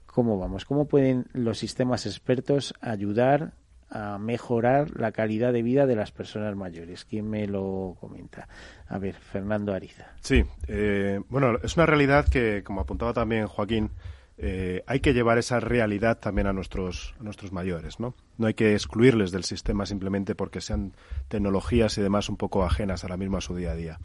¿cómo 0.08 0.40
vamos? 0.40 0.66
¿Cómo 0.66 0.88
pueden 0.88 1.28
los 1.34 1.60
sistemas 1.60 2.08
expertos 2.08 2.74
ayudar 2.82 3.52
a 3.92 4.18
mejorar 4.18 5.00
la 5.00 5.12
calidad 5.12 5.54
de 5.54 5.62
vida 5.62 5.86
de 5.86 5.98
las 5.98 6.12
personas 6.12 6.56
mayores? 6.56 7.06
¿Quién 7.06 7.30
me 7.30 7.46
lo 7.46 7.96
comenta? 8.00 8.48
A 8.88 8.98
ver, 8.98 9.14
Fernando 9.14 9.72
Ariza. 9.72 10.14
Sí, 10.22 10.46
eh, 10.68 11.22
bueno, 11.30 11.60
es 11.62 11.78
una 11.78 11.86
realidad 11.86 12.28
que, 12.28 12.64
como 12.64 12.82
apuntaba 12.82 13.14
también 13.14 13.46
Joaquín, 13.46 13.92
eh, 14.38 14.84
hay 14.86 15.00
que 15.00 15.14
llevar 15.14 15.38
esa 15.38 15.60
realidad 15.60 16.20
también 16.20 16.48
a 16.48 16.54
nuestros, 16.54 17.16
mayores, 17.52 18.00
¿no? 18.00 18.16
No 18.38 18.48
hay 18.48 18.54
que 18.54 18.74
excluirles 18.74 19.32
del 19.32 19.46
sistema 19.46 19.86
simplemente 19.86 20.36
porque 20.36 20.60
sean 20.60 20.94
tecnologías 21.30 21.98
y 21.98 22.02
demás 22.02 22.28
un 22.28 22.36
poco 22.36 22.66
ajenas 22.66 23.06
a 23.06 23.08
la 23.08 23.18
misma 23.18 23.38
a 23.38 23.42
su 23.42 23.56
día 23.56 23.72
a 23.72 23.76
día. 23.76 24.00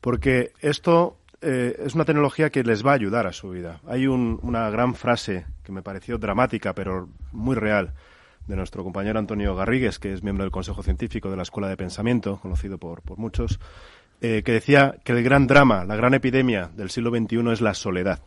Porque 0.00 0.52
esto 0.60 1.18
eh, 1.40 1.76
es 1.84 1.94
una 1.94 2.04
tecnología 2.04 2.50
que 2.50 2.62
les 2.62 2.86
va 2.86 2.92
a 2.92 2.94
ayudar 2.94 3.26
a 3.26 3.32
su 3.32 3.50
vida. 3.50 3.80
Hay 3.86 4.06
una 4.06 4.70
gran 4.70 4.94
frase 4.94 5.46
que 5.64 5.72
me 5.72 5.82
pareció 5.82 6.18
dramática, 6.18 6.72
pero 6.72 7.08
muy 7.32 7.56
real, 7.56 7.92
de 8.46 8.54
nuestro 8.54 8.84
compañero 8.84 9.18
Antonio 9.18 9.56
Garrigues, 9.56 9.98
que 9.98 10.12
es 10.12 10.22
miembro 10.22 10.44
del 10.44 10.52
Consejo 10.52 10.84
Científico 10.84 11.28
de 11.28 11.36
la 11.36 11.42
Escuela 11.42 11.68
de 11.68 11.76
Pensamiento, 11.76 12.38
conocido 12.40 12.78
por, 12.78 13.02
muchos, 13.18 13.58
eh, 14.20 14.42
que 14.44 14.52
decía 14.52 14.96
que 15.04 15.12
el 15.12 15.24
gran 15.24 15.48
drama, 15.48 15.84
la 15.84 15.96
gran 15.96 16.14
epidemia 16.14 16.70
del 16.74 16.90
siglo 16.90 17.10
XXI 17.10 17.50
es 17.52 17.60
la 17.60 17.74
soledad. 17.74 18.20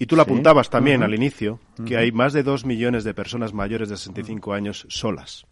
Y 0.00 0.06
tú 0.06 0.16
lo 0.16 0.22
apuntabas 0.22 0.70
también 0.70 1.02
al 1.02 1.14
inicio, 1.14 1.60
que 1.84 1.98
hay 1.98 2.10
más 2.10 2.32
de 2.32 2.42
dos 2.42 2.64
millones 2.64 3.04
de 3.04 3.12
personas 3.12 3.52
mayores 3.52 3.90
de 3.90 3.98
65 3.98 4.54
años 4.54 4.86
solas. 4.88 5.44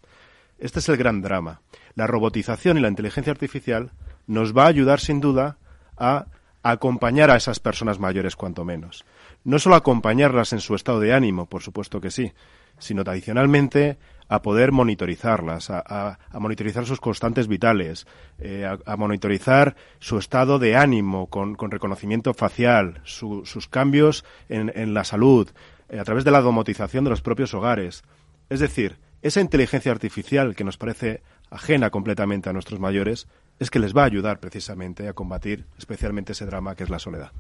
Este 0.59 0.79
es 0.79 0.89
el 0.89 0.97
gran 0.97 1.21
drama. 1.21 1.61
La 1.95 2.07
robotización 2.07 2.79
y 2.79 2.81
la 2.81 2.89
inteligencia 2.89 3.31
artificial 3.31 3.93
nos 4.27 4.57
va 4.57 4.65
a 4.65 4.69
ayudar 4.69 5.01
sin 5.01 5.21
duda 5.21 5.59
a 5.99 6.29
acompañar 6.63 7.31
a 7.31 7.37
esas 7.37 7.61
personas 7.61 7.99
mayores 7.99 8.37
cuanto 8.37 8.65
menos. 8.65 9.05
No 9.45 9.59
solo 9.59 9.77
acompañarlas 9.77 10.55
en 10.55 10.61
su 10.61 10.75
estado 10.75 11.01
de 11.01 11.13
ánimo, 11.13 11.45
por 11.45 11.63
supuesto 11.63 12.01
que 12.01 12.11
sí, 12.11 12.33
sino 12.79 13.03
adicionalmente 13.07 13.99
a 14.29 14.43
poder 14.43 14.73
monitorizarlas, 14.73 15.71
a, 15.71 16.19
monitorizar 16.35 16.85
sus 16.85 17.01
constantes 17.01 17.49
vitales, 17.49 18.07
eh, 18.39 18.69
a, 18.85 18.97
monitorizar 18.97 19.75
su 19.99 20.19
estado 20.19 20.59
de 20.59 20.77
ánimo 20.77 21.29
con, 21.29 21.57
reconocimiento 21.71 22.35
facial, 22.35 23.01
sus 23.05 23.69
cambios 23.69 24.25
en, 24.49 24.95
la 24.95 25.05
salud, 25.05 25.49
eh, 25.89 25.99
a 25.99 26.05
través 26.05 26.25
de 26.25 26.31
la 26.31 26.43
domotización 26.43 27.05
de 27.05 27.11
los 27.11 27.23
propios 27.23 27.55
hogares. 27.55 28.03
Es 28.51 28.61
decir, 28.61 28.99
esa 29.23 29.41
inteligencia 29.41 29.93
artificial 29.93 30.55
que 30.55 30.65
nos 30.65 30.77
parece 30.77 31.23
ajena 31.51 31.91
completamente 31.91 32.51
a 32.51 32.53
nuestros 32.53 32.79
mayores 32.79 33.27
es 33.59 33.71
que 33.71 33.79
les 33.79 33.97
va 33.97 34.03
a 34.03 34.07
ayudar 34.07 34.39
precisamente 34.39 35.09
a 35.09 35.15
combatir 35.15 35.65
especialmente 35.79 36.33
ese 36.33 36.47
drama 36.47 36.75
que 36.75 36.85
es 36.85 36.91
la 36.91 36.99
soledad. 36.99 37.33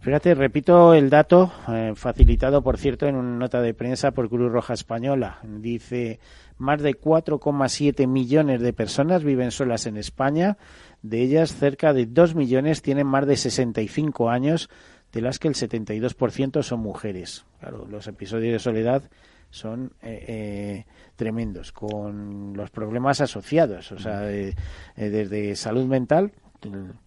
Fíjate, 0.00 0.34
repito 0.34 0.94
el 0.94 1.10
dato, 1.10 1.50
eh, 1.68 1.92
facilitado, 1.96 2.62
por 2.62 2.78
cierto, 2.78 3.06
en 3.06 3.16
una 3.16 3.36
nota 3.38 3.60
de 3.60 3.74
prensa 3.74 4.12
por 4.12 4.28
Cruz 4.28 4.52
Roja 4.52 4.74
Española. 4.74 5.40
Dice, 5.42 6.20
más 6.58 6.80
de 6.80 6.94
4,7 6.94 8.06
millones 8.06 8.60
de 8.60 8.72
personas 8.72 9.24
viven 9.24 9.50
solas 9.50 9.86
en 9.86 9.96
España. 9.96 10.58
De 11.02 11.22
ellas, 11.22 11.56
cerca 11.56 11.92
de 11.92 12.06
2 12.06 12.34
millones 12.34 12.82
tienen 12.82 13.06
más 13.06 13.26
de 13.26 13.36
65 13.36 14.30
años, 14.30 14.70
de 15.12 15.22
las 15.22 15.38
que 15.38 15.48
el 15.48 15.54
72% 15.54 16.62
son 16.62 16.80
mujeres. 16.80 17.44
Claro, 17.58 17.86
los 17.90 18.06
episodios 18.06 18.52
de 18.52 18.58
soledad 18.58 19.02
son 19.50 19.92
eh, 20.02 20.24
eh, 20.28 20.84
tremendos, 21.16 21.72
con 21.72 22.52
los 22.54 22.70
problemas 22.70 23.20
asociados, 23.20 23.90
o 23.92 23.98
sea, 23.98 24.20
desde 24.20 25.56
salud 25.56 25.86
mental, 25.86 26.32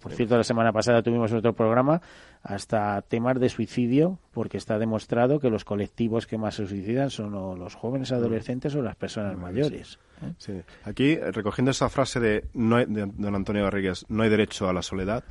por 0.01 0.13
cierto, 0.13 0.37
la 0.37 0.43
semana 0.43 0.71
pasada 0.71 1.01
tuvimos 1.01 1.31
otro 1.33 1.53
programa 1.53 2.01
hasta 2.43 3.01
temas 3.01 3.39
de 3.39 3.49
suicidio, 3.49 4.19
porque 4.31 4.57
está 4.57 4.79
demostrado 4.79 5.39
que 5.39 5.49
los 5.49 5.65
colectivos 5.65 6.27
que 6.27 6.37
más 6.37 6.55
se 6.55 6.67
suicidan 6.67 7.09
son 7.09 7.31
los 7.59 7.75
jóvenes 7.75 8.11
adolescentes 8.11 8.75
o 8.75 8.81
las 8.81 8.95
personas 8.95 9.37
mayores. 9.37 9.99
¿eh? 10.47 10.63
Aquí, 10.85 11.15
recogiendo 11.15 11.71
esa 11.71 11.89
frase 11.89 12.19
de, 12.19 12.45
don 12.53 13.35
Antonio 13.35 13.63
Garrigues, 13.63 14.05
no 14.09 14.23
hay 14.23 14.29
derecho 14.29 14.69
a 14.69 14.73
la 14.73 14.81
soledad, 14.81 15.23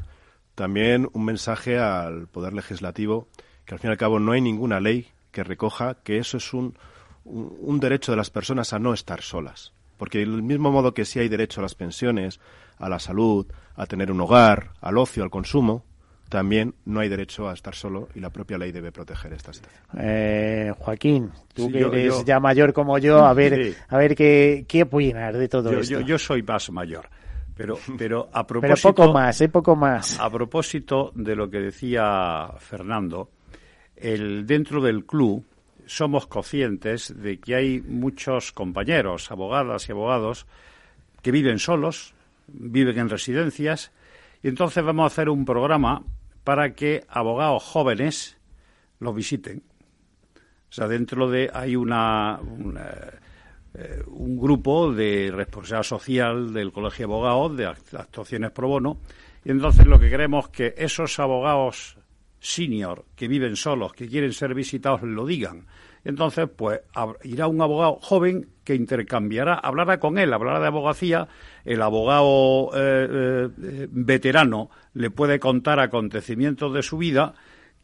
también 0.55 1.09
un 1.13 1.25
mensaje 1.25 1.79
al 1.79 2.27
Poder 2.29 2.53
Legislativo, 2.53 3.29
que 3.65 3.75
al 3.75 3.81
fin 3.81 3.91
y 3.91 3.93
al 3.93 3.99
cabo 3.99 4.19
no 4.19 4.33
hay 4.33 4.41
ninguna 4.41 4.81
ley 4.81 5.09
que 5.31 5.45
recoja 5.45 5.95
que 6.03 6.19
eso 6.19 6.39
es 6.39 6.53
un, 6.53 6.77
un 7.25 7.81
derecho 7.81 8.13
de 8.13 8.17
las 8.17 8.31
personas 8.31 8.73
a 8.73 8.79
no 8.79 8.93
estar 8.93 9.23
solas. 9.23 9.73
Porque 9.99 10.19
del 10.19 10.43
mismo 10.43 10.71
modo 10.71 10.95
que 10.95 11.05
sí 11.05 11.19
hay 11.19 11.29
derecho 11.29 11.61
a 11.61 11.65
las 11.65 11.75
pensiones, 11.75 12.41
a 12.79 12.89
la 12.89 12.99
salud, 12.99 13.47
a 13.77 13.87
tener 13.87 14.11
un 14.11 14.21
hogar, 14.21 14.71
al 14.81 14.97
ocio, 14.97 15.23
al 15.23 15.31
consumo, 15.31 15.85
también 16.29 16.75
no 16.85 17.01
hay 17.01 17.09
derecho 17.09 17.49
a 17.49 17.55
estar 17.55 17.75
solo 17.75 18.09
y 18.15 18.21
la 18.21 18.31
propia 18.31 18.59
ley 18.59 18.71
debe 18.71 18.93
proteger 18.93 19.33
esta 19.33 19.53
situación. 19.53 19.83
Eh, 19.99 20.73
Joaquín, 20.79 21.31
tú 21.55 21.71
que 21.71 21.81
eres 21.81 22.25
ya 22.25 22.39
mayor 22.39 22.73
como 22.73 22.99
yo, 22.99 23.25
a 23.25 23.33
ver, 23.35 23.75
a 23.89 23.99
ver 23.99 24.15
qué, 24.15 24.65
qué 24.69 24.83
opinas 24.83 25.35
de 25.35 25.49
todo 25.49 25.73
esto. 25.73 26.01
Yo, 26.01 26.19
soy 26.19 26.43
más 26.43 26.71
mayor. 26.71 27.09
Pero, 27.57 27.77
pero 27.97 28.29
a 28.33 28.47
propósito. 28.47 28.95
Pero 28.95 28.95
poco 28.95 29.13
más, 29.13 29.41
¿eh? 29.41 29.49
Poco 29.49 29.75
más. 29.75 30.21
A 30.21 30.31
propósito 30.31 31.11
de 31.17 31.35
lo 31.35 31.51
que 31.51 31.59
decía 31.59 32.53
Fernando, 32.59 33.31
el, 33.97 34.47
dentro 34.47 34.81
del 34.81 35.05
club 35.05 35.45
somos 35.89 36.27
conscientes 36.27 37.15
de 37.17 37.41
que 37.41 37.55
hay 37.55 37.81
muchos 37.81 38.53
compañeros, 38.53 39.31
abogadas 39.31 39.89
y 39.89 39.93
abogados, 39.93 40.47
que 41.23 41.33
viven 41.33 41.59
solos, 41.59 42.15
viven 42.47 42.99
en 42.99 43.09
residencias, 43.09 43.91
y 44.43 44.49
entonces 44.49 44.85
vamos 44.85 45.05
a 45.05 45.07
hacer 45.07 45.29
un 45.29 45.45
programa 45.45 46.05
para 46.45 46.75
que 46.75 47.05
abogados 47.09 47.63
jóvenes 47.65 48.39
los 49.01 49.15
visiten. 49.15 49.63
O 50.71 50.73
sea, 50.73 50.87
dentro 50.87 51.31
de 51.31 51.51
hay 51.53 51.75
una, 51.75 52.39
eh, 53.75 54.03
un 54.07 54.39
grupo 54.39 54.93
de 54.93 55.31
responsabilidad 55.33 55.83
social 55.83 56.53
del 56.53 56.71
Colegio 56.71 57.07
de 57.07 57.13
Abogados, 57.13 57.57
de 57.57 57.67
actuaciones 57.67 58.51
pro 58.51 58.69
bono, 58.69 58.99
y 59.45 59.51
entonces 59.51 59.87
lo 59.87 59.99
que 59.99 60.11
queremos 60.11 60.47
es 60.47 60.51
que 60.51 60.75
esos 60.77 61.19
abogados 61.19 61.97
senior 62.41 63.05
que 63.17 63.29
viven 63.29 63.57
solos, 63.57 63.93
que 63.93 64.09
quieren 64.09 64.33
ser 64.33 64.55
visitados, 64.55 65.03
lo 65.03 65.27
digan. 65.27 65.67
Entonces, 66.05 66.49
pues 66.55 66.81
irá 67.25 67.49
un 67.49 67.61
abogado 67.61 67.99
joven 68.01 68.49
que 68.65 68.75
intercambiará, 68.75 69.55
hablará 69.55 69.99
con 69.99 70.19
él, 70.19 70.33
hablará 70.33 70.61
de 70.61 70.67
abogacía, 70.67 71.29
el 71.65 71.83
abogado 71.83 72.71
eh, 72.75 73.49
eh, 73.63 73.89
veterano 73.91 74.71
le 74.95 75.11
puede 75.11 75.39
contar 75.39 75.81
acontecimientos 75.81 76.73
de 76.73 76.83
su 76.83 76.99
vida 76.99 77.35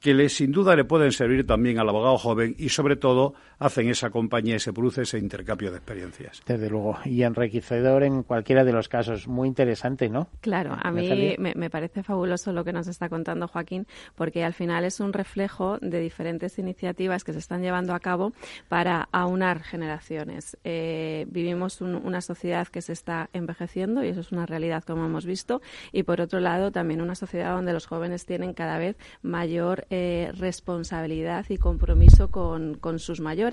que 0.00 0.12
le, 0.12 0.28
sin 0.28 0.52
duda 0.52 0.76
le 0.76 0.84
pueden 0.84 1.12
servir 1.12 1.46
también 1.46 1.78
al 1.78 1.88
abogado 1.88 2.18
joven 2.18 2.54
y 2.58 2.68
sobre 2.68 2.96
todo 2.96 3.34
hacen 3.58 3.88
esa 3.88 4.10
compañía 4.10 4.56
y 4.56 4.60
se 4.60 4.72
produce 4.72 5.02
ese 5.02 5.18
intercambio 5.18 5.70
de 5.70 5.78
experiencias. 5.78 6.42
Desde 6.46 6.68
luego, 6.70 6.98
y 7.04 7.22
enriquecedor 7.22 8.02
en 8.02 8.22
cualquiera 8.22 8.64
de 8.64 8.72
los 8.72 8.88
casos. 8.88 9.28
Muy 9.28 9.48
interesante, 9.48 10.08
¿no? 10.08 10.28
Claro, 10.40 10.76
a 10.80 10.90
mí 10.90 11.36
me, 11.38 11.70
parece 11.70 12.02
fabuloso 12.02 12.52
lo 12.52 12.64
que 12.64 12.72
nos 12.72 12.86
está 12.86 13.08
contando 13.08 13.48
Joaquín, 13.48 13.86
porque 14.14 14.44
al 14.44 14.54
final 14.54 14.84
es 14.84 15.00
un 15.00 15.12
reflejo 15.12 15.78
de 15.80 16.00
diferentes 16.00 16.58
iniciativas 16.58 17.24
que 17.24 17.32
se 17.32 17.38
están 17.38 17.62
llevando 17.62 17.94
a 17.94 18.00
cabo 18.00 18.32
para 18.68 19.08
aunar 19.12 19.62
generaciones. 19.62 20.56
Eh, 20.64 21.26
vivimos 21.28 21.80
una 21.80 22.20
sociedad 22.20 22.68
que 22.68 22.82
se 22.82 22.92
está 22.92 23.28
envejeciendo 23.32 24.04
y 24.04 24.08
eso 24.08 24.20
es 24.20 24.32
una 24.32 24.46
realidad 24.46 24.84
como 24.84 25.04
hemos 25.04 25.26
visto, 25.26 25.60
y 25.92 26.02
por 26.02 26.20
otro 26.20 26.40
lado 26.40 26.70
también 26.72 27.00
una 27.00 27.14
sociedad 27.14 27.54
donde 27.54 27.72
los 27.72 27.86
jóvenes 27.86 28.26
tienen 28.26 28.54
cada 28.54 28.78
vez 28.78 28.96
mayor 29.22 29.86
eh, 29.90 30.32
responsabilidad 30.36 31.46
y 31.48 31.58
compromiso 31.58 32.30
con, 32.30 32.78
sus 32.98 33.20
mayores. 33.20 33.44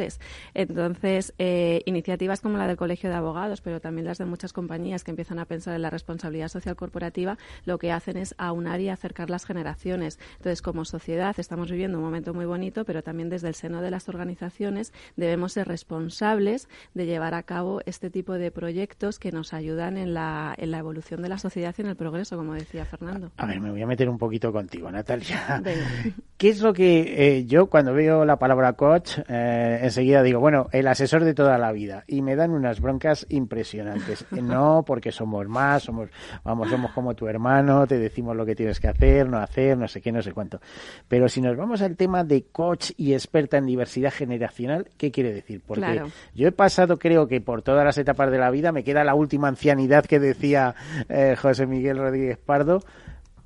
Entonces, 0.53 1.33
eh, 1.37 1.81
iniciativas 1.85 2.41
como 2.41 2.57
la 2.57 2.67
del 2.67 2.77
Colegio 2.77 3.09
de 3.09 3.15
Abogados, 3.15 3.61
pero 3.61 3.79
también 3.79 4.07
las 4.07 4.17
de 4.17 4.25
muchas 4.25 4.53
compañías 4.53 5.03
que 5.03 5.11
empiezan 5.11 5.39
a 5.39 5.45
pensar 5.45 5.75
en 5.75 5.81
la 5.81 5.89
responsabilidad 5.89 6.47
social 6.47 6.75
corporativa, 6.75 7.37
lo 7.65 7.77
que 7.77 7.91
hacen 7.91 8.17
es 8.17 8.35
aunar 8.37 8.79
y 8.79 8.89
acercar 8.89 9.29
las 9.29 9.45
generaciones. 9.45 10.19
Entonces, 10.37 10.61
como 10.61 10.85
sociedad, 10.85 11.35
estamos 11.37 11.69
viviendo 11.71 11.97
un 11.97 12.03
momento 12.03 12.33
muy 12.33 12.45
bonito, 12.45 12.85
pero 12.85 13.03
también 13.03 13.29
desde 13.29 13.47
el 13.47 13.55
seno 13.55 13.81
de 13.81 13.91
las 13.91 14.09
organizaciones 14.09 14.93
debemos 15.15 15.53
ser 15.53 15.67
responsables 15.67 16.67
de 16.93 17.05
llevar 17.05 17.33
a 17.33 17.43
cabo 17.43 17.81
este 17.85 18.09
tipo 18.09 18.33
de 18.33 18.51
proyectos 18.51 19.19
que 19.19 19.31
nos 19.31 19.53
ayudan 19.53 19.97
en 19.97 20.13
la, 20.13 20.53
en 20.57 20.71
la 20.71 20.79
evolución 20.79 21.21
de 21.21 21.29
la 21.29 21.37
sociedad 21.37 21.73
y 21.77 21.81
en 21.81 21.87
el 21.87 21.95
progreso, 21.95 22.37
como 22.37 22.53
decía 22.53 22.85
Fernando. 22.85 23.31
A 23.37 23.45
ver, 23.45 23.59
me 23.59 23.71
voy 23.71 23.81
a 23.81 23.87
meter 23.87 24.09
un 24.09 24.17
poquito 24.17 24.51
contigo, 24.51 24.91
Natalia. 24.91 25.61
¿Qué 26.37 26.49
es 26.49 26.61
lo 26.61 26.73
que 26.73 27.37
eh, 27.37 27.45
yo 27.45 27.67
cuando 27.67 27.93
veo 27.93 28.25
la 28.25 28.37
palabra 28.37 28.73
coach 28.73 29.19
eh, 29.27 29.79
enseguida 29.81 30.23
digo, 30.23 30.39
bueno, 30.39 30.67
el 30.71 30.87
asesor 30.87 31.23
de 31.23 31.33
toda 31.33 31.57
la 31.57 31.71
vida 31.71 32.03
y 32.07 32.21
me 32.21 32.35
dan 32.35 32.51
unas 32.51 32.79
broncas 32.79 33.25
impresionantes. 33.29 34.25
no, 34.31 34.83
porque 34.85 35.11
somos 35.11 35.47
más, 35.47 35.83
somos, 35.83 36.09
vamos, 36.43 36.69
somos 36.69 36.91
como 36.91 37.15
tu 37.15 37.27
hermano, 37.27 37.87
te 37.87 37.97
decimos 37.97 38.35
lo 38.35 38.45
que 38.45 38.55
tienes 38.55 38.79
que 38.79 38.87
hacer, 38.87 39.27
no 39.27 39.39
hacer, 39.39 39.77
no 39.77 39.87
sé 39.87 40.01
qué, 40.01 40.11
no 40.11 40.21
sé 40.21 40.33
cuánto. 40.33 40.59
Pero 41.07 41.27
si 41.27 41.41
nos 41.41 41.57
vamos 41.57 41.81
al 41.81 41.95
tema 41.97 42.23
de 42.23 42.43
coach 42.51 42.91
y 42.97 43.13
experta 43.13 43.57
en 43.57 43.65
diversidad 43.65 44.11
generacional, 44.11 44.87
¿qué 44.97 45.11
quiere 45.11 45.33
decir? 45.33 45.61
Porque 45.65 46.03
yo 46.35 46.47
he 46.47 46.51
pasado, 46.51 46.97
creo 46.99 47.27
que 47.27 47.41
por 47.41 47.61
todas 47.61 47.83
las 47.83 47.97
etapas 47.97 48.31
de 48.31 48.37
la 48.37 48.51
vida, 48.51 48.71
me 48.71 48.83
queda 48.83 49.03
la 49.03 49.15
última 49.15 49.47
ancianidad 49.47 50.05
que 50.05 50.19
decía 50.19 50.75
eh, 51.09 51.35
José 51.39 51.65
Miguel 51.65 51.97
Rodríguez 51.97 52.37
Pardo 52.37 52.81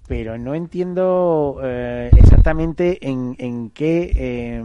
pero 0.08 0.38
no 0.38 0.54
entiendo 0.54 1.60
eh, 1.64 2.12
exactamente 2.16 3.00
en, 3.08 3.36
en 3.40 3.70
qué 3.72 4.12
eh, 4.16 4.64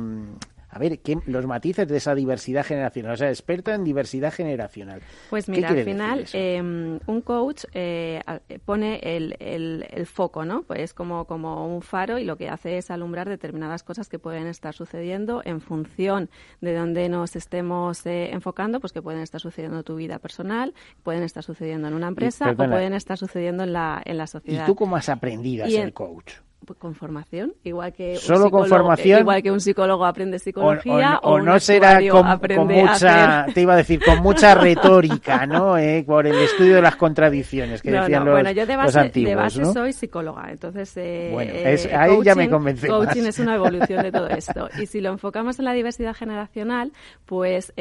a 0.73 0.79
ver, 0.79 1.01
¿qué, 1.01 1.19
los 1.27 1.47
matices 1.47 1.89
de 1.89 1.97
esa 1.97 2.15
diversidad 2.15 2.65
generacional, 2.65 3.15
o 3.15 3.17
sea, 3.17 3.29
experto 3.29 3.73
en 3.73 3.83
diversidad 3.83 4.33
generacional. 4.33 5.03
Pues 5.29 5.49
mira, 5.49 5.71
al 5.71 5.85
final 5.85 6.27
em, 6.33 7.01
un 7.07 7.21
coach 7.23 7.65
eh, 7.73 8.21
pone 8.65 9.01
el, 9.03 9.37
el, 9.41 10.07
foco, 10.07 10.45
¿no? 10.45 10.63
Pues 10.63 10.95
como, 10.95 11.25
como 11.25 11.67
un 11.75 11.83
faro 11.83 12.19
y 12.19 12.25
lo 12.25 12.37
que 12.37 12.49
hace 12.49 12.79
es 12.79 12.91
alumbrar 12.91 13.29
determinadas 13.29 13.83
cosas 13.83 14.09
que 14.09 14.19
pueden 14.19 14.47
estar 14.47 14.75
sucediendo 14.75 15.43
en 15.45 15.61
función 15.61 16.31
de 16.61 16.75
donde 16.75 17.09
nos 17.09 17.35
estemos 17.35 18.07
eh, 18.07 18.31
enfocando, 18.33 18.81
pues 18.81 18.93
que 18.93 19.03
pueden 19.03 19.23
estar 19.23 19.41
sucediendo 19.41 19.79
en 19.79 19.85
tu 19.85 19.97
vida 19.97 20.21
personal, 20.21 20.73
pueden 21.03 21.25
estar 21.25 21.43
sucediendo 21.43 21.89
en 21.89 21.95
una 21.95 22.09
empresa 22.09 22.51
o 22.51 22.57
pueden 22.57 22.95
estar 22.95 23.19
sucediendo 23.19 23.65
en 23.65 23.73
la, 23.73 24.01
en 24.05 24.19
la 24.19 24.29
sociedad. 24.29 24.65
¿Y 24.65 24.67
tú 24.67 24.77
cómo 24.77 24.97
has 24.97 25.09
aprendido 25.09 25.65
a 25.65 25.69
ser 25.69 25.93
coach? 25.93 26.35
Pues, 26.67 26.79
con 26.79 26.95
formación, 26.95 27.55
igual 27.65 27.95
que 27.95 28.17
solo 28.17 28.45
un 28.45 28.51
con 28.51 28.67
formación, 28.67 29.21
igual 29.21 29.43
que 29.43 29.51
un 29.51 29.61
psicólogo 29.61 30.05
aprende 30.05 30.39
psicología 30.39 31.19
o, 31.23 31.41
no 31.41 31.59
será 31.59 31.99
con, 32.11 32.69
mucha, 32.69 33.47
te 33.55 33.63
iba 33.63 33.73
a 33.73 33.77
decir, 33.79 33.99
con 34.05 34.19
mucha 34.19 34.55
retórica, 34.61 35.47
¿no? 35.47 35.79
Eh, 35.79 36.05
por 36.07 36.27
el 36.27 36.39
estudio 36.39 36.77
de 36.77 36.83
las 36.83 36.97
contradicciones 36.97 37.81
que 37.81 37.91
decían 37.91 38.27
los, 38.27 38.35
bueno, 38.35 38.51
yo 38.51 38.67
de 38.67 38.77
base, 38.77 39.01
antiguos, 39.01 39.31
de 39.31 39.35
base 39.37 39.65
soy 39.65 39.95
psicóloga, 39.95 40.51
entonces 40.51 40.95
eh, 40.99 41.31
bueno, 41.33 41.51
eh, 41.55 41.91
ahí 41.97 42.19
ya 42.23 42.35
me 42.35 42.51
convence 42.51 42.87
Coaching 42.87 43.25
es 43.25 43.39
una 43.39 43.55
evolución 43.55 44.03
de 44.03 44.13
todo 44.13 44.29
esto. 44.29 44.69
Y 44.79 44.85
si 44.85 45.01
lo 45.01 45.11
enfocamos 45.11 45.59
en 45.59 45.65
la 45.65 45.73
diversidad 45.73 46.15
generacional, 46.15 46.93
pues 47.25 47.73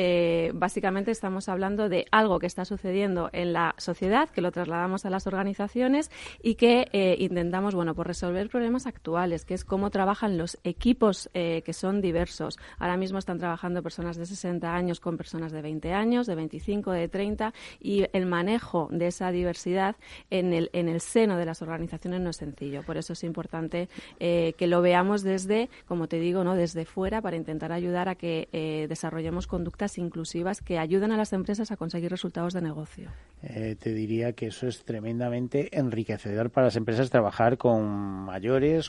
básicamente 0.53 1.11
estamos 1.11 1.49
hablando 1.49 1.89
de 1.89 2.05
algo 2.11 2.39
que 2.39 2.47
está 2.47 2.63
sucediendo 2.63 3.30
en 3.34 3.51
la 3.51 3.75
sociedad, 3.77 4.30
que 4.30 4.39
lo 4.39 4.53
trasladamos 4.53 5.05
a 5.05 5.09
las 5.09 5.27
organizaciones 5.27 6.09
y 6.41 6.55
que 6.55 7.17
intentamos, 7.19 7.75
bueno, 7.75 7.93
pues 7.93 8.07
resolver 8.07 8.47
problemas 8.47 8.68
actuales, 8.70 9.45
que 9.45 9.53
es 9.53 9.65
cómo 9.65 9.89
trabajan 9.89 10.38
los 10.38 10.57
equipos 10.63 11.30
eh, 11.34 11.61
que 11.65 11.74
son 11.74 12.01
diversos. 12.01 12.57
Ahora 12.78 12.97
mismo 12.97 13.17
están 13.17 13.39
trabajando 13.39 13.82
personas 13.82 14.17
de 14.17 14.26
60 14.26 14.74
años 14.74 14.99
con 14.99 15.17
personas 15.17 15.51
de 15.51 15.61
20 15.61 15.91
años, 15.93 16.28
de 16.28 16.36
25, 16.36 16.91
de 16.91 17.07
30, 17.07 17.53
y 17.80 18.05
el 18.13 18.26
manejo 18.26 18.88
de 18.91 19.07
esa 19.07 19.32
diversidad 19.32 19.95
en 20.30 20.53
el, 20.53 20.70
en 20.74 20.88
el 20.88 21.01
seno 21.01 21.38
de 21.38 21.45
las 21.45 21.61
organizaciones 21.61 22.22
no 22.22 22.30
es 22.30 22.38
sencillo. 22.38 22.84
Por 22.84 22.97
eso 22.97 23.13
es 23.13 23.24
importante 23.24 23.89
eh, 24.20 24.53
que 24.57 24.67
lo 24.67 24.82
veamos 24.82 25.24
desde, 25.24 25.70
como 25.88 26.07
te 26.07 26.20
digo, 26.20 26.43
no 26.43 26.55
desde 26.55 26.86
fuera 26.86 27.22
para 27.22 27.36
intentar 27.36 27.72
ayudar 27.72 28.09
a 28.09 28.15
que 28.15 28.49
eh, 28.51 28.86
desarrollemos 28.88 29.47
conductas 29.47 29.97
inclusivas 29.97 30.61
que 30.61 30.78
ayuden 30.78 31.11
a 31.11 31.17
las 31.17 31.34
empresas 31.34 31.72
a 31.72 31.78
conseguir 31.78 32.11
resultados 32.11 32.53
de 32.53 32.61
negocio. 32.61 33.09
te 33.41 33.93
diría 33.93 34.34
que 34.34 34.47
eso 34.47 34.67
es 34.67 34.84
tremendamente 34.84 35.78
enriquecedor 35.78 36.49
para 36.51 36.67
las 36.67 36.76
empresas 36.76 37.09
trabajar 37.09 37.57
con 37.57 38.30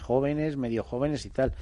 jóvenes, 0.01 0.57
medio 0.57 0.83
jóvenes 0.83 1.27
y 1.27 1.31
tal. 1.31 1.55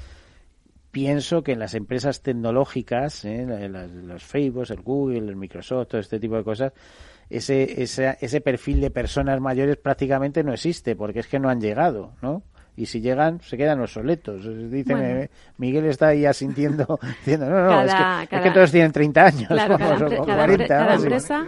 Pienso 0.91 1.43
que 1.43 1.53
en 1.53 1.59
las 1.59 1.75
empresas 1.75 2.23
tecnológicas, 2.23 3.25
¿eh? 3.25 3.47
los 3.69 4.25
Facebook, 4.25 4.67
el 4.71 4.81
Google, 4.83 5.19
el 5.19 5.37
Microsoft, 5.37 5.89
todo 5.89 6.01
este 6.01 6.19
tipo 6.19 6.37
de 6.37 6.45
cosas, 6.45 6.73
ese, 7.29 7.83
ese, 7.83 8.17
ese 8.21 8.41
perfil 8.41 8.81
de 8.81 8.91
personas 8.91 9.41
mayores 9.41 9.77
prácticamente 9.77 10.43
no 10.43 10.53
existe, 10.53 10.97
porque 10.97 11.21
es 11.21 11.27
que 11.27 11.39
no 11.39 11.51
han 11.51 11.61
llegado, 11.61 12.15
¿no? 12.23 12.43
Y 12.79 12.87
si 12.87 13.01
llegan 13.01 13.41
se 13.41 13.57
quedan 13.57 13.81
obsoletos. 13.81 14.47
Dice 14.71 15.29
Miguel 15.57 15.87
está 15.87 16.09
ahí 16.09 16.25
asintiendo 16.25 16.99
diciendo, 17.19 17.51
no, 17.51 17.65
no, 17.65 17.83
es, 17.83 18.29
que, 18.29 18.51
todos 18.53 18.71
tienen 18.71 18.93
30 18.93 19.25
años, 19.25 19.51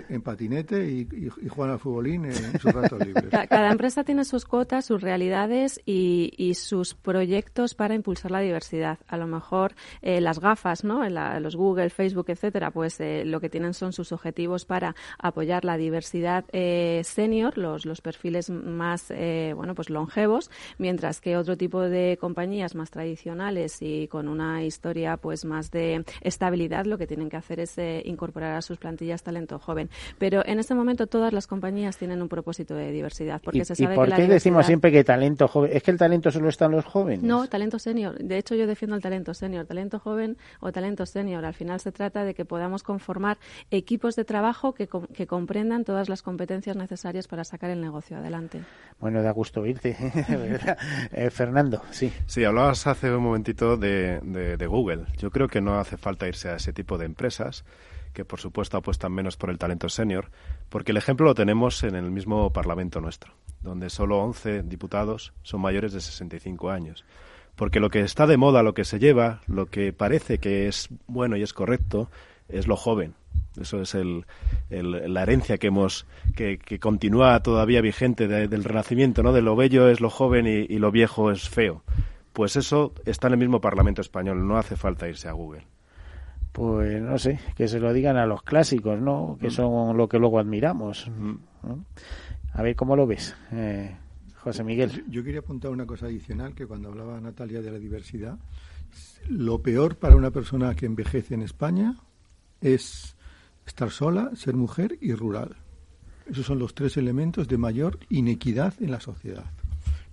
En 0.08 0.22
patinete 0.22 0.84
y, 0.84 1.08
y, 1.40 1.48
juegan 1.48 1.74
al 1.74 1.78
futbolín 1.78 2.24
en 2.24 2.58
sus 2.58 2.72
ratos 2.72 3.06
libres. 3.06 3.30
Cada, 3.48 3.70
empresa 3.70 4.02
tiene 4.02 4.24
sus 4.24 4.44
cuotas, 4.44 4.84
sus 4.84 5.00
realidades 5.00 5.80
y, 5.86 6.32
y, 6.36 6.54
sus 6.54 6.94
proyectos 6.94 7.74
para 7.74 7.94
impulsar 7.94 8.32
la 8.32 8.40
diversidad. 8.40 8.98
A 9.06 9.16
lo 9.16 9.28
mejor 9.28 9.74
eh, 10.02 10.20
las 10.20 10.40
gafas, 10.40 10.82
¿no? 10.82 11.08
los 11.08 11.54
Google, 11.54 11.90
Facebook, 11.90 12.26
etcétera, 12.28 12.72
pues 12.72 12.98
eh, 13.00 13.22
lo 13.24 13.40
que 13.40 13.48
tienen 13.48 13.74
son 13.74 13.92
sus 13.92 14.10
objetivos 14.10 14.64
para 14.64 14.96
apoyar 15.18 15.64
la 15.64 15.76
diversidad 15.76 16.44
eh, 16.52 17.02
senior, 17.04 17.56
los, 17.56 17.86
los 17.86 18.00
perfiles 18.00 18.50
más, 18.50 19.12
bueno, 19.54 19.76
pues 19.76 19.90
longevos, 19.90 20.50
mientras 20.78 21.19
que 21.20 21.36
otro 21.36 21.56
tipo 21.56 21.80
de 21.80 22.18
compañías 22.20 22.74
más 22.74 22.90
tradicionales 22.90 23.78
y 23.80 24.08
con 24.08 24.28
una 24.28 24.64
historia 24.64 25.16
pues 25.16 25.44
más 25.44 25.70
de 25.70 26.04
estabilidad 26.20 26.86
lo 26.86 26.98
que 26.98 27.06
tienen 27.06 27.28
que 27.28 27.36
hacer 27.36 27.60
es 27.60 27.76
eh, 27.78 28.02
incorporar 28.04 28.56
a 28.56 28.62
sus 28.62 28.78
plantillas 28.78 29.22
talento 29.22 29.58
joven. 29.58 29.90
Pero 30.18 30.44
en 30.46 30.58
este 30.58 30.74
momento 30.74 31.06
todas 31.06 31.32
las 31.32 31.46
compañías 31.46 31.96
tienen 31.96 32.22
un 32.22 32.28
propósito 32.28 32.74
de 32.74 32.92
diversidad 32.92 33.40
porque 33.42 33.64
se 33.64 33.74
sabe 33.74 33.94
¿y 33.94 33.96
por 33.96 34.14
qué 34.14 34.26
decimos 34.26 34.66
siempre 34.66 34.90
que 34.92 35.04
talento 35.04 35.48
joven? 35.48 35.70
¿Es 35.72 35.82
que 35.82 35.90
el 35.90 35.98
talento 35.98 36.30
solo 36.30 36.48
está 36.48 36.66
en 36.66 36.72
los 36.72 36.84
jóvenes? 36.84 37.22
No, 37.22 37.46
talento 37.48 37.78
senior. 37.78 38.18
De 38.18 38.38
hecho, 38.38 38.54
yo 38.54 38.66
defiendo 38.66 38.96
el 38.96 39.02
talento 39.02 39.34
senior. 39.34 39.66
Talento 39.66 39.98
joven 39.98 40.36
o 40.60 40.72
talento 40.72 41.06
senior. 41.06 41.44
Al 41.44 41.54
final 41.54 41.80
se 41.80 41.92
trata 41.92 42.24
de 42.24 42.34
que 42.34 42.44
podamos 42.44 42.82
conformar 42.82 43.38
equipos 43.70 44.16
de 44.16 44.24
trabajo 44.24 44.72
que, 44.72 44.88
que 44.88 45.26
comprendan 45.26 45.84
todas 45.84 46.08
las 46.08 46.22
competencias 46.22 46.76
necesarias 46.76 47.28
para 47.28 47.44
sacar 47.44 47.70
el 47.70 47.80
negocio 47.80 48.16
adelante. 48.16 48.60
Bueno, 48.98 49.22
da 49.22 49.30
gusto 49.30 49.62
oírte, 49.62 49.96
¿verdad? 50.28 50.78
Eh, 51.12 51.30
Fernando, 51.30 51.82
sí. 51.90 52.12
Sí, 52.26 52.44
hablabas 52.44 52.86
hace 52.86 53.12
un 53.12 53.22
momentito 53.22 53.76
de, 53.76 54.66
Google. 54.68 55.06
Yo 55.18 55.30
creo 55.30 55.48
que 55.48 55.60
no 55.60 55.78
hace 55.78 55.96
falta 55.96 56.28
irse 56.28 56.48
a 56.48 56.56
ese 56.56 56.72
tipo 56.72 56.98
de 56.98 57.06
empresas 57.06 57.64
que 58.12 58.24
por 58.24 58.40
supuesto 58.40 58.76
apuestan 58.76 59.12
menos 59.12 59.36
por 59.36 59.50
el 59.50 59.58
talento 59.58 59.88
senior, 59.88 60.30
porque 60.68 60.90
el 60.90 60.96
ejemplo 60.96 61.26
lo 61.26 61.34
tenemos 61.34 61.84
en 61.84 61.94
el 61.94 62.10
mismo 62.10 62.52
Parlamento 62.52 63.00
nuestro, 63.00 63.32
donde 63.62 63.88
solo 63.88 64.18
11 64.18 64.62
diputados 64.64 65.32
son 65.42 65.60
mayores 65.60 65.92
de 65.92 66.00
65 66.00 66.70
años. 66.70 67.04
Porque 67.54 67.78
lo 67.78 67.90
que 67.90 68.00
está 68.00 68.26
de 68.26 68.36
moda, 68.36 68.62
lo 68.62 68.74
que 68.74 68.84
se 68.84 68.98
lleva, 68.98 69.42
lo 69.46 69.66
que 69.66 69.92
parece 69.92 70.38
que 70.38 70.66
es 70.66 70.88
bueno 71.06 71.36
y 71.36 71.42
es 71.42 71.52
correcto, 71.52 72.10
es 72.48 72.66
lo 72.66 72.76
joven. 72.76 73.14
Eso 73.58 73.82
es 73.82 73.94
el, 73.94 74.24
la 74.68 75.22
herencia 75.22 75.58
que 75.58 75.68
hemos 75.68 76.06
que, 76.36 76.58
continúa 76.78 77.42
todavía 77.42 77.80
vigente 77.80 78.28
del 78.28 78.64
Renacimiento, 78.64 79.22
¿no? 79.22 79.32
De 79.32 79.42
lo 79.42 79.56
bello 79.56 79.88
es 79.88 80.00
lo 80.00 80.10
joven 80.10 80.46
y, 80.46 80.72
y 80.72 80.78
lo 80.78 80.90
viejo 80.90 81.30
es 81.30 81.48
feo. 81.48 81.82
Pues 82.32 82.56
eso 82.56 82.92
está 83.04 83.26
en 83.26 83.34
el 83.34 83.40
mismo 83.40 83.60
Parlamento 83.60 84.00
español. 84.00 84.46
No 84.46 84.56
hace 84.56 84.76
falta 84.76 85.08
irse 85.08 85.28
a 85.28 85.32
Google 85.32 85.66
pues 86.52 87.00
no 87.00 87.18
sé, 87.18 87.38
que 87.56 87.68
se 87.68 87.78
lo 87.78 87.92
digan 87.92 88.16
a 88.16 88.26
los 88.26 88.42
clásicos, 88.42 89.00
¿no? 89.00 89.38
Que 89.40 89.48
mm. 89.48 89.52
son 89.52 89.96
lo 89.96 90.08
que 90.08 90.18
luego 90.18 90.38
admiramos. 90.38 91.08
Mm. 91.08 91.34
A 92.52 92.62
ver 92.62 92.74
cómo 92.74 92.96
lo 92.96 93.06
ves, 93.06 93.36
eh, 93.52 93.96
José 94.36 94.64
Miguel. 94.64 95.04
Yo 95.08 95.22
quería 95.22 95.40
apuntar 95.40 95.70
una 95.70 95.86
cosa 95.86 96.06
adicional, 96.06 96.54
que 96.54 96.66
cuando 96.66 96.88
hablaba 96.88 97.20
Natalia 97.20 97.60
de 97.60 97.70
la 97.70 97.78
diversidad, 97.78 98.38
lo 99.28 99.62
peor 99.62 99.96
para 99.96 100.16
una 100.16 100.30
persona 100.30 100.74
que 100.74 100.86
envejece 100.86 101.34
en 101.34 101.42
España 101.42 101.96
es 102.60 103.16
estar 103.70 103.90
sola, 103.90 104.30
ser 104.34 104.54
mujer 104.54 104.98
y 105.00 105.14
rural. 105.14 105.56
Esos 106.26 106.46
son 106.46 106.58
los 106.58 106.74
tres 106.74 106.96
elementos 106.96 107.48
de 107.48 107.56
mayor 107.56 107.98
inequidad 108.08 108.74
en 108.80 108.90
la 108.90 109.00
sociedad. 109.00 109.46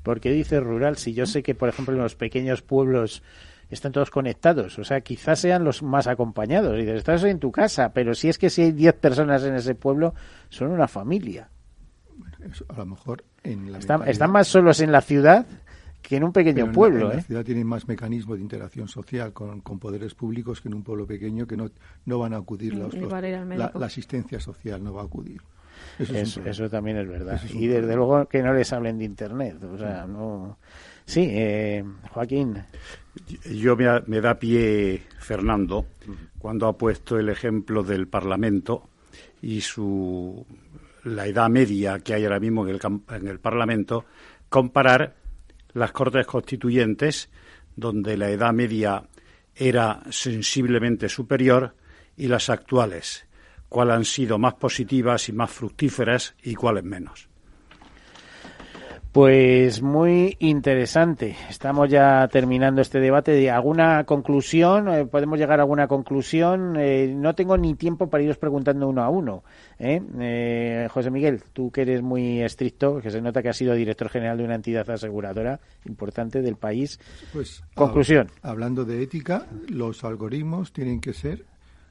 ¿Por 0.04 0.20
qué 0.22 0.32
dice 0.32 0.60
rural? 0.60 0.96
Si 0.98 1.14
yo 1.14 1.26
sé 1.26 1.44
que, 1.44 1.54
por 1.54 1.68
ejemplo, 1.68 1.94
en 1.94 2.02
los 2.02 2.16
pequeños 2.16 2.62
pueblos 2.62 3.24
están 3.70 3.92
todos 3.92 4.10
conectados. 4.10 4.80
O 4.80 4.84
sea, 4.84 5.02
quizás 5.02 5.40
sean 5.40 5.64
los 5.64 5.84
más 5.84 6.08
acompañados. 6.08 6.76
Y 6.78 6.82
dices, 6.82 6.98
estás 7.00 7.24
en 7.24 7.40
tu 7.40 7.52
casa, 7.52 7.92
pero 7.94 8.14
si 8.14 8.30
es 8.30 8.38
que 8.38 8.50
si 8.50 8.62
hay 8.62 8.72
10 8.72 8.94
personas 8.96 9.44
en 9.44 9.56
ese 9.56 9.76
pueblo, 9.76 10.14
son 10.50 10.72
una 10.72 10.88
familia. 10.88 11.50
a 12.70 12.78
lo 12.78 12.86
mejor 12.86 13.26
en 13.44 13.72
la 13.72 13.80
están, 13.80 14.32
más 14.32 14.48
solos 14.48 14.80
en 14.80 14.92
la 14.92 15.02
ciudad 15.02 15.46
que 16.02 16.16
en 16.16 16.24
un 16.24 16.32
pequeño 16.32 16.72
pueblo. 16.72 17.06
En 17.06 17.18
la 17.18 17.20
¿eh? 17.20 17.24
ciudad 17.24 17.44
tienen 17.44 17.68
más 17.68 17.88
mecanismos 17.88 18.38
de 18.38 18.44
interacción 18.44 18.88
social 18.88 19.34
con, 19.34 19.62
poderes 19.62 20.14
públicos 20.14 20.62
que 20.62 20.70
en 20.70 20.76
un 20.76 20.84
pueblo 20.84 21.06
pequeño 21.06 21.46
que 21.46 21.58
no, 21.58 21.70
no 22.06 22.20
van 22.20 22.34
a 22.34 22.38
acudir. 22.38 22.76
Los, 22.76 22.94
la, 22.94 23.72
asistencia 23.86 24.40
social 24.40 24.84
no 24.84 24.94
va 24.94 25.02
a 25.02 25.06
acudir. 25.06 25.42
Eso, 26.00 26.42
eso, 26.44 26.70
también 26.70 26.98
es 26.98 27.08
verdad. 27.08 27.40
y 27.54 27.68
desde 27.68 27.96
luego 27.96 28.26
que 28.28 28.42
no 28.42 28.54
les 28.54 28.72
hablen 28.74 28.98
de 28.98 29.06
Internet. 29.06 29.64
O 29.64 29.78
sea, 29.78 30.08
no 30.08 30.58
Sí, 31.08 31.26
eh, 31.32 31.86
Joaquín. 32.12 32.64
Yo 33.50 33.78
me, 33.78 34.22
da 34.22 34.38
pie 34.38 35.02
Fernando 35.20 35.86
cuando 36.38 36.68
ha 36.68 36.78
puesto 36.78 37.18
el 37.18 37.30
ejemplo 37.30 37.82
del 37.82 38.10
Parlamento 38.10 38.90
y 39.42 39.62
su 39.62 40.46
la 41.06 41.26
edad 41.26 41.50
media 41.50 42.00
que 42.00 42.14
hay 42.14 42.26
ahora 42.26 42.42
mismo 42.42 42.68
en 42.68 42.76
el, 42.76 42.82
en 43.16 43.28
el 43.30 43.40
Parlamento, 43.40 44.04
comparar 44.50 45.16
las 45.74 45.92
Cortes 45.92 46.26
Constituyentes, 46.26 47.30
donde 47.76 48.18
la 48.18 48.30
edad 48.30 48.54
media 48.54 49.04
era 49.56 50.02
sensiblemente 50.10 51.10
superior, 51.10 51.76
y 52.18 52.28
las 52.28 52.50
actuales, 52.50 53.28
cuáles 53.70 53.96
han 53.96 54.06
sido 54.06 54.40
más 54.40 54.56
positivas 54.56 55.30
y 55.30 55.34
más 55.34 55.52
fructíferas 55.52 56.36
y 56.42 56.56
cuáles 56.56 56.84
menos. 56.84 57.30
Pues 59.18 59.82
muy 59.82 60.38
interesante. 60.38 61.36
Estamos 61.50 61.90
ya 61.90 62.28
terminando 62.28 62.84
este 62.84 63.00
debate. 63.00 63.50
¿Alguna 63.50 64.04
conclusión? 64.04 64.90
Eh, 64.90 65.06
¿Podemos 65.08 65.40
llegar 65.40 65.60
a 65.60 65.64
alguna 65.64 65.88
conclusión? 65.88 66.76
Eh, 66.78 67.12
no 67.16 67.34
tengo 67.34 67.58
ni 67.58 67.74
tiempo 67.74 68.12
para 68.12 68.24
iros 68.24 68.38
preguntando 68.38 68.88
uno 68.88 69.02
a 69.02 69.10
uno. 69.10 69.44
¿eh? 69.80 70.88
José 70.92 71.10
Miguel, 71.10 71.42
tú 71.52 71.72
que 71.72 71.82
eres 71.82 72.04
muy 72.04 72.44
estricto, 72.44 73.02
que 73.02 73.10
se 73.10 73.20
nota 73.20 73.42
que 73.42 73.50
has 73.50 73.58
sido 73.58 73.74
director 73.74 74.08
general 74.08 74.38
de 74.38 74.44
una 74.44 74.54
entidad 74.54 74.88
aseguradora 74.88 75.60
importante 75.86 76.44
del 76.44 76.58
país. 76.58 77.00
Pues, 77.34 77.64
conclusión. 77.74 78.30
hablando 78.44 78.86
de 78.86 79.02
ética, 79.02 79.48
los 79.68 80.04
algoritmos 80.04 80.72
tienen 80.74 81.02
que 81.02 81.14
ser 81.14 81.44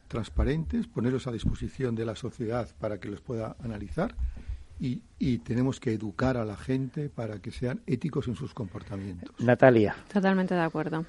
transparentes, 0.07 0.87
ponerlos 0.87 1.27
a 1.27 1.33
disposición 1.33 1.97
de 1.97 2.07
la 2.07 2.15
sociedad 2.15 2.69
para 2.79 3.01
que 3.01 3.09
los 3.09 3.21
pueda 3.21 3.57
analizar 3.65 4.15
y, 4.79 5.39
tenemos 5.39 5.81
que 5.81 5.93
educar 5.93 6.37
a 6.37 6.45
la 6.45 6.57
gente 6.57 7.09
para 7.09 7.39
que 7.39 7.51
sean 7.51 7.81
éticos 7.87 8.29
en 8.29 8.37
sus 8.37 8.53
comportamientos. 8.53 9.35
Natalia. 9.39 9.97
Totalmente 10.13 10.55
de 10.55 10.61
acuerdo. 10.61 11.05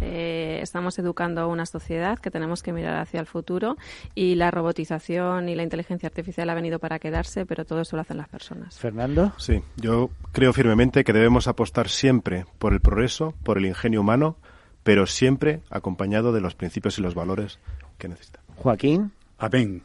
Eh, 0.00 0.58
estamos 0.60 0.98
educando 0.98 1.42
a 1.42 1.46
una 1.46 1.64
sociedad 1.64 2.18
que 2.18 2.30
tenemos 2.30 2.62
que 2.62 2.72
mirar 2.72 2.98
hacia 2.98 3.20
el 3.20 3.26
futuro 3.26 3.76
y 4.16 4.34
la 4.34 4.50
robotización 4.50 5.48
y 5.48 5.54
la 5.54 5.62
inteligencia 5.62 6.08
artificial 6.08 6.50
ha 6.50 6.54
venido 6.54 6.80
para 6.80 6.98
quedarse, 6.98 7.46
pero 7.46 7.64
todo 7.64 7.82
eso 7.82 7.94
lo 7.94 8.02
hacen 8.02 8.16
las 8.16 8.28
personas. 8.28 8.78
Fernando. 8.78 9.32
Sí, 9.38 9.62
yo 9.76 10.10
creo 10.32 10.52
firmemente 10.52 11.04
que 11.04 11.12
debemos 11.12 11.46
apostar 11.46 11.88
siempre 11.88 12.46
por 12.58 12.72
el 12.72 12.80
progreso, 12.80 13.32
por 13.44 13.58
el 13.58 13.66
ingenio 13.66 14.00
humano, 14.00 14.36
pero 14.82 15.06
siempre 15.06 15.60
acompañado 15.70 16.32
de 16.32 16.40
los 16.40 16.56
principios 16.56 16.98
y 16.98 17.02
los 17.02 17.14
valores 17.14 17.60
que 17.98 18.08
necesitamos. 18.08 18.56
Joaquín. 18.56 19.12
Amén. 19.38 19.82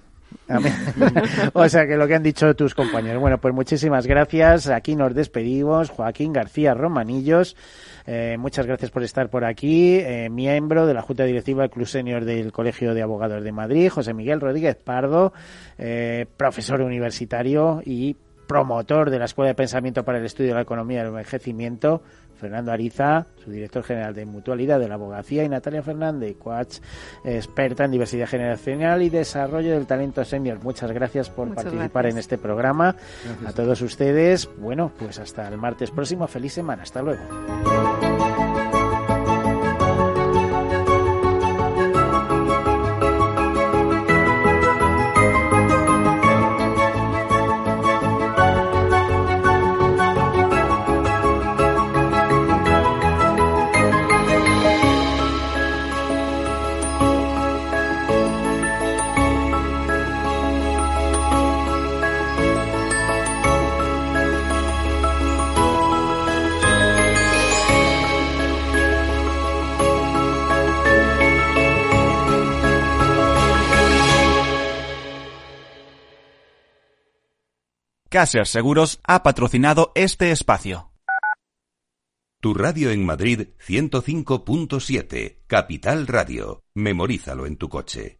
O 1.53 1.69
sea 1.69 1.86
que 1.86 1.95
lo 1.95 2.07
que 2.07 2.15
han 2.15 2.23
dicho 2.23 2.55
tus 2.55 2.73
compañeros. 2.73 3.21
Bueno, 3.21 3.38
pues 3.38 3.53
muchísimas 3.53 4.07
gracias. 4.07 4.69
Aquí 4.69 4.95
nos 4.95 5.13
despedimos. 5.13 5.89
Joaquín 5.89 6.34
García 6.34 6.73
Romanillos. 6.73 7.55
Eh, 8.05 8.38
muchas 8.39 8.65
gracias 8.65 8.91
por 8.91 9.03
estar 9.03 9.30
por 9.30 9.43
aquí. 9.43 9.97
Eh, 9.99 10.30
miembro 10.30 10.86
de 10.88 10.93
la 10.93 11.01
Junta 11.01 11.25
Directiva 11.25 11.63
del 11.63 11.71
Club 11.71 11.88
Senior 11.88 12.23
del 12.23 12.51
Colegio 12.51 12.93
de 12.93 13.01
Abogados 13.01 13.43
de 13.43 13.51
Madrid. 13.51 13.89
José 13.89 14.13
Miguel 14.13 14.39
Rodríguez 14.39 14.75
Pardo, 14.75 15.34
eh, 15.78 16.25
profesor 16.38 16.82
universitario 16.82 17.82
y 17.86 18.15
promotor 18.47 19.09
de 19.09 19.19
la 19.19 19.25
Escuela 19.25 19.49
de 19.49 19.55
Pensamiento 19.55 20.03
para 20.05 20.19
el 20.19 20.25
Estudio 20.25 20.51
de 20.51 20.55
la 20.55 20.61
Economía 20.61 20.99
del 20.99 21.09
Envejecimiento. 21.09 22.01
Fernando 22.38 22.72
Ariza, 22.72 23.28
su 23.44 23.52
director 23.52 23.84
general 23.84 24.14
de 24.14 24.26
Mutualidad 24.26 24.80
de 24.80 24.88
la 24.88 24.96
Abogacía, 24.96 25.44
y 25.44 25.50
Natalia 25.50 25.82
Fernández, 25.82 26.38
coach 26.38 26.78
experta 27.24 27.86
en 27.86 27.92
diversidad 27.92 28.28
generacional 28.28 29.02
y 29.02 29.10
desarrollo 29.10 29.72
del 29.72 29.86
talento 29.86 30.24
senior. 30.24 30.64
Muchas 30.64 30.92
gracias 30.92 31.30
por 31.30 31.54
participar 31.54 32.06
en 32.06 32.18
este 32.18 32.38
programa. 32.38 32.96
A 33.46 33.52
todos 33.52 33.82
ustedes, 33.82 34.50
bueno, 34.58 34.92
pues 34.98 35.20
hasta 35.20 35.48
el 35.48 35.58
martes 35.58 35.92
próximo. 35.92 36.28
Feliz 36.28 36.54
semana. 36.54 36.84
Hasta 36.84 37.02
luego. 37.02 38.07
Caser 78.18 78.47
Seguros 78.47 78.99
ha 79.03 79.22
patrocinado 79.22 79.91
este 79.93 80.32
espacio. 80.32 80.91
Tu 82.41 82.55
radio 82.55 82.89
en 82.89 83.05
Madrid 83.05 83.49
105.7, 83.63 85.43
Capital 85.45 86.07
Radio. 86.07 86.63
Memorízalo 86.74 87.45
en 87.45 87.57
tu 87.57 87.70
coche. 87.70 88.20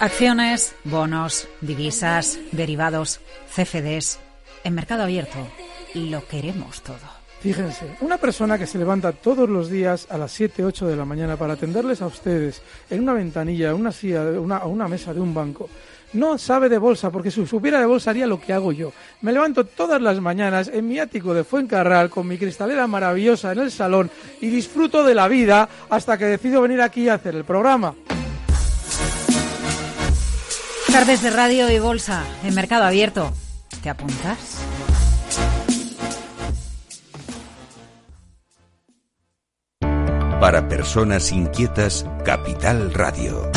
Acciones, 0.00 0.74
bonos, 0.84 1.46
divisas, 1.60 2.38
derivados, 2.52 3.20
CFDs. 3.54 4.18
En 4.64 4.74
mercado 4.74 5.02
abierto 5.02 5.38
lo 5.94 6.26
queremos 6.26 6.80
todo. 6.80 6.96
Fíjense, 7.40 7.84
una 8.00 8.16
persona 8.16 8.56
que 8.56 8.66
se 8.66 8.78
levanta 8.78 9.12
todos 9.12 9.46
los 9.46 9.68
días 9.68 10.06
a 10.08 10.16
las 10.16 10.32
7, 10.32 10.64
8 10.64 10.86
de 10.86 10.96
la 10.96 11.04
mañana 11.04 11.36
para 11.36 11.52
atenderles 11.52 12.00
a 12.00 12.06
ustedes 12.06 12.62
en 12.88 13.02
una 13.02 13.12
ventanilla, 13.12 13.74
una 13.74 13.92
silla, 13.92 14.22
una, 14.22 14.64
una 14.64 14.88
mesa 14.88 15.12
de 15.12 15.20
un 15.20 15.34
banco, 15.34 15.68
no 16.14 16.38
sabe 16.38 16.70
de 16.70 16.78
bolsa, 16.78 17.10
porque 17.10 17.30
si 17.30 17.46
supiera 17.46 17.78
de 17.78 17.84
bolsa 17.84 18.08
haría 18.08 18.26
lo 18.26 18.40
que 18.40 18.54
hago 18.54 18.72
yo. 18.72 18.94
Me 19.20 19.32
levanto 19.32 19.66
todas 19.66 20.00
las 20.00 20.18
mañanas 20.18 20.68
en 20.72 20.88
mi 20.88 20.98
ático 20.98 21.34
de 21.34 21.44
Fuencarral 21.44 22.08
con 22.08 22.26
mi 22.26 22.38
cristalera 22.38 22.86
maravillosa 22.86 23.52
en 23.52 23.58
el 23.58 23.70
salón 23.70 24.10
y 24.40 24.48
disfruto 24.48 25.04
de 25.04 25.14
la 25.14 25.28
vida 25.28 25.68
hasta 25.90 26.16
que 26.16 26.24
decido 26.24 26.62
venir 26.62 26.80
aquí 26.80 27.10
a 27.10 27.14
hacer 27.14 27.34
el 27.34 27.44
programa. 27.44 27.94
Tardes 30.92 31.22
de 31.22 31.30
radio 31.30 31.70
y 31.70 31.78
bolsa 31.78 32.24
en 32.42 32.54
mercado 32.54 32.84
abierto. 32.84 33.32
¿Te 33.82 33.90
apuntas? 33.90 34.38
Para 40.40 40.68
personas 40.68 41.30
inquietas, 41.32 42.04
Capital 42.24 42.92
Radio. 42.92 43.50